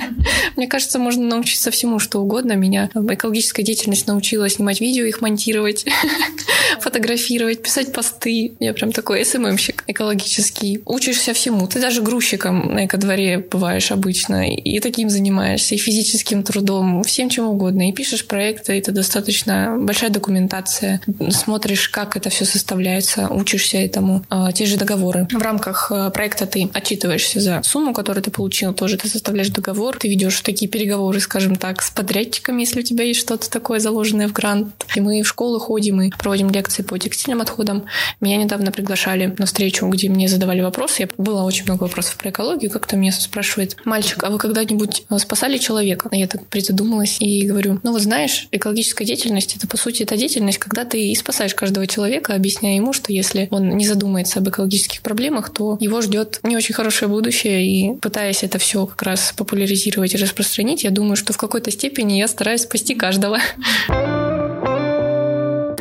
Мне 0.55 0.67
кажется, 0.67 0.99
можно 0.99 1.25
научиться 1.25 1.71
всему, 1.71 1.99
что 1.99 2.21
угодно. 2.21 2.53
Меня 2.53 2.89
экологическая 2.93 3.63
деятельность 3.63 4.07
научила 4.07 4.47
снимать 4.49 4.79
видео, 4.79 5.05
их 5.05 5.21
монтировать, 5.21 5.85
фотографировать, 6.79 7.61
писать 7.61 7.91
посты. 7.91 8.53
Я 8.59 8.73
прям 8.73 8.91
такой 8.91 9.25
СММщик 9.25 9.83
экологический. 9.87 10.81
Учишься 10.85 11.33
всему. 11.33 11.67
Ты 11.67 11.79
даже 11.81 12.01
грузчиком 12.01 12.73
на 12.75 12.85
эко-дворе 12.85 13.39
бываешь 13.39 13.91
обычно. 13.91 14.47
И 14.49 14.79
таким 14.79 15.09
занимаешься, 15.09 15.75
и 15.75 15.77
физическим 15.77 16.43
трудом 16.43 16.82
языком, 16.83 17.03
всем 17.03 17.29
чем 17.29 17.47
угодно. 17.47 17.89
И 17.89 17.91
пишешь 17.91 18.25
проекты, 18.25 18.77
это 18.77 18.91
достаточно 18.91 19.75
большая 19.79 20.09
документация. 20.09 21.01
Смотришь, 21.29 21.89
как 21.89 22.15
это 22.15 22.29
все 22.29 22.45
составляется, 22.45 23.27
учишься 23.29 23.77
этому. 23.77 24.23
А, 24.29 24.51
те 24.51 24.65
же 24.65 24.77
договоры. 24.77 25.27
В 25.31 25.41
рамках 25.41 25.91
а, 25.91 26.09
проекта 26.09 26.45
ты 26.45 26.69
отчитываешься 26.73 27.39
за 27.39 27.61
сумму, 27.63 27.93
которую 27.93 28.23
ты 28.23 28.31
получил, 28.31 28.73
тоже 28.73 28.97
ты 28.97 29.07
составляешь 29.07 29.49
договор, 29.49 29.97
ты 29.97 30.07
ведешь 30.07 30.39
такие 30.41 30.69
переговоры, 30.69 31.19
скажем 31.19 31.55
так, 31.55 31.81
с 31.81 31.91
подрядчиками, 31.91 32.61
если 32.61 32.79
у 32.79 32.83
тебя 32.83 33.03
есть 33.03 33.19
что-то 33.19 33.49
такое 33.49 33.79
заложенное 33.79 34.27
в 34.27 34.33
грант. 34.33 34.67
И 34.95 35.01
мы 35.01 35.21
в 35.21 35.27
школы 35.27 35.59
ходим 35.59 36.01
и 36.01 36.09
проводим 36.09 36.49
лекции 36.49 36.83
по 36.83 36.97
текстильным 36.97 37.41
отходам. 37.41 37.85
Меня 38.21 38.37
недавно 38.37 38.71
приглашали 38.71 39.33
на 39.37 39.45
встречу, 39.45 39.87
где 39.87 40.09
мне 40.09 40.27
задавали 40.27 40.61
вопросы. 40.61 41.03
Я 41.03 41.09
было 41.17 41.43
очень 41.43 41.65
много 41.65 41.83
вопросов 41.83 42.17
про 42.17 42.29
экологию. 42.29 42.71
Как-то 42.71 42.95
меня 42.95 43.11
спрашивает 43.11 43.77
мальчик, 43.85 44.23
а 44.23 44.29
вы 44.29 44.37
когда-нибудь 44.37 45.05
спасали 45.17 45.57
человека? 45.57 46.09
Я 46.11 46.27
так 46.27 46.45
задумалась 46.73 47.17
и 47.19 47.45
говорю, 47.45 47.79
ну 47.83 47.91
вот 47.91 48.01
знаешь, 48.01 48.47
экологическая 48.51 49.05
деятельность— 49.05 49.55
это, 49.57 49.67
по 49.67 49.77
сути, 49.77 50.05
та 50.05 50.17
деятельность, 50.17 50.57
когда 50.57 50.85
ты 50.85 51.11
и 51.11 51.15
спасаешь 51.15 51.53
каждого 51.53 51.85
человека, 51.87 52.33
объясняя 52.33 52.75
ему, 52.75 52.93
что 52.93 53.13
если 53.13 53.47
он 53.51 53.69
не 53.69 53.85
задумается 53.85 54.39
об 54.39 54.49
экологических 54.49 55.01
проблемах, 55.01 55.51
то 55.51 55.77
его 55.79 56.01
ждет 56.01 56.39
не 56.43 56.57
очень 56.57 56.73
хорошее 56.73 57.09
будущее, 57.09 57.65
и 57.65 57.97
пытаясь 57.97 58.43
это 58.43 58.57
все 58.57 58.85
как 58.85 59.03
раз 59.03 59.33
популяризировать 59.37 60.15
и 60.15 60.17
распространить, 60.17 60.83
я 60.83 60.89
думаю, 60.89 61.15
что 61.15 61.33
в 61.33 61.37
какой-то 61.37 61.69
степени 61.71 62.17
я 62.17 62.27
стараюсь 62.27 62.61
спасти 62.61 62.95
каждого. 62.95 63.39
А, 63.89 64.22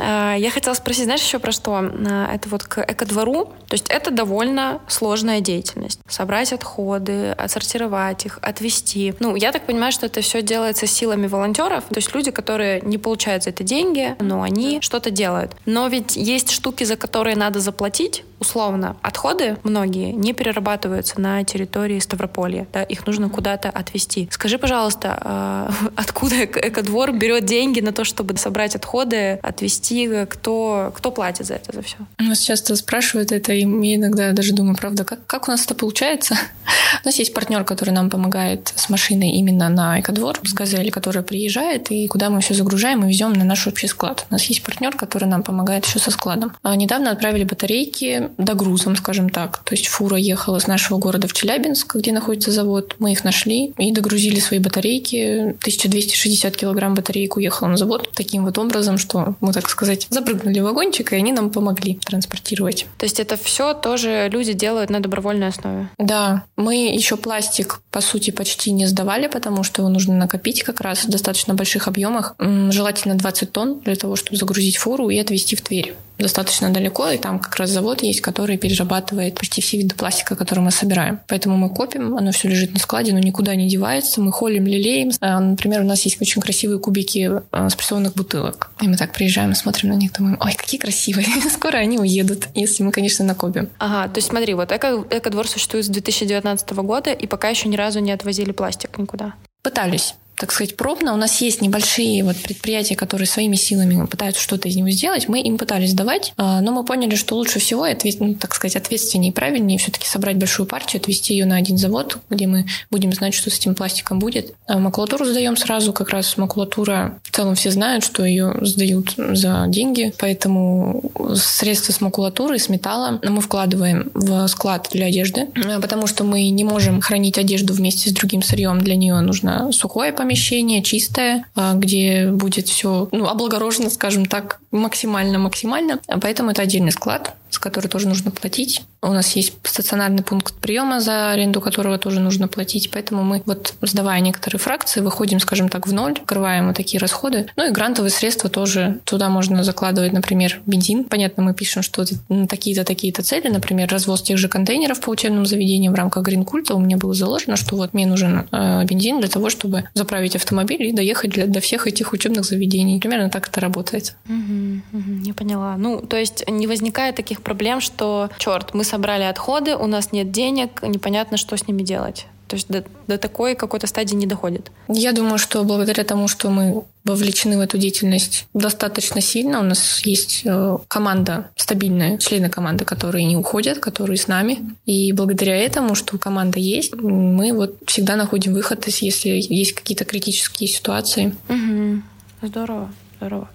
я 0.03 0.51
хотела 0.51 0.75
спросить, 0.75 1.05
знаешь, 1.05 1.23
еще 1.23 1.39
про 1.39 1.53
что? 1.53 1.75
А, 1.75 2.35
это 2.35 2.49
вот 2.49 2.65
к 2.65 2.79
экодвору. 2.79 3.53
То 3.69 3.75
есть 3.75 3.87
это 3.89 4.11
довольно 4.11 4.81
сложная 4.89 5.41
деятельность. 5.41 6.01
Собрать 6.09 6.53
отходы, 6.53 7.31
отсортировать 7.31 8.27
их, 8.27 8.39
отвести. 8.43 9.15
Ну, 9.21 9.37
я 9.37 9.53
так 9.53 9.67
понимаю, 9.67 9.93
что 9.93 10.07
это 10.07 10.21
все 10.21 10.43
делается 10.43 10.87
силами 10.87 11.27
волонтеров. 11.27 11.85
То 11.89 11.97
есть 11.97 12.15
люди, 12.15 12.31
которые 12.31 12.81
не 12.81 12.99
получают 12.99 13.45
за 13.45 13.51
это 13.51 13.65
деньги, 13.65 14.17
но 14.21 14.43
они 14.43 14.81
что-то 14.81 15.11
делают. 15.11 15.53
Но 15.67 15.89
ведь 15.89 16.17
есть 16.17 16.51
штуки, 16.51 16.85
за 16.85 16.97
которые 16.97 17.37
надо 17.37 17.61
заплатить, 17.61 18.25
условно, 18.43 18.97
отходы 19.03 19.57
многие 19.63 20.13
не 20.13 20.33
перерабатываются 20.33 21.21
на 21.21 21.43
территории 21.45 21.99
Ставрополья. 22.01 22.67
Да, 22.73 22.83
их 22.83 23.07
нужно 23.07 23.31
куда-то 23.31 23.71
отвезти. 23.71 24.29
Скажи, 24.31 24.59
пожалуйста, 24.59 25.17
а, 25.21 25.71
откуда 25.97 26.45
Экодвор 26.45 27.13
берет 27.13 27.45
деньги 27.45 27.81
на 27.81 27.93
то, 27.93 28.05
чтобы 28.05 28.37
собрать 28.37 28.77
отходы, 28.77 29.39
отвезти? 29.43 30.27
Кто, 30.29 30.93
кто 30.95 31.11
платит 31.11 31.47
за 31.47 31.55
это, 31.55 31.73
за 31.73 31.83
все? 31.83 31.97
Нас 32.19 32.41
часто 32.41 32.77
спрашивают 32.77 33.33
это, 33.33 33.53
и 33.53 33.61
я 33.61 33.95
иногда 33.97 34.33
даже 34.33 34.53
думаю, 34.53 34.77
правда, 34.77 35.05
как, 35.05 35.27
как 35.27 35.49
у 35.49 35.51
нас 35.51 35.65
это 35.65 35.75
получается? 35.75 36.37
у 37.05 37.07
нас 37.07 37.19
есть 37.19 37.33
партнер, 37.33 37.65
который 37.65 37.91
нам 37.91 38.11
помогает 38.11 38.73
с 38.75 38.89
машиной 38.89 39.31
именно 39.31 39.69
на 39.69 40.01
Экодвор, 40.01 40.41
с 40.45 40.53
Газели, 40.53 40.91
которая 40.91 41.23
приезжает, 41.23 41.91
и 41.91 42.09
куда 42.09 42.31
мы 42.31 42.41
все 42.41 42.55
загружаем 42.55 43.05
и 43.05 43.09
везем 43.09 43.33
на 43.33 43.45
наш 43.45 43.67
общий 43.67 43.87
склад. 43.87 44.27
У 44.31 44.35
нас 44.35 44.45
есть 44.45 44.63
партнер, 44.63 44.97
который 44.97 45.29
нам 45.29 45.43
помогает 45.43 45.87
еще 45.87 45.99
со 45.99 46.11
складом. 46.11 46.53
А 46.63 46.75
недавно 46.77 47.11
отправили 47.11 47.45
батарейки 47.45 48.31
догрузом, 48.39 48.97
скажем 48.97 49.31
так. 49.31 49.63
То 49.65 49.75
есть 49.75 49.87
фура 49.89 50.17
ехала 50.17 50.59
с 50.59 50.67
нашего 50.67 50.99
города 50.99 51.29
в 51.29 51.33
Челябинск, 51.33 51.97
где 51.97 52.13
находится 52.13 52.51
завод. 52.51 52.97
Мы 52.99 53.13
их 53.13 53.25
нашли 53.25 53.73
и 53.79 53.93
догрузили 53.93 54.41
свои 54.41 54.59
батарейки. 54.59 55.55
1260 55.61 56.57
килограмм 56.57 56.95
батареек 56.95 57.37
уехала 57.37 57.69
на 57.69 57.77
завод 57.77 58.11
таким 58.15 58.45
вот 58.45 58.59
образом, 58.59 58.99
что 58.99 59.35
мы, 59.41 59.53
так 59.53 59.69
сказать, 59.69 60.07
запрыгнули 60.11 60.61
в 60.61 60.65
вагончик, 60.65 61.13
и 61.13 61.17
они 61.17 61.33
нам 61.33 61.51
помогли 61.51 61.99
транспортировать. 62.05 62.87
То 62.99 63.05
есть 63.05 63.21
это 63.21 63.37
все 63.37 63.75
тоже 63.75 64.29
люди 64.33 64.53
делают 64.53 64.91
на 64.91 65.01
добровольной 65.01 65.49
основе? 65.49 65.89
Да. 65.99 66.45
Мы 66.57 66.95
еще 66.95 67.17
пластик, 67.17 67.81
по 67.91 68.01
сути, 68.01 68.31
почти 68.31 68.71
не 68.71 68.87
сдавали, 68.87 69.27
потому 69.27 69.63
что 69.63 69.83
его 69.83 69.89
нужно 69.89 70.15
накопить 70.15 70.63
как 70.63 70.81
раз 70.81 71.05
в 71.05 71.11
достаточно 71.11 71.55
больших 71.55 71.89
объемах. 71.89 72.35
Желательно 72.39 73.15
20 73.15 73.53
тонн 73.53 73.81
для 73.81 73.97
того, 73.97 74.17
чтобы 74.17 74.37
загрузить 74.37 74.77
фуру 74.77 75.09
и 75.11 75.19
отвезти 75.19 75.57
в 75.57 75.63
Тверь 75.63 75.95
достаточно 76.19 76.71
далеко, 76.71 77.09
и 77.11 77.19
там 77.19 77.39
как 77.39 77.57
раз 77.57 77.71
завод 77.71 78.03
есть, 78.03 78.21
который 78.21 78.57
перерабатывает 78.57 79.35
почти 79.35 79.61
все 79.61 79.79
виды 79.79 79.95
пластика, 79.95 80.37
которые 80.37 80.65
мы 80.65 80.71
собираем. 80.71 81.21
Поэтому 81.29 81.57
мы 81.57 81.69
копим, 81.71 82.17
оно 82.17 82.33
все 82.33 82.49
лежит 82.49 82.73
на 82.73 82.79
складе, 82.79 83.13
но 83.13 83.19
никуда 83.19 83.55
не 83.55 83.69
девается. 83.69 84.21
Мы 84.21 84.33
холим, 84.33 84.67
лелеем. 84.67 85.11
А, 85.21 85.41
например, 85.41 85.81
у 85.81 85.85
нас 85.85 86.03
есть 86.03 86.21
очень 86.21 86.41
красивые 86.41 86.79
кубики 86.79 87.31
а, 87.51 87.69
спрессованных 87.69 88.15
бутылок. 88.15 88.71
И 88.81 88.89
мы 88.89 88.97
так 88.97 89.13
приезжаем, 89.13 89.55
смотрим 89.55 89.91
на 89.91 89.95
них, 89.95 90.13
думаем, 90.13 90.39
ой, 90.41 90.55
какие 90.55 90.81
красивые. 90.81 91.27
Скоро 91.53 91.79
они 91.79 91.99
уедут, 91.99 92.49
если 92.55 92.83
мы, 92.83 92.93
конечно, 92.93 93.25
накопим. 93.25 93.69
Ага, 93.79 94.09
то 94.09 94.19
есть 94.19 94.29
смотри, 94.29 94.55
вот 94.55 94.73
эко, 94.73 95.05
Экодвор 95.11 95.49
существует 95.49 95.85
с 95.85 95.89
2019 95.89 96.71
года, 96.73 97.13
и 97.13 97.27
пока 97.27 97.49
еще 97.49 97.69
ни 97.69 97.77
разу 97.77 98.01
не 98.01 98.13
отвозили 98.13 98.53
пластик 98.53 98.99
никуда. 98.99 99.35
Пытались 99.63 100.15
так 100.43 100.51
сказать, 100.51 100.77
пробно. 100.77 101.15
У 101.15 101.17
нас 101.17 101.41
есть 101.41 101.61
небольшие 101.61 102.25
вот 102.25 102.37
предприятия, 102.37 102.97
которые 102.97 103.29
своими 103.29 103.55
силами 103.55 104.05
пытаются 104.07 104.43
что-то 104.43 104.67
из 104.67 104.75
него 104.75 104.91
сделать. 104.91 105.29
Мы 105.29 105.41
им 105.41 105.57
пытались 105.57 105.95
давать, 105.95 106.35
а, 106.37 106.61
но 106.61 106.73
мы 106.73 106.85
поняли, 106.85 107.15
что 107.15 107.37
лучше 107.37 107.61
всего, 107.61 107.87
ну, 108.19 108.35
так 108.35 108.53
сказать, 108.53 108.75
ответственнее 108.75 109.31
и 109.31 109.33
правильнее 109.33 109.79
все-таки 109.79 110.05
собрать 110.05 110.39
большую 110.39 110.67
партию, 110.67 111.01
отвезти 111.01 111.35
ее 111.35 111.47
на 111.47 111.55
один 111.55 111.79
завод, 111.79 112.19
где 112.29 112.49
мы 112.49 112.67
будем 112.91 113.13
знать, 113.13 113.35
что 113.35 113.51
с 113.51 113.57
этим 113.57 113.77
пластиком 113.77 114.19
будет. 114.19 114.53
А 114.67 114.81
макулатуру 114.81 115.25
сдаем 115.27 115.57
сразу, 115.57 115.93
как 115.93 116.11
раз 116.11 116.37
макулатура, 116.37 117.21
в 117.23 117.31
целом 117.31 117.55
все 117.55 117.71
знают, 117.71 118.03
что 118.03 118.25
ее 118.25 118.53
сдают 118.63 119.15
за 119.17 119.67
деньги, 119.69 120.13
поэтому 120.19 121.13
средства 121.37 121.93
с 121.93 122.01
макулатуры, 122.01 122.59
с 122.59 122.69
металла 122.69 123.21
мы 123.23 123.41
вкладываем 123.41 124.11
в 124.15 124.49
склад 124.49 124.89
для 124.91 125.07
одежды, 125.07 125.47
потому 125.81 126.09
что 126.09 126.25
мы 126.25 126.49
не 126.49 126.65
можем 126.65 127.01
хранить 127.01 127.39
одежду 127.39 127.75
вместе 127.75 128.11
с 128.11 128.13
другим 128.13 128.43
сырьем, 128.43 128.81
для 128.81 128.97
нее 128.97 129.21
нужно 129.21 129.71
сухое 129.71 130.13
помещение, 130.13 130.32
помещение, 130.33 130.83
чистое, 130.83 131.45
а, 131.55 131.75
где 131.75 132.31
будет 132.31 132.67
все 132.69 133.09
ну, 133.13 133.27
облагорожено, 133.27 133.91
скажем 133.91 134.25
так, 134.25 134.61
максимально-максимально. 134.71 136.01
Поэтому 136.21 136.51
это 136.51 136.63
отдельный 136.63 136.93
склад, 136.93 137.35
с 137.53 137.59
которой 137.59 137.89
тоже 137.89 138.09
нужно 138.09 138.31
платить. 138.31 138.83
У 139.03 139.09
нас 139.09 139.37
есть 139.37 139.53
стационарный 139.63 140.23
пункт 140.23 140.55
приема, 140.55 141.01
за 141.01 141.33
аренду 141.33 141.61
которого 141.61 141.99
тоже 141.99 142.21
нужно 142.21 142.49
платить. 142.49 142.91
Поэтому 142.91 143.25
мы, 143.25 143.43
вот 143.45 143.75
сдавая 143.83 144.21
некоторые 144.21 144.59
фракции, 144.59 145.01
выходим, 145.01 145.39
скажем 145.39 145.69
так, 145.69 145.87
в 145.87 145.93
ноль, 145.93 146.13
открываем 146.13 146.69
вот 146.69 146.77
такие 146.77 146.99
расходы. 146.99 147.47
Ну 147.57 147.69
и 147.69 147.73
грантовые 147.73 148.11
средства 148.11 148.49
тоже. 148.49 149.01
Туда 149.05 149.29
можно 149.29 149.65
закладывать, 149.65 150.13
например, 150.13 150.61
бензин. 150.67 151.05
Понятно, 151.05 151.43
мы 151.43 151.53
пишем, 151.53 151.83
что 151.83 152.05
такие-то, 152.49 152.85
такие-то 152.85 153.23
цели, 153.23 153.49
например, 153.49 153.89
развоз 153.91 154.23
тех 154.23 154.39
же 154.39 154.49
контейнеров 154.49 155.01
по 155.01 155.11
учебным 155.11 155.45
заведениям 155.45 155.93
в 155.93 155.97
рамках 155.97 156.25
Гринкульта. 156.25 156.75
У 156.75 156.81
меня 156.81 156.97
было 156.97 157.13
заложено, 157.13 157.57
что 157.57 157.77
вот 157.77 157.93
мне 157.93 158.07
нужен 158.07 158.47
э, 158.51 158.85
бензин 158.85 159.21
для 159.21 159.29
того, 159.29 159.51
чтобы 159.51 159.85
заправить 159.93 160.37
автомобиль 160.37 160.85
и 160.85 160.93
доехать 160.93 161.33
для, 161.33 161.47
до 161.47 161.61
всех 161.61 161.87
этих 161.87 162.15
учебных 162.15 162.47
заведений. 162.47 162.99
Примерно 162.99 163.29
так 163.29 163.49
это 163.49 163.61
работает. 163.61 164.15
Угу, 164.27 164.99
угу, 164.99 165.23
я 165.25 165.35
поняла. 165.35 165.77
Ну, 165.77 166.01
то 166.01 166.17
есть 166.17 166.49
не 166.49 166.67
возникает 166.67 167.17
таких 167.17 167.42
проблем, 167.43 167.81
что, 167.81 168.31
черт, 168.39 168.75
мы 168.75 168.85
собрали 168.85 169.25
отходы, 169.25 169.77
у 169.77 169.87
нас 169.87 170.13
нет 170.13 170.31
денег, 170.31 170.83
непонятно, 170.83 171.37
что 171.37 171.57
с 171.57 171.67
ними 171.67 171.83
делать. 171.83 172.27
То 172.53 172.57
есть 172.57 172.69
до, 172.69 172.85
до 173.07 173.17
такой 173.17 173.55
какой-то 173.55 173.87
стадии 173.87 174.15
не 174.15 174.27
доходит. 174.27 174.71
Я 174.87 175.13
думаю, 175.13 175.39
что 175.39 175.65
благодаря 175.65 176.05
тому, 176.05 176.29
что 176.29 176.51
мы 176.51 176.85
вовлечены 177.03 177.57
в 177.57 177.61
эту 177.61 177.79
деятельность 177.79 178.47
достаточно 178.53 179.23
сильно. 179.23 179.61
У 179.61 179.63
нас 179.63 180.03
есть 180.05 180.43
э, 180.45 180.77
команда, 180.87 181.49
стабильная, 181.57 182.19
члены 182.19 182.51
команды, 182.51 182.85
которые 182.85 183.25
не 183.25 183.39
уходят, 183.39 183.79
которые 183.79 184.19
с 184.19 184.29
нами. 184.29 184.59
И 184.85 185.13
благодаря 185.13 185.57
этому, 185.57 185.95
что 185.95 186.19
команда 186.19 186.59
есть, 186.59 186.95
мы 186.95 187.55
вот 187.55 187.77
всегда 187.87 188.17
находим 188.17 188.53
выход, 188.53 188.87
если 188.87 189.31
есть 189.31 189.73
какие-то 189.73 190.05
критические 190.05 190.69
ситуации. 190.69 191.35
Угу. 191.49 192.03
Здорово, 192.49 192.93
здорово. 193.23 193.49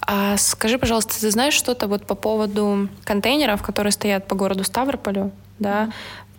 А 0.00 0.36
скажи, 0.36 0.78
пожалуйста, 0.78 1.20
ты 1.20 1.30
знаешь 1.30 1.54
что-то 1.54 1.88
вот 1.88 2.06
по 2.06 2.14
поводу 2.14 2.88
контейнеров, 3.04 3.62
которые 3.62 3.92
стоят 3.92 4.26
по 4.26 4.34
городу 4.34 4.64
Ставрополю, 4.64 5.32
да, 5.58 5.90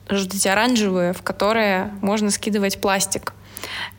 эти 0.07 0.47
оранжевые, 0.47 1.13
в 1.13 1.21
которые 1.21 1.93
можно 2.01 2.31
скидывать 2.31 2.81
пластик? 2.81 3.33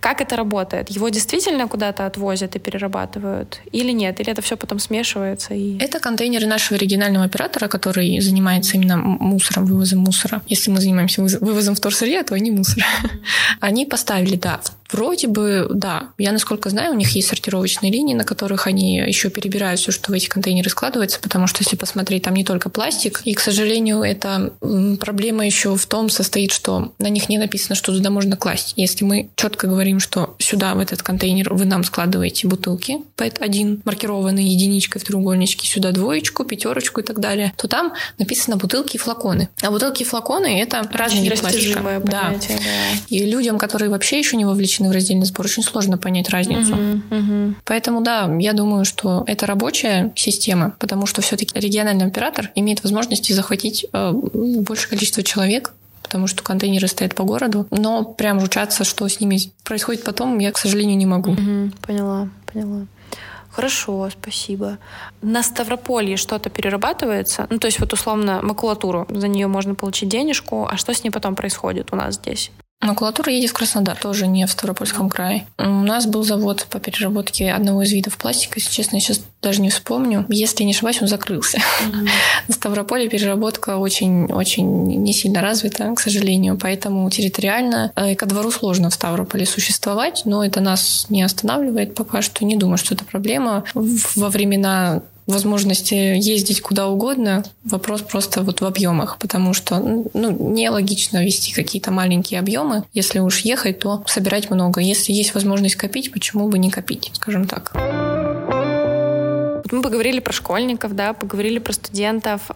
Как 0.00 0.20
это 0.20 0.36
работает? 0.36 0.90
Его 0.90 1.08
действительно 1.08 1.68
куда-то 1.68 2.06
отвозят 2.06 2.56
и 2.56 2.58
перерабатывают 2.58 3.60
или 3.72 3.92
нет? 3.92 4.20
Или 4.20 4.30
это 4.30 4.42
все 4.42 4.56
потом 4.56 4.78
смешивается? 4.78 5.54
И... 5.54 5.78
Это 5.78 6.00
контейнеры 6.00 6.46
нашего 6.46 6.78
регионального 6.78 7.24
оператора, 7.24 7.68
который 7.68 8.20
занимается 8.20 8.76
именно 8.76 8.96
мусором, 8.96 9.66
вывозом 9.66 10.00
мусора. 10.00 10.42
Если 10.48 10.70
мы 10.70 10.80
занимаемся 10.80 11.22
вывозом 11.22 11.74
вторсырья, 11.74 12.22
то 12.22 12.34
они 12.34 12.50
мусор. 12.50 12.84
Они 13.60 13.84
поставили, 13.84 14.36
да, 14.36 14.60
Вроде 14.92 15.28
бы, 15.28 15.68
да. 15.70 16.10
Я, 16.18 16.32
насколько 16.32 16.68
знаю, 16.70 16.92
у 16.92 16.96
них 16.96 17.10
есть 17.10 17.28
сортировочные 17.28 17.92
линии, 17.92 18.14
на 18.14 18.24
которых 18.24 18.66
они 18.66 18.96
еще 18.96 19.30
перебирают 19.30 19.78
все, 19.80 19.92
что 19.92 20.10
в 20.10 20.14
эти 20.14 20.28
контейнеры 20.28 20.68
складывается, 20.68 21.20
потому 21.20 21.46
что, 21.46 21.62
если 21.62 21.76
посмотреть, 21.76 22.24
там 22.24 22.34
не 22.34 22.44
только 22.44 22.70
пластик. 22.70 23.20
И, 23.24 23.34
к 23.34 23.40
сожалению, 23.40 24.02
эта 24.02 24.52
проблема 25.00 25.46
еще 25.46 25.76
в 25.76 25.86
том 25.86 26.10
состоит, 26.10 26.52
что 26.52 26.92
на 26.98 27.08
них 27.08 27.28
не 27.28 27.38
написано, 27.38 27.76
что 27.76 27.92
туда 27.92 28.10
можно 28.10 28.36
класть. 28.36 28.74
Если 28.76 29.04
мы 29.04 29.30
четко 29.36 29.49
говорим, 29.56 30.00
что 30.00 30.34
сюда, 30.38 30.74
в 30.74 30.78
этот 30.78 31.02
контейнер, 31.02 31.52
вы 31.52 31.64
нам 31.64 31.84
складываете 31.84 32.48
бутылки, 32.48 32.98
один 33.40 33.82
маркированный 33.84 34.44
единичкой 34.44 35.00
в 35.00 35.04
треугольничке, 35.04 35.66
сюда 35.66 35.92
двоечку, 35.92 36.44
пятерочку 36.44 37.00
и 37.00 37.04
так 37.04 37.20
далее, 37.20 37.52
то 37.56 37.68
там 37.68 37.92
написано 38.18 38.56
бутылки 38.56 38.96
и 38.96 38.98
флаконы. 38.98 39.48
А 39.62 39.70
бутылки 39.70 40.02
и 40.02 40.04
флаконы— 40.04 40.60
это 40.62 40.88
разные 40.92 41.24
виды 41.24 41.36
пластика. 41.36 41.80
Понятие, 41.80 42.58
да. 42.58 42.64
да. 42.64 42.98
И 43.08 43.24
людям, 43.24 43.58
которые 43.58 43.90
вообще 43.90 44.18
еще 44.18 44.36
не 44.36 44.44
вовлечены 44.44 44.88
в 44.88 44.92
раздельный 44.92 45.26
сбор, 45.26 45.46
очень 45.46 45.62
сложно 45.62 45.98
понять 45.98 46.30
разницу. 46.30 46.72
Uh-huh, 46.72 47.00
uh-huh. 47.10 47.54
Поэтому 47.64 48.02
да, 48.02 48.30
я 48.38 48.52
думаю, 48.52 48.84
что 48.84 49.24
это 49.26 49.46
рабочая 49.46 50.12
система, 50.16 50.74
потому 50.78 51.06
что 51.06 51.22
все-таки 51.22 51.58
региональный 51.58 52.06
оператор 52.06 52.50
имеет 52.54 52.82
возможности 52.82 53.32
захватить 53.32 53.86
э, 53.92 54.12
большее 54.12 54.88
количество 54.90 55.22
человек, 55.22 55.72
потому 56.02 56.26
что 56.26 56.42
контейнеры 56.42 56.88
стоят 56.88 57.14
по 57.14 57.24
городу. 57.24 57.66
Но 57.70 58.04
прям 58.04 58.38
ручаться, 58.40 58.84
что 58.84 59.08
с 59.08 59.20
ними 59.20 59.38
происходит 59.64 60.04
потом, 60.04 60.38
я, 60.38 60.52
к 60.52 60.58
сожалению, 60.58 60.96
не 60.96 61.06
могу. 61.06 61.32
Угу, 61.32 61.72
поняла, 61.86 62.28
поняла. 62.52 62.86
Хорошо, 63.50 64.08
спасибо. 64.10 64.78
На 65.22 65.42
Ставрополье 65.42 66.16
что-то 66.16 66.50
перерабатывается? 66.50 67.46
Ну, 67.50 67.58
то 67.58 67.66
есть 67.66 67.80
вот 67.80 67.92
условно 67.92 68.40
макулатуру, 68.42 69.06
за 69.10 69.26
нее 69.26 69.48
можно 69.48 69.74
получить 69.74 70.08
денежку, 70.08 70.68
а 70.70 70.76
что 70.76 70.94
с 70.94 71.02
ней 71.02 71.10
потом 71.10 71.34
происходит 71.34 71.92
у 71.92 71.96
нас 71.96 72.14
здесь? 72.14 72.52
Макулатура 72.82 73.30
едет 73.30 73.50
в 73.50 73.52
Краснодар, 73.52 73.94
тоже 73.98 74.26
не 74.26 74.46
в 74.46 74.50
Ставропольском 74.50 75.10
крае. 75.10 75.46
У 75.58 75.64
нас 75.64 76.06
был 76.06 76.22
завод 76.22 76.66
по 76.70 76.80
переработке 76.80 77.52
одного 77.52 77.82
из 77.82 77.92
видов 77.92 78.16
пластика, 78.16 78.58
если 78.58 78.72
честно, 78.72 78.96
я 78.96 79.00
сейчас 79.00 79.20
даже 79.42 79.60
не 79.60 79.68
вспомню. 79.68 80.24
Если 80.30 80.64
не 80.64 80.72
ошибаюсь, 80.72 81.02
он 81.02 81.08
закрылся. 81.08 81.58
Mm-hmm. 81.58 82.08
На 82.48 82.54
Ставрополе 82.54 83.10
переработка 83.10 83.76
очень-очень 83.76 85.02
не 85.02 85.12
сильно 85.12 85.42
развита, 85.42 85.94
к 85.94 86.00
сожалению, 86.00 86.56
поэтому 86.56 87.10
территориально 87.10 87.92
э, 87.96 88.14
ко 88.14 88.24
двору 88.24 88.50
сложно 88.50 88.88
в 88.88 88.94
Ставрополе 88.94 89.44
существовать, 89.44 90.22
но 90.24 90.42
это 90.42 90.60
нас 90.60 91.04
не 91.10 91.22
останавливает 91.22 91.94
пока 91.94 92.22
что. 92.22 92.46
Не 92.46 92.56
думаю, 92.56 92.78
что 92.78 92.94
это 92.94 93.04
проблема. 93.04 93.64
Во 93.74 94.30
времена 94.30 95.02
возможности 95.30 95.94
ездить 95.94 96.60
куда 96.60 96.88
угодно. 96.88 97.44
Вопрос 97.64 98.02
просто 98.02 98.42
вот 98.42 98.60
в 98.60 98.64
объемах, 98.64 99.18
потому 99.18 99.54
что 99.54 99.78
ну, 99.78 100.52
нелогично 100.52 101.24
вести 101.24 101.52
какие-то 101.52 101.90
маленькие 101.90 102.40
объемы. 102.40 102.84
Если 102.92 103.18
уж 103.18 103.40
ехать, 103.40 103.78
то 103.80 104.02
собирать 104.06 104.50
много. 104.50 104.80
Если 104.80 105.12
есть 105.12 105.34
возможность 105.34 105.76
копить, 105.76 106.12
почему 106.12 106.48
бы 106.48 106.58
не 106.58 106.70
копить, 106.70 107.10
скажем 107.14 107.46
так. 107.46 107.72
Мы 109.72 109.82
поговорили 109.82 110.20
про 110.20 110.32
школьников, 110.32 110.94
да, 110.94 111.12
поговорили 111.12 111.58
про 111.58 111.72
студентов. 111.72 112.50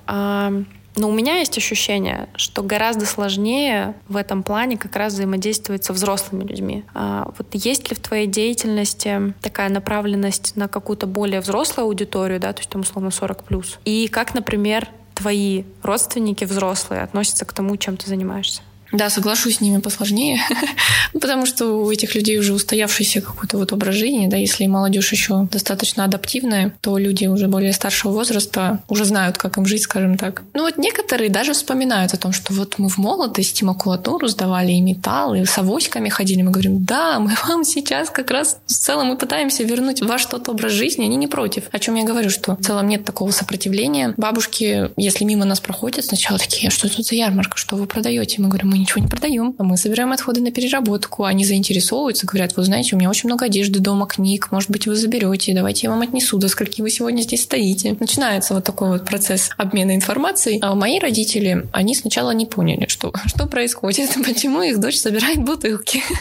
Но 0.96 1.08
у 1.08 1.12
меня 1.12 1.38
есть 1.38 1.56
ощущение, 1.58 2.28
что 2.36 2.62
гораздо 2.62 3.06
сложнее 3.06 3.94
в 4.08 4.16
этом 4.16 4.42
плане 4.42 4.76
как 4.76 4.94
раз 4.96 5.12
взаимодействовать 5.14 5.84
со 5.84 5.92
взрослыми 5.92 6.44
людьми. 6.44 6.84
А 6.94 7.30
вот 7.36 7.48
есть 7.52 7.90
ли 7.90 7.96
в 7.96 8.00
твоей 8.00 8.26
деятельности 8.26 9.34
такая 9.40 9.68
направленность 9.68 10.56
на 10.56 10.68
какую-то 10.68 11.06
более 11.06 11.40
взрослую 11.40 11.86
аудиторию, 11.86 12.38
да, 12.40 12.52
то 12.52 12.60
есть 12.60 12.70
там 12.70 12.82
условно 12.82 13.10
40 13.10 13.44
плюс? 13.44 13.78
И 13.84 14.08
как, 14.08 14.34
например, 14.34 14.88
твои 15.14 15.64
родственники 15.82 16.44
взрослые 16.44 17.02
относятся 17.02 17.44
к 17.44 17.52
тому, 17.52 17.76
чем 17.76 17.96
ты 17.96 18.08
занимаешься? 18.08 18.62
Да, 18.94 19.10
соглашусь, 19.10 19.56
с 19.56 19.60
ними 19.60 19.78
посложнее, 19.78 20.40
потому 21.12 21.46
что 21.46 21.66
у 21.66 21.90
этих 21.90 22.14
людей 22.14 22.38
уже 22.38 22.54
устоявшийся 22.54 23.20
какой-то 23.20 23.58
вот 23.58 23.72
образ 23.72 23.96
жизни, 23.96 24.28
да, 24.28 24.36
если 24.36 24.66
молодежь 24.66 25.10
еще 25.10 25.48
достаточно 25.50 26.04
адаптивная, 26.04 26.72
то 26.80 26.96
люди 26.96 27.26
уже 27.26 27.48
более 27.48 27.72
старшего 27.72 28.12
возраста 28.12 28.82
уже 28.88 29.04
знают, 29.04 29.36
как 29.36 29.58
им 29.58 29.66
жить, 29.66 29.82
скажем 29.82 30.16
так. 30.16 30.42
Ну 30.54 30.62
вот 30.62 30.78
некоторые 30.78 31.28
даже 31.28 31.54
вспоминают 31.54 32.14
о 32.14 32.18
том, 32.18 32.32
что 32.32 32.52
вот 32.54 32.78
мы 32.78 32.88
в 32.88 32.98
молодости 32.98 33.64
макулатуру 33.64 34.28
сдавали 34.28 34.70
и 34.70 34.80
металл, 34.80 35.34
и 35.34 35.44
с 35.44 35.58
авоськами 35.58 36.08
ходили, 36.08 36.42
мы 36.42 36.52
говорим, 36.52 36.84
да, 36.84 37.18
мы 37.18 37.32
вам 37.48 37.64
сейчас 37.64 38.10
как 38.10 38.30
раз 38.30 38.58
в 38.66 38.72
целом 38.72 39.08
мы 39.08 39.18
пытаемся 39.18 39.64
вернуть 39.64 40.02
ваш 40.02 40.24
тот 40.26 40.48
образ 40.48 40.72
жизни, 40.72 41.04
они 41.04 41.16
не 41.16 41.26
против. 41.26 41.64
О 41.72 41.78
чем 41.80 41.96
я 41.96 42.04
говорю, 42.04 42.30
что 42.30 42.54
в 42.54 42.62
целом 42.62 42.88
нет 42.88 43.04
такого 43.04 43.32
сопротивления. 43.32 44.14
Бабушки, 44.16 44.90
если 44.96 45.24
мимо 45.24 45.44
нас 45.44 45.58
проходят, 45.58 46.04
сначала 46.04 46.38
такие, 46.38 46.68
«А 46.68 46.70
что 46.70 46.88
тут 46.88 47.04
за 47.04 47.16
ярмарка, 47.16 47.56
что 47.56 47.74
вы 47.74 47.86
продаете? 47.86 48.40
Мы 48.40 48.48
говорим, 48.48 48.70
мы 48.70 48.83
ничего 48.84 49.00
не 49.00 49.08
продаем. 49.08 49.54
Мы 49.58 49.76
собираем 49.76 50.12
отходы 50.12 50.40
на 50.40 50.52
переработку. 50.52 51.24
Они 51.24 51.44
заинтересовываются, 51.44 52.26
говорят, 52.26 52.56
вы 52.56 52.64
знаете, 52.64 52.94
у 52.94 52.98
меня 52.98 53.10
очень 53.10 53.28
много 53.28 53.46
одежды 53.46 53.80
дома, 53.80 54.06
книг, 54.06 54.52
может 54.52 54.70
быть, 54.70 54.86
вы 54.86 54.94
заберете, 54.94 55.54
давайте 55.54 55.86
я 55.86 55.90
вам 55.90 56.02
отнесу, 56.02 56.38
до 56.38 56.48
скольки 56.48 56.82
вы 56.82 56.90
сегодня 56.90 57.22
здесь 57.22 57.42
стоите. 57.42 57.96
Начинается 57.98 58.54
вот 58.54 58.64
такой 58.64 58.88
вот 58.90 59.04
процесс 59.04 59.50
обмена 59.56 59.94
информацией. 59.94 60.58
А 60.62 60.74
мои 60.74 60.98
родители, 60.98 61.66
они 61.72 61.94
сначала 61.94 62.30
не 62.32 62.46
поняли, 62.46 62.86
что, 62.88 63.12
что 63.26 63.46
происходит, 63.46 64.10
почему 64.26 64.62
их 64.62 64.78
дочь 64.78 64.98
собирает 64.98 65.38
бутылки. 65.38 66.02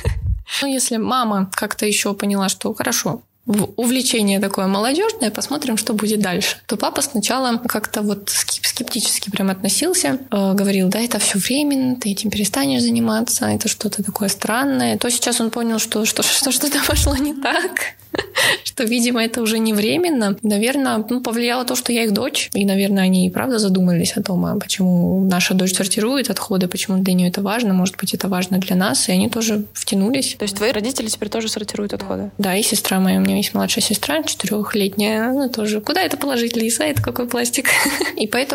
Ну, 0.62 0.68
если 0.68 0.98
мама 0.98 1.50
как-то 1.56 1.86
еще 1.86 2.14
поняла, 2.14 2.48
что 2.48 2.74
хорошо, 2.74 3.24
увлечение 3.46 4.40
такое 4.40 4.68
молодежное, 4.68 5.32
посмотрим, 5.32 5.78
что 5.78 5.94
будет 5.94 6.22
дальше. 6.22 6.58
То 6.66 6.78
папа 6.78 7.02
сначала 7.02 7.58
как-то 7.58 8.02
вот 8.02 8.30
скептически 8.68 9.30
прям 9.30 9.50
относился, 9.50 10.20
э, 10.32 10.54
говорил, 10.54 10.90
да, 10.90 11.00
это 11.00 11.20
все 11.20 11.38
временно, 11.38 11.96
ты 11.96 12.12
этим 12.12 12.30
перестанешь 12.30 12.82
заниматься, 12.82 13.46
это 13.46 13.68
что-то 13.68 14.04
такое 14.04 14.30
странное. 14.30 14.98
То 14.98 15.10
сейчас 15.10 15.42
он 15.42 15.52
понял, 15.52 15.80
что, 15.80 16.06
что, 16.06 16.24
что 16.24 16.52
что-то 16.52 16.80
пошло 16.88 17.16
не 17.16 17.34
так, 17.34 17.96
что, 18.64 18.84
видимо, 18.84 19.24
это 19.24 19.42
уже 19.42 19.60
не 19.60 19.74
временно. 19.74 20.38
Наверное, 20.44 21.04
ну, 21.10 21.22
повлияло 21.22 21.66
то, 21.66 21.76
что 21.76 21.92
я 21.92 22.04
их 22.04 22.14
дочь, 22.14 22.50
и, 22.54 22.66
наверное, 22.66 23.04
они 23.04 23.28
и 23.28 23.30
правда 23.30 23.60
задумались 23.60 24.14
о 24.18 24.24
том, 24.24 24.46
а 24.46 24.56
почему 24.56 25.28
наша 25.30 25.54
дочь 25.54 25.74
сортирует 25.74 26.30
отходы, 26.30 26.68
почему 26.68 26.98
для 26.98 27.14
нее 27.14 27.30
это 27.30 27.42
важно, 27.42 27.74
может 27.74 27.98
быть, 27.98 28.14
это 28.14 28.28
важно 28.28 28.60
для 28.60 28.76
нас, 28.76 29.10
и 29.10 29.12
они 29.12 29.30
тоже 29.30 29.66
втянулись. 29.74 30.36
То 30.40 30.44
есть 30.44 30.56
твои 30.56 30.72
родители 30.72 31.08
теперь 31.08 31.30
тоже 31.30 31.50
сортируют 31.50 31.94
отходы? 31.94 32.32
Да, 32.38 32.56
и 32.56 32.64
сестра 32.64 33.00
моя, 33.00 33.18
у 33.18 33.22
меня 33.22 33.38
есть 33.38 33.54
младшая 33.54 33.84
сестра, 33.84 34.24
четырехлетняя, 34.24 35.30
она 35.30 35.50
тоже. 35.50 35.82
Куда 35.82 36.02
это 36.02 36.18
положить, 36.18 36.56
Лиса? 36.56 36.84
Это 36.84 37.02
какой 37.02 37.28
пластик? 37.28 37.68
И 38.18 38.28
поэтому 38.28 38.53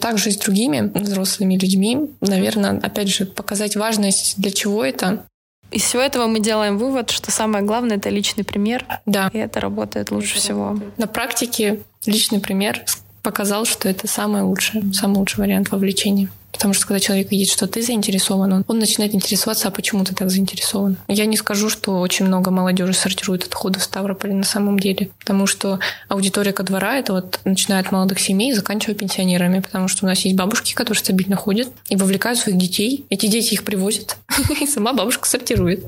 также 0.00 0.30
и 0.30 0.32
с 0.32 0.36
другими 0.36 0.90
взрослыми 0.94 1.56
людьми, 1.56 2.10
наверное, 2.20 2.78
опять 2.82 3.08
же, 3.08 3.26
показать 3.26 3.76
важность, 3.76 4.34
для 4.38 4.50
чего 4.50 4.84
это, 4.84 5.24
из 5.70 5.82
всего 5.82 6.02
этого 6.02 6.26
мы 6.26 6.40
делаем 6.40 6.78
вывод, 6.78 7.10
что 7.10 7.30
самое 7.30 7.64
главное— 7.64 7.96
это 7.98 8.08
личный 8.08 8.44
пример. 8.44 8.86
Да. 9.04 9.30
И 9.32 9.38
это 9.38 9.60
работает 9.60 10.10
лучше 10.10 10.36
всего. 10.36 10.78
На 10.96 11.06
практике 11.06 11.80
личный 12.06 12.40
пример 12.40 12.84
показал, 13.22 13.64
что 13.64 13.88
это 13.88 14.06
самый 14.06 14.42
лучший, 14.42 14.82
самый 14.94 15.18
лучший 15.18 15.40
вариант 15.40 15.70
вовлечения. 15.70 16.28
Потому 16.52 16.74
что 16.74 16.86
когда 16.86 16.98
человек 16.98 17.30
видит, 17.30 17.50
что 17.50 17.66
ты 17.66 17.82
заинтересован, 17.82 18.52
он, 18.52 18.64
он 18.66 18.78
начинает 18.78 19.14
интересоваться, 19.14 19.68
а 19.68 19.70
почему 19.70 20.04
ты 20.04 20.14
так 20.14 20.30
заинтересован. 20.30 20.96
Я 21.06 21.26
не 21.26 21.36
скажу, 21.36 21.68
что 21.68 22.00
очень 22.00 22.24
много 22.24 22.50
молодежи 22.50 22.94
сортирует 22.94 23.44
отходы 23.44 23.78
в 23.78 23.84
Ставрополе 23.84 24.34
на 24.34 24.44
самом 24.44 24.78
деле, 24.78 25.10
потому 25.20 25.46
что 25.46 25.78
аудитория 26.08 26.52
ко 26.52 26.62
двора 26.62 26.96
это 26.96 27.12
вот 27.12 27.40
начиная 27.44 27.80
от 27.80 27.92
молодых 27.92 28.18
семей, 28.18 28.54
заканчивая 28.54 28.94
пенсионерами, 28.94 29.60
потому 29.60 29.88
что 29.88 30.06
у 30.06 30.08
нас 30.08 30.20
есть 30.20 30.36
бабушки, 30.36 30.74
которые 30.74 30.98
стабильно 30.98 31.36
ходят 31.36 31.68
и 31.90 31.96
вовлекают 31.96 32.38
своих 32.38 32.58
детей. 32.58 33.04
Эти 33.10 33.26
дети 33.26 33.54
их 33.54 33.64
привозят, 33.64 34.16
и 34.60 34.66
сама 34.66 34.94
бабушка 34.94 35.28
сортирует 35.28 35.84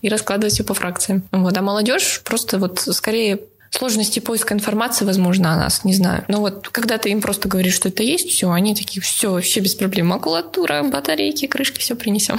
и 0.00 0.08
раскладывает 0.08 0.54
все 0.54 0.64
по 0.64 0.74
фракциям. 0.74 1.24
Вот. 1.32 1.56
А 1.56 1.60
молодежь 1.60 2.22
просто 2.24 2.58
вот 2.58 2.80
скорее 2.80 3.40
сложности 3.74 4.20
поиска 4.20 4.54
информации, 4.54 5.04
возможно, 5.04 5.52
о 5.52 5.56
нас, 5.56 5.84
не 5.84 5.94
знаю. 5.94 6.24
Но 6.28 6.40
вот 6.40 6.68
когда 6.68 6.98
ты 6.98 7.10
им 7.10 7.20
просто 7.20 7.48
говоришь, 7.48 7.74
что 7.74 7.88
это 7.88 8.02
есть, 8.02 8.30
все, 8.30 8.50
они 8.50 8.74
такие, 8.74 9.02
все, 9.02 9.32
вообще 9.32 9.60
без 9.60 9.74
проблем. 9.74 10.08
Макулатура, 10.08 10.82
батарейки, 10.82 11.46
крышки, 11.46 11.80
все 11.80 11.94
принесем. 11.94 12.38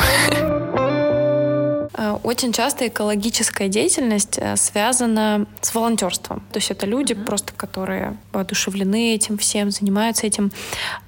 Э, 1.98 2.18
очень 2.24 2.54
часто 2.54 2.88
экологическая 2.88 3.68
деятельность 3.68 4.38
э, 4.38 4.56
связана 4.56 5.46
с 5.62 5.74
волонтерством. 5.74 6.42
То 6.52 6.58
есть 6.58 6.72
это 6.72 6.86
люди 6.86 7.14
просто, 7.14 7.54
которые 7.54 8.18
воодушевлены 8.32 9.16
этим 9.16 9.38
всем, 9.38 9.72
занимаются 9.72 10.28
этим. 10.28 10.52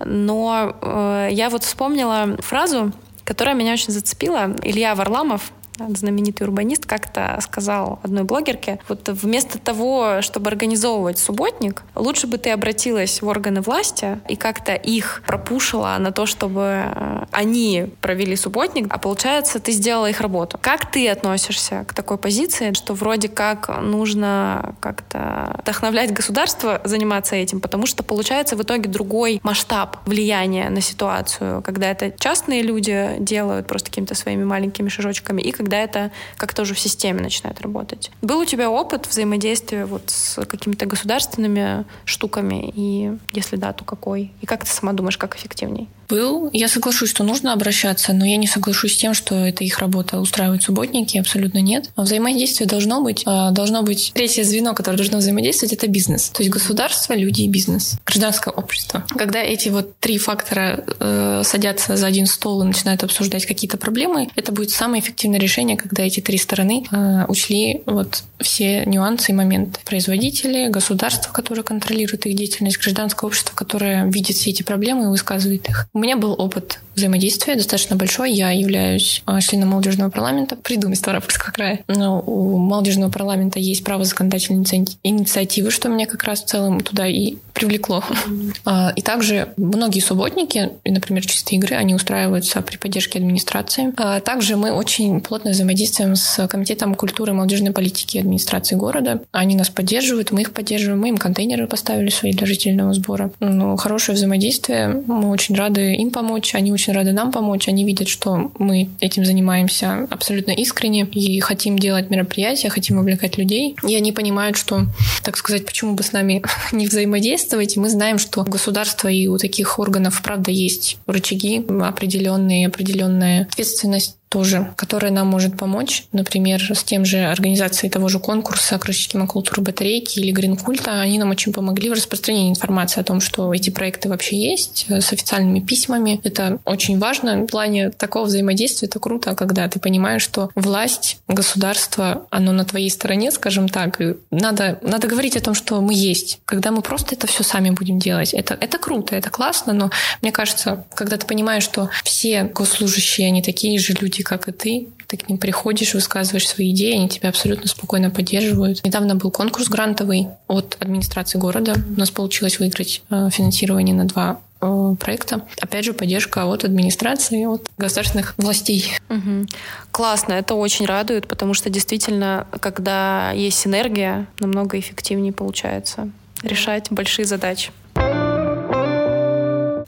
Но 0.03 0.75
э, 0.81 1.29
я 1.31 1.49
вот 1.49 1.63
вспомнила 1.63 2.37
фразу, 2.39 2.91
которая 3.23 3.55
меня 3.55 3.73
очень 3.73 3.91
зацепила. 3.91 4.55
Илья 4.63 4.95
Варламов, 4.95 5.51
знаменитый 5.95 6.47
урбанист, 6.47 6.85
как-то 6.85 7.37
сказал 7.41 7.99
одной 8.03 8.23
блогерке, 8.23 8.79
вот 8.87 9.07
вместо 9.09 9.59
того, 9.59 10.21
чтобы 10.21 10.49
организовывать 10.49 11.19
субботник, 11.19 11.83
лучше 11.95 12.27
бы 12.27 12.37
ты 12.37 12.51
обратилась 12.51 13.21
в 13.21 13.27
органы 13.27 13.61
власти 13.61 14.19
и 14.27 14.35
как-то 14.35 14.73
их 14.73 15.23
пропушила 15.25 15.95
на 15.99 16.11
то, 16.11 16.25
чтобы 16.25 16.83
э, 16.85 17.25
они 17.31 17.89
провели 18.01 18.35
субботник, 18.35 18.87
а 18.89 18.97
получается, 18.97 19.59
ты 19.59 19.71
сделала 19.71 20.09
их 20.09 20.21
работу. 20.21 20.57
Как 20.61 20.89
ты 20.89 21.07
относишься 21.09 21.85
к 21.87 21.93
такой 21.93 22.17
позиции, 22.17 22.73
что 22.73 22.93
вроде 22.93 23.27
как 23.27 23.69
нужно 23.81 24.75
как-то 24.79 25.55
вдохновлять 25.61 26.13
государство 26.13 26.81
заниматься 26.83 27.35
этим, 27.35 27.59
потому 27.59 27.85
что 27.85 28.03
получается 28.03 28.55
в 28.55 28.61
итоге 28.61 28.89
другой 28.89 29.39
масштаб 29.43 29.97
влияния 30.05 30.69
на 30.69 30.81
ситуацию, 30.81 31.61
когда 31.61 31.91
это 31.91 32.11
частные 32.11 32.61
люди 32.61 33.15
делают 33.19 33.67
просто 33.67 33.89
какими-то 33.89 34.15
своими 34.15 34.43
маленькими 34.43 34.89
шажочками, 34.89 35.41
и 35.41 35.51
когда 35.51 35.66
когда 35.67 35.79
это 35.79 36.11
как-то 36.37 36.61
уже 36.61 36.73
в 36.73 36.79
системе 36.79 37.21
начинает 37.21 37.59
работать. 37.59 38.09
Был 38.21 38.39
у 38.39 38.45
тебя 38.45 38.69
опыт 38.69 39.05
взаимодействия 39.05 39.85
вот 39.85 40.03
с 40.09 40.45
какими-то 40.45 40.85
государственными 40.85 41.83
штуками? 42.05 42.71
И 42.73 43.11
если 43.33 43.57
да, 43.57 43.73
то 43.73 43.83
какой? 43.83 44.31
И 44.39 44.45
как 44.45 44.63
ты 44.63 44.71
сама 44.71 44.93
думаешь, 44.93 45.17
как 45.17 45.35
эффективней? 45.35 45.89
Был. 46.07 46.49
Я 46.53 46.67
соглашусь, 46.67 47.09
что 47.09 47.23
нужно 47.23 47.53
обращаться, 47.53 48.13
но 48.13 48.25
я 48.25 48.37
не 48.37 48.47
соглашусь 48.47 48.93
с 48.93 48.97
тем, 48.97 49.13
что 49.13 49.35
это 49.35 49.63
их 49.63 49.79
работа 49.79 50.19
устраивать 50.19 50.63
субботники. 50.63 51.17
Абсолютно 51.17 51.59
нет. 51.59 51.89
А 51.95 52.03
взаимодействие 52.03 52.67
должно 52.67 53.01
быть. 53.01 53.23
А, 53.25 53.51
должно 53.51 53.83
быть 53.83 54.11
третье 54.13 54.43
звено, 54.43 54.73
которое 54.73 54.97
должно 54.97 55.17
взаимодействовать, 55.17 55.73
это 55.73 55.87
бизнес. 55.87 56.29
То 56.29 56.43
есть 56.43 56.53
государство, 56.53 57.13
люди 57.13 57.41
и 57.41 57.47
бизнес. 57.47 57.95
Гражданское 58.05 58.51
общество. 58.51 59.05
Когда 59.09 59.39
эти 59.39 59.69
вот 59.69 59.99
три 59.99 60.17
фактора 60.17 60.83
э, 60.99 61.41
садятся 61.43 61.97
за 61.97 62.07
один 62.07 62.25
стол 62.25 62.63
и 62.63 62.65
начинают 62.65 63.03
обсуждать 63.03 63.45
какие-то 63.45 63.77
проблемы, 63.77 64.29
это 64.35 64.51
будет 64.51 64.71
самое 64.71 65.01
эффективное 65.01 65.39
решение, 65.39 65.77
когда 65.77 66.03
эти 66.03 66.21
три 66.21 66.37
стороны 66.37 66.85
э, 66.89 67.25
учли 67.27 67.81
вот 67.85 68.23
все 68.39 68.85
нюансы 68.85 69.31
и 69.31 69.35
моменты. 69.35 69.79
Производители, 69.85 70.69
государство, 70.69 71.31
которое 71.31 71.63
контролирует 71.63 72.25
их 72.25 72.35
деятельность, 72.35 72.77
гражданское 72.77 73.25
общество, 73.25 73.55
которое 73.55 74.05
видит 74.05 74.37
все 74.37 74.51
эти 74.51 74.63
проблемы 74.63 75.05
и 75.05 75.07
высказывает 75.07 75.67
их. 75.67 75.87
У 75.97 75.99
меня 75.99 76.15
был 76.15 76.35
опыт 76.37 76.79
взаимодействия 76.93 77.55
достаточно 77.55 77.95
большой. 77.95 78.31
Я 78.31 78.51
являюсь 78.51 79.23
а, 79.25 79.41
членом 79.41 79.69
молодежного 79.69 80.11
парламента 80.11 80.55
при 80.55 80.75
Ставропольского 80.93 81.51
края. 81.51 81.79
Но 81.87 82.21
у 82.21 82.59
молодежного 82.59 83.11
парламента 83.11 83.57
есть 83.57 83.83
право 83.83 84.03
законодательной 84.03 84.63
инициативы, 85.01 85.71
что 85.71 85.89
меня 85.89 86.05
как 86.05 86.23
раз 86.23 86.43
в 86.43 86.45
целом 86.45 86.81
туда 86.81 87.07
и 87.07 87.37
привлекло. 87.57 88.03
Mm-hmm. 88.07 88.93
И 88.95 89.01
также 89.01 89.53
многие 89.57 89.99
субботники, 89.99 90.69
например, 90.85 91.25
чистые 91.25 91.57
игры, 91.57 91.75
они 91.75 91.95
устраиваются 91.95 92.61
при 92.61 92.77
поддержке 92.77 93.17
администрации. 93.17 93.93
А 93.97 94.19
также 94.19 94.55
мы 94.57 94.71
очень 94.71 95.21
плотно 95.21 95.51
взаимодействуем 95.51 96.15
с 96.15 96.47
Комитетом 96.47 96.93
культуры 96.93 97.31
и 97.31 97.35
молодежной 97.35 97.71
политики 97.71 98.19
администрации 98.19 98.75
города. 98.75 99.21
Они 99.31 99.55
нас 99.55 99.69
поддерживают, 99.69 100.31
мы 100.31 100.41
их 100.41 100.53
поддерживаем, 100.53 101.01
мы 101.01 101.09
им 101.09 101.17
контейнеры 101.17 101.67
поставили 101.67 102.09
свои 102.09 102.31
для 102.31 102.45
жительного 102.45 102.93
сбора. 102.93 103.31
Ну, 103.39 103.75
хорошее 103.75 104.15
взаимодействие, 104.15 105.03
мы 105.07 105.29
очень 105.29 105.55
рады 105.55 105.95
им 105.95 106.11
помочь, 106.11 106.53
они 106.53 106.71
очень 106.71 106.93
рады 106.93 107.11
нам 107.11 107.31
помочь. 107.31 107.67
Они 107.67 107.83
видят, 107.83 108.07
что 108.07 108.51
мы 108.59 108.89
этим 108.99 109.25
занимаемся 109.25 110.07
абсолютно 110.11 110.51
искренне 110.51 111.05
и 111.05 111.39
хотим 111.39 111.79
делать 111.79 112.11
мероприятия, 112.11 112.69
хотим 112.69 112.97
вовлекать 112.97 113.37
людей. 113.37 113.75
И 113.87 113.95
они 113.95 114.11
понимают, 114.11 114.57
что, 114.57 114.85
так 115.23 115.37
сказать, 115.37 115.65
почему 115.65 115.95
бы 115.95 116.03
с 116.03 116.11
нами 116.11 116.43
не 116.71 116.85
взаимодействовать. 116.85 117.46
И 117.75 117.79
мы 117.79 117.89
знаем, 117.89 118.17
что 118.19 118.41
у 118.41 118.43
государства 118.43 119.07
и 119.07 119.27
у 119.27 119.37
таких 119.37 119.79
органов, 119.79 120.21
правда, 120.23 120.51
есть 120.51 120.97
рычаги 121.07 121.65
определенные, 121.81 122.67
определенная 122.67 123.43
ответственность 123.43 124.16
тоже, 124.29 124.73
которая 124.75 125.11
нам 125.11 125.27
может 125.27 125.57
помочь, 125.57 126.05
например, 126.11 126.61
с 126.75 126.83
тем 126.83 127.05
же 127.05 127.19
организацией 127.19 127.89
того 127.89 128.09
же 128.09 128.19
конкурса 128.19 128.77
«Крышечки 128.77 129.15
макултуры 129.17 129.61
батарейки» 129.61 130.19
или 130.19 130.31
«Гринкульта», 130.31 130.99
они 131.01 131.17
нам 131.17 131.29
очень 131.29 131.53
помогли 131.53 131.89
в 131.89 131.93
распространении 131.93 132.49
информации 132.49 132.99
о 132.99 133.03
том, 133.03 133.21
что 133.21 133.53
эти 133.53 133.69
проекты 133.69 134.09
вообще 134.09 134.37
есть, 134.37 134.85
э, 134.89 135.01
с 135.01 135.13
официальными 135.13 135.59
письмами. 135.59 136.19
Это 136.23 136.59
очень 136.65 136.99
важно. 136.99 137.37
В 137.43 137.47
плане 137.47 137.89
такого 137.89 138.25
взаимодействия 138.25 138.87
это 138.87 138.99
круто, 138.99 139.35
когда 139.35 139.67
ты 139.67 139.79
понимаешь, 139.79 140.21
что 140.21 140.49
власть, 140.55 141.19
государство, 141.27 142.27
оно 142.29 142.51
на 142.51 142.65
твоей 142.65 142.89
стороне, 142.89 143.31
скажем 143.31 143.69
так, 143.69 143.99
надо, 144.31 144.79
надо 144.81 145.07
говорить 145.07 145.37
о 145.37 145.41
том, 145.41 145.53
что 145.53 145.79
мы 145.81 145.93
есть. 145.93 146.39
Когда 146.45 146.71
мы 146.71 146.81
просто 146.81 147.15
это 147.15 147.27
все 147.27 147.43
сами 147.43 147.69
будем 147.69 147.99
делать, 147.99 148.33
это, 148.33 148.57
это 148.59 148.77
круто, 148.77 149.15
это 149.15 149.29
классно, 149.29 149.73
но 149.73 149.91
мне 150.21 150.31
кажется, 150.31 150.85
когда 150.93 151.17
ты 151.17 151.25
понимаешь, 151.25 151.63
что 151.63 151.89
все 152.03 152.43
госслужащие, 152.43 153.27
они 153.27 153.41
такие 153.41 153.79
же 153.79 153.93
люди, 153.93 154.16
люди, 154.17 154.23
как 154.23 154.47
и 154.47 154.51
ты. 154.51 154.87
Ты 155.07 155.17
к 155.17 155.29
ним 155.29 155.37
приходишь, 155.37 155.93
высказываешь 155.93 156.47
свои 156.47 156.71
идеи, 156.71 156.95
они 156.95 157.09
тебя 157.09 157.29
абсолютно 157.29 157.67
спокойно 157.67 158.09
поддерживают. 158.09 158.83
Недавно 158.83 159.15
был 159.15 159.31
конкурс 159.31 159.69
грантовый 159.69 160.27
от 160.47 160.77
администрации 160.79 161.37
города. 161.37 161.75
У 161.95 161.99
нас 161.99 162.11
получилось 162.11 162.59
выиграть 162.59 163.03
э, 163.09 163.29
финансирование 163.31 163.95
на 163.95 164.05
два 164.05 164.39
э, 164.61 164.95
проекта. 164.99 165.45
Опять 165.61 165.85
же, 165.85 165.93
поддержка 165.93 166.45
от 166.45 166.65
администрации, 166.65 167.45
от 167.45 167.69
государственных 167.77 168.33
властей. 168.37 168.93
Угу. 169.09 169.47
Классно, 169.91 170.33
это 170.33 170.55
очень 170.55 170.85
радует, 170.85 171.27
потому 171.27 171.53
что 171.53 171.69
действительно, 171.69 172.47
когда 172.59 173.31
есть 173.31 173.59
синергия, 173.59 174.27
намного 174.39 174.77
эффективнее 174.77 175.31
получается 175.31 176.09
решать 176.43 176.87
большие 176.91 177.25
задачи. 177.25 177.71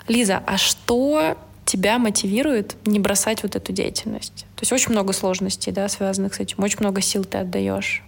Лиза, 0.08 0.42
а 0.48 0.58
что 0.58 1.38
тебя 1.70 2.00
мотивирует 2.00 2.76
не 2.86 3.00
бросать 3.00 3.44
вот 3.44 3.56
эту 3.56 3.72
деятельность? 3.72 4.46
То 4.56 4.62
есть 4.62 4.72
очень 4.72 4.92
много 4.92 5.14
сложностей, 5.14 5.72
да, 5.72 5.88
связанных 5.88 6.34
с 6.34 6.40
этим, 6.40 6.64
очень 6.64 6.80
много 6.80 7.02
сил 7.02 7.24
ты 7.24 7.38
отдаешь. 7.38 8.04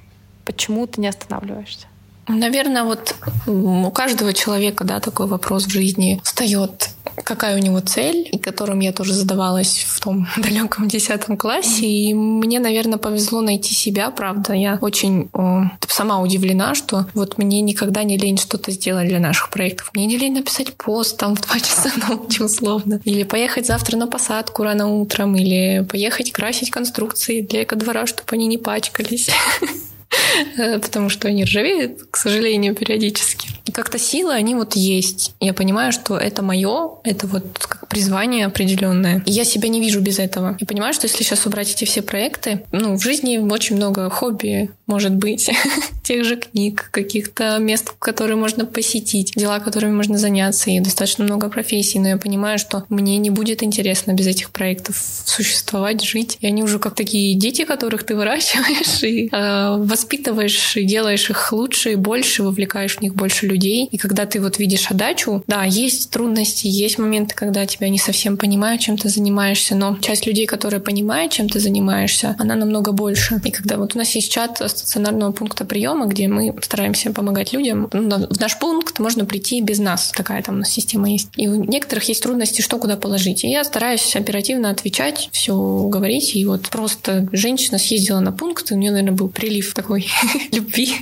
Почему 0.46 0.88
ты 0.88 1.00
не 1.00 1.08
останавливаешься? 1.08 1.86
Наверное, 2.28 2.84
вот 2.84 3.16
у 3.46 3.92
каждого 3.92 4.34
человека, 4.34 4.84
да, 4.84 5.00
такой 5.00 5.28
вопрос 5.28 5.66
в 5.66 5.70
жизни 5.70 6.20
встает 6.24 6.90
какая 7.24 7.56
у 7.56 7.60
него 7.60 7.80
цель, 7.80 8.28
и 8.32 8.38
которым 8.38 8.80
я 8.80 8.92
тоже 8.92 9.14
задавалась 9.14 9.86
в 9.88 10.00
том 10.00 10.28
далеком 10.38 10.88
десятом 10.88 11.38
классе. 11.38 11.86
И 11.86 12.14
мне, 12.14 12.60
наверное, 12.60 12.98
повезло 12.98 13.42
найти 13.42 13.74
себя, 13.74 14.12
правда. 14.12 14.54
Я 14.54 14.78
очень 14.82 15.30
о, 15.34 15.72
сама 15.88 16.20
удивлена, 16.22 16.76
что 16.76 17.06
вот 17.14 17.38
мне 17.38 17.62
никогда 17.62 18.04
не 18.04 18.18
лень 18.18 18.38
что-то 18.38 18.72
сделать 18.72 19.08
для 19.08 19.20
наших 19.20 19.50
проектов. 19.50 19.92
Мне 19.94 20.06
не 20.06 20.18
лень 20.18 20.34
написать 20.34 20.74
пост 20.74 21.18
там 21.18 21.36
в 21.36 21.42
два 21.42 21.60
часа 21.60 21.92
ночи 22.10 22.42
условно. 22.42 23.02
Или 23.06 23.24
поехать 23.24 23.68
завтра 23.68 23.98
на 23.98 24.08
посадку 24.08 24.64
рано 24.64 24.88
утром, 24.88 25.36
или 25.36 25.86
поехать 25.90 26.32
красить 26.32 26.72
конструкции 26.72 27.42
для 27.42 27.64
экодвора, 27.64 28.06
чтобы 28.06 28.30
они 28.32 28.48
не 28.48 28.58
пачкались. 28.58 29.30
потому 30.56 31.10
что 31.10 31.28
они 31.28 31.44
ржавеют, 31.44 32.04
к 32.10 32.18
сожалению, 32.18 32.76
периодически. 32.76 33.50
И 33.66 33.72
как-то 33.72 33.98
силы, 34.00 34.34
они 34.34 34.56
вот 34.56 34.76
есть. 34.76 35.34
Я 35.40 35.54
понимаю, 35.54 35.92
что 35.92 36.18
это 36.18 36.42
мое, 36.42 36.92
это 37.04 37.28
вот 37.28 37.44
как 37.60 37.88
призвание 37.88 38.46
определенное. 38.46 39.24
И 39.26 39.32
я 39.32 39.46
себя 39.46 39.70
не 39.70 39.80
вижу 39.80 40.02
без 40.02 40.20
этого. 40.20 40.58
Я 40.60 40.68
понимаю, 40.68 40.94
что 40.94 41.08
если 41.08 41.24
сейчас 41.24 41.46
убрать 41.46 41.72
эти 41.72 41.86
все 41.86 42.02
проекты, 42.02 42.64
ну, 42.72 42.98
в 42.98 43.02
жизни 43.02 43.38
очень 43.38 43.76
много 43.76 44.10
хобби 44.10 44.70
может 44.92 45.16
быть, 45.16 45.50
тех 46.04 46.26
же 46.26 46.36
книг, 46.36 46.90
каких-то 46.92 47.58
мест, 47.60 47.94
которые 47.98 48.36
можно 48.36 48.66
посетить, 48.66 49.32
дела, 49.36 49.60
которыми 49.60 49.94
можно 49.94 50.18
заняться, 50.18 50.70
и 50.70 50.82
достаточно 50.82 51.24
много 51.24 51.50
профессий, 51.50 51.98
но 51.98 52.10
я 52.10 52.18
понимаю, 52.18 52.60
что 52.60 52.84
мне 52.90 53.18
не 53.18 53.30
будет 53.30 53.64
интересно 53.64 54.12
без 54.12 54.28
этих 54.28 54.52
проектов 54.52 55.02
существовать, 55.26 56.04
жить. 56.04 56.38
И 56.42 56.48
они 56.48 56.62
уже 56.62 56.78
как 56.78 56.96
такие 56.96 57.36
дети, 57.36 57.64
которых 57.64 58.04
ты 58.04 58.16
выращиваешь 58.16 59.04
и 59.04 59.30
э, 59.32 59.78
воспитываешь, 59.78 60.21
и 60.78 60.84
делаешь 60.84 61.30
их 61.30 61.52
лучше 61.52 61.94
и 61.94 61.96
больше, 61.96 62.44
вовлекаешь 62.44 62.98
в 62.98 63.02
них 63.02 63.16
больше 63.16 63.46
людей. 63.48 63.88
И 63.92 63.98
когда 63.98 64.26
ты 64.26 64.40
вот 64.40 64.60
видишь 64.60 64.90
отдачу, 64.90 65.44
да, 65.48 65.64
есть 65.64 66.10
трудности, 66.10 66.68
есть 66.68 66.98
моменты, 66.98 67.36
когда 67.36 67.66
тебя 67.66 67.90
не 67.90 68.00
совсем 68.00 68.38
понимают, 68.38 68.82
чем 68.82 68.98
ты 68.98 69.10
занимаешься, 69.10 69.76
но 69.76 69.98
часть 69.98 70.26
людей, 70.26 70.46
которые 70.46 70.80
понимают, 70.80 71.32
чем 71.32 71.50
ты 71.50 71.60
занимаешься, 71.60 72.36
она 72.40 72.56
намного 72.56 72.92
больше. 72.92 73.42
И 73.44 73.52
когда 73.52 73.78
вот 73.78 73.96
у 73.96 73.98
нас 73.98 74.10
есть 74.16 74.32
чат 74.32 74.58
стационарного 74.58 75.32
пункта 75.32 75.66
приема, 75.66 76.06
где 76.06 76.28
мы 76.28 76.56
стараемся 76.62 77.12
помогать 77.12 77.54
людям. 77.54 77.90
Ну, 77.94 78.28
в 78.28 78.40
наш 78.40 78.60
пункт 78.60 79.00
можно 79.00 79.26
прийти 79.26 79.62
без 79.62 79.80
нас. 79.80 80.12
Такая 80.16 80.42
там 80.42 80.56
у 80.56 80.58
нас 80.60 80.70
система 80.70 81.10
есть. 81.10 81.30
И 81.36 81.48
у 81.48 81.64
некоторых 81.64 82.04
есть 82.06 82.24
трудности, 82.24 82.62
что 82.62 82.78
куда 82.78 82.98
положить. 82.98 83.44
И 83.44 83.50
я 83.50 83.64
стараюсь 83.64 84.16
оперативно 84.16 84.70
отвечать, 84.70 85.30
все 85.32 85.56
говорить. 85.88 86.36
И 86.36 86.46
вот 86.46 86.70
просто 86.70 87.28
женщина 87.32 87.78
съездила 87.78 88.20
на 88.20 88.32
пункт, 88.32 88.72
и 88.72 88.74
у 88.74 88.78
нее, 88.78 88.92
наверное, 88.92 89.16
был 89.16 89.30
прилив 89.30 89.74
такой 89.74 90.08
любви, 90.52 90.96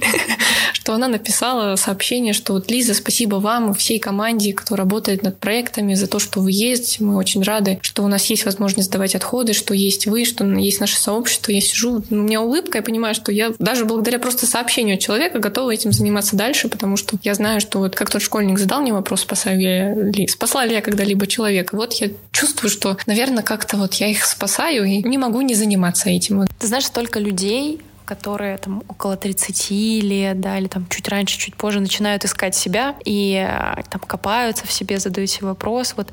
что 0.74 0.94
она 0.94 1.08
написала 1.08 1.76
сообщение, 1.76 2.34
что 2.34 2.54
вот 2.54 2.70
Лиза, 2.70 2.94
спасибо 2.94 3.36
вам 3.36 3.72
и 3.72 3.74
всей 3.76 4.00
команде, 4.00 4.54
кто 4.54 4.76
работает 4.76 5.24
над 5.24 5.40
проектами, 5.40 5.94
за 5.94 6.08
то, 6.08 6.20
что 6.20 6.40
вы 6.40 6.52
есть. 6.52 7.00
Мы 7.00 7.16
очень 7.16 7.44
рады, 7.44 7.80
что 7.82 8.04
у 8.04 8.08
нас 8.08 8.26
есть 8.26 8.46
возможность 8.46 8.90
сдавать 8.90 9.16
отходы, 9.16 9.54
что 9.54 9.74
есть 9.74 10.08
вы, 10.08 10.26
что 10.26 10.46
есть 10.46 10.80
наше 10.80 10.98
сообщество. 10.98 11.52
Я 11.52 11.62
сижу, 11.62 12.04
у 12.10 12.16
меня 12.16 12.42
улыбка, 12.42 12.80
я 12.80 12.82
понимаю, 12.82 13.16
что 13.16 13.32
я 13.32 13.52
даже 13.60 13.86
благодаря 13.86 14.20
просто 14.20 14.46
сообщению 14.46 14.98
человека 14.98 15.40
готова 15.40 15.72
этим 15.72 15.92
заниматься 15.92 16.36
дальше, 16.36 16.70
потому 16.70 16.98
что 16.98 17.18
я 17.24 17.34
знаю, 17.34 17.62
что 17.62 17.80
вот 17.80 17.96
как 17.96 18.10
тот 18.10 18.22
школьник 18.22 18.60
задал 18.60 18.82
мне 18.82 18.94
вопрос, 18.94 19.22
спасаю 19.22 19.60
я 19.60 19.94
ли, 19.94 20.28
спасла 20.28 20.66
ли 20.66 20.74
я 20.74 20.82
когда-либо 20.82 21.28
человека. 21.28 21.76
Вот 21.76 21.94
я 21.94 22.10
чувствую, 22.32 22.70
что, 22.70 22.98
наверное, 23.06 23.44
как-то 23.44 23.78
вот 23.78 23.96
я 23.96 24.08
их 24.08 24.26
спасаю 24.26 24.86
и 24.86 25.02
не 25.04 25.18
могу 25.18 25.42
не 25.42 25.56
заниматься 25.56 26.10
этим. 26.10 26.48
Ты 26.60 26.68
знаешь, 26.68 26.86
столько 26.86 27.20
людей, 27.20 27.80
которые 28.10 28.58
там 28.58 28.82
около 28.88 29.16
30 29.16 29.70
лет, 30.02 30.42
да, 30.42 30.58
или 30.58 30.68
там 30.68 30.88
чуть 30.90 31.08
раньше, 31.08 31.38
чуть 31.38 31.56
позже 31.56 31.80
начинают 31.80 32.26
искать 32.26 32.56
себя 32.56 32.96
и 33.06 33.36
э, 33.36 33.84
там 33.88 34.02
копаются 34.02 34.66
в 34.66 34.72
себе, 34.72 34.98
задают 34.98 35.30
себе 35.30 35.48
вопрос, 35.48 35.94
вот, 35.96 36.12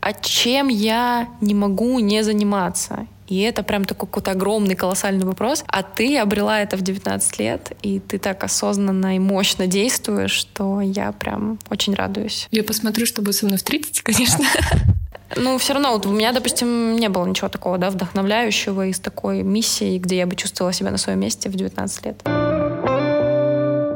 а 0.00 0.12
чем 0.12 0.68
я 0.68 1.28
не 1.40 1.54
могу 1.54 1.98
не 1.98 2.22
заниматься? 2.22 3.06
И 3.26 3.40
это 3.40 3.62
прям 3.62 3.84
такой 3.84 4.08
какой-то 4.08 4.32
огромный, 4.32 4.74
колоссальный 4.74 5.24
вопрос. 5.24 5.64
А 5.66 5.82
ты 5.82 6.18
обрела 6.18 6.60
это 6.60 6.76
в 6.76 6.82
19 6.82 7.38
лет, 7.38 7.72
и 7.82 7.98
ты 7.98 8.18
так 8.18 8.44
осознанно 8.44 9.16
и 9.16 9.18
мощно 9.18 9.66
действуешь, 9.66 10.32
что 10.32 10.80
я 10.80 11.12
прям 11.12 11.58
очень 11.70 11.94
радуюсь. 11.94 12.46
Я 12.50 12.62
посмотрю, 12.62 13.06
что 13.06 13.22
будет 13.22 13.36
со 13.36 13.46
мной 13.46 13.58
в 13.58 13.62
30, 13.62 14.02
конечно. 14.02 14.44
Ну, 15.36 15.58
все 15.58 15.72
равно, 15.74 15.92
вот 15.92 16.06
у 16.06 16.10
меня, 16.10 16.32
допустим, 16.32 16.96
не 16.96 17.08
было 17.08 17.26
ничего 17.26 17.48
такого, 17.48 17.78
да, 17.78 17.90
вдохновляющего 17.90 18.86
из 18.86 19.00
такой 19.00 19.42
миссии, 19.42 19.98
где 19.98 20.16
я 20.18 20.26
бы 20.26 20.36
чувствовала 20.36 20.72
себя 20.72 20.90
на 20.90 20.98
своем 20.98 21.20
месте 21.20 21.48
в 21.48 21.54
19 21.54 22.06
лет. 22.06 22.22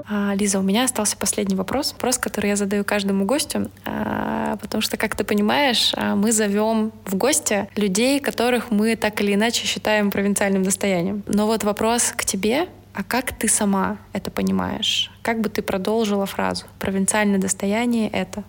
А, 0.09 0.34
Лиза, 0.34 0.61
у 0.61 0.62
меня 0.62 0.84
остался 0.84 1.16
последний 1.16 1.57
вопрос. 1.57 1.93
Вопрос, 1.93 2.18
который 2.18 2.51
я 2.51 2.57
задаю 2.57 2.84
каждому 2.84 3.24
гостю. 3.24 3.70
А, 3.84 4.57
потому 4.61 4.80
что, 4.80 4.97
как 4.97 5.16
ты 5.16 5.24
понимаешь, 5.24 5.93
а, 5.97 6.14
мы 6.14 6.30
зовем 6.30 6.93
в 7.05 7.16
гости 7.16 7.68
людей, 7.74 8.20
которых 8.20 8.70
мы 8.70 8.95
так 8.95 9.20
или 9.20 9.34
иначе 9.34 9.66
считаем 9.66 10.11
провинциальным 10.11 10.62
достоянием. 10.62 11.24
Но 11.26 11.47
вот 11.47 11.64
вопрос 11.64 12.12
к 12.16 12.24
тебе. 12.24 12.68
А 12.95 13.03
как 13.03 13.37
ты 13.37 13.49
сама 13.49 13.99
это 14.14 14.30
понимаешь? 14.30 15.11
Как 15.22 15.41
бы 15.41 15.51
ты 15.51 15.61
продолжила 15.61 16.24
фразу 16.24 16.64
«провинциальное 16.78 17.39
достояние— 17.39 18.09
это»? 18.12 18.43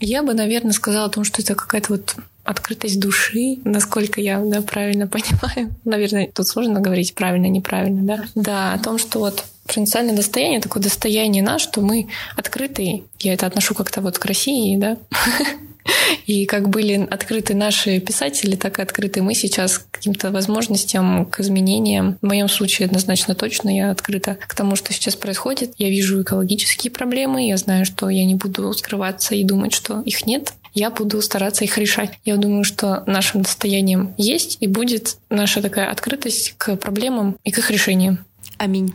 Я 0.00 0.22
бы, 0.22 0.34
наверное, 0.34 0.72
сказала 0.72 1.06
о 1.06 1.10
том, 1.10 1.24
что 1.24 1.42
это 1.42 1.54
какая-то 1.54 1.92
вот 1.92 2.16
открытость 2.44 3.00
души, 3.00 3.58
насколько 3.64 4.20
я 4.20 4.40
да, 4.40 4.62
правильно 4.62 5.06
понимаю. 5.08 5.74
Наверное, 5.84 6.30
тут 6.32 6.46
сложно 6.46 6.80
говорить 6.80 7.14
правильно, 7.14 7.46
неправильно, 7.46 8.02
да? 8.02 8.24
Да, 8.34 8.72
о 8.72 8.78
том, 8.78 8.98
что 8.98 9.18
вот 9.18 9.44
провинциальное 9.66 10.14
достояние, 10.14 10.60
такое 10.60 10.82
достояние 10.82 11.42
наше, 11.42 11.64
что 11.64 11.80
мы 11.80 12.08
открытые. 12.36 13.02
Я 13.18 13.34
это 13.34 13.46
отношу 13.46 13.74
как-то 13.74 14.00
вот 14.00 14.18
к 14.18 14.24
России, 14.24 14.76
да. 14.76 14.96
И 16.26 16.46
как 16.46 16.68
были 16.68 17.06
открыты 17.10 17.54
наши 17.54 18.00
писатели, 18.00 18.56
так 18.56 18.78
и 18.78 18.82
открыты 18.82 19.22
мы 19.22 19.34
сейчас 19.34 19.78
к 19.78 19.90
каким-то 19.90 20.30
возможностям, 20.30 21.26
к 21.26 21.40
изменениям. 21.40 22.18
В 22.20 22.26
моем 22.26 22.48
случае 22.48 22.86
однозначно 22.86 23.34
точно 23.34 23.74
я 23.74 23.90
открыта 23.90 24.34
к 24.34 24.54
тому, 24.54 24.76
что 24.76 24.92
сейчас 24.92 25.16
происходит. 25.16 25.72
Я 25.78 25.88
вижу 25.88 26.22
экологические 26.22 26.90
проблемы, 26.90 27.46
я 27.46 27.56
знаю, 27.56 27.84
что 27.86 28.08
я 28.08 28.24
не 28.24 28.34
буду 28.34 28.72
скрываться 28.72 29.34
и 29.34 29.44
думать, 29.44 29.72
что 29.72 30.02
их 30.02 30.26
нет. 30.26 30.52
Я 30.74 30.90
буду 30.90 31.22
стараться 31.22 31.64
их 31.64 31.78
решать. 31.78 32.10
Я 32.24 32.36
думаю, 32.36 32.64
что 32.64 33.02
нашим 33.06 33.42
достоянием 33.42 34.14
есть 34.18 34.58
и 34.60 34.66
будет 34.66 35.16
наша 35.30 35.62
такая 35.62 35.90
открытость 35.90 36.54
к 36.58 36.76
проблемам 36.76 37.36
и 37.44 37.50
к 37.50 37.58
их 37.58 37.70
решениям. 37.70 38.18
Аминь. 38.58 38.92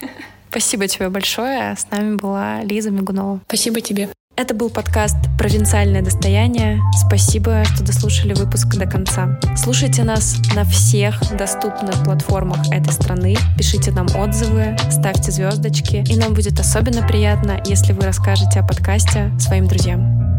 Спасибо 0.50 0.86
тебе 0.86 1.08
большое. 1.08 1.74
С 1.76 1.90
нами 1.90 2.16
была 2.16 2.62
Лиза 2.62 2.90
Мигунова. 2.90 3.40
Спасибо 3.46 3.80
тебе. 3.80 4.10
Это 4.36 4.52
был 4.52 4.68
подкаст 4.68 5.16
«Провинциальное 5.38 6.02
достояние». 6.02 6.80
Спасибо, 7.06 7.64
что 7.66 7.84
дослушали 7.84 8.34
выпуск 8.34 8.66
до 8.74 8.84
конца. 8.84 9.38
Слушайте 9.56 10.02
нас 10.02 10.38
на 10.56 10.64
всех 10.64 11.20
доступных 11.38 12.02
платформах 12.02 12.68
этой 12.72 12.92
страны. 12.92 13.36
Пишите 13.56 13.92
нам 13.92 14.08
отзывы, 14.16 14.76
ставьте 14.90 15.30
звездочки. 15.30 16.04
И 16.08 16.16
нам 16.16 16.34
будет 16.34 16.58
особенно 16.58 17.06
приятно, 17.06 17.62
если 17.64 17.92
вы 17.92 18.02
расскажете 18.02 18.58
о 18.58 18.66
подкасте 18.66 19.30
своим 19.38 19.68
друзьям. 19.68 20.33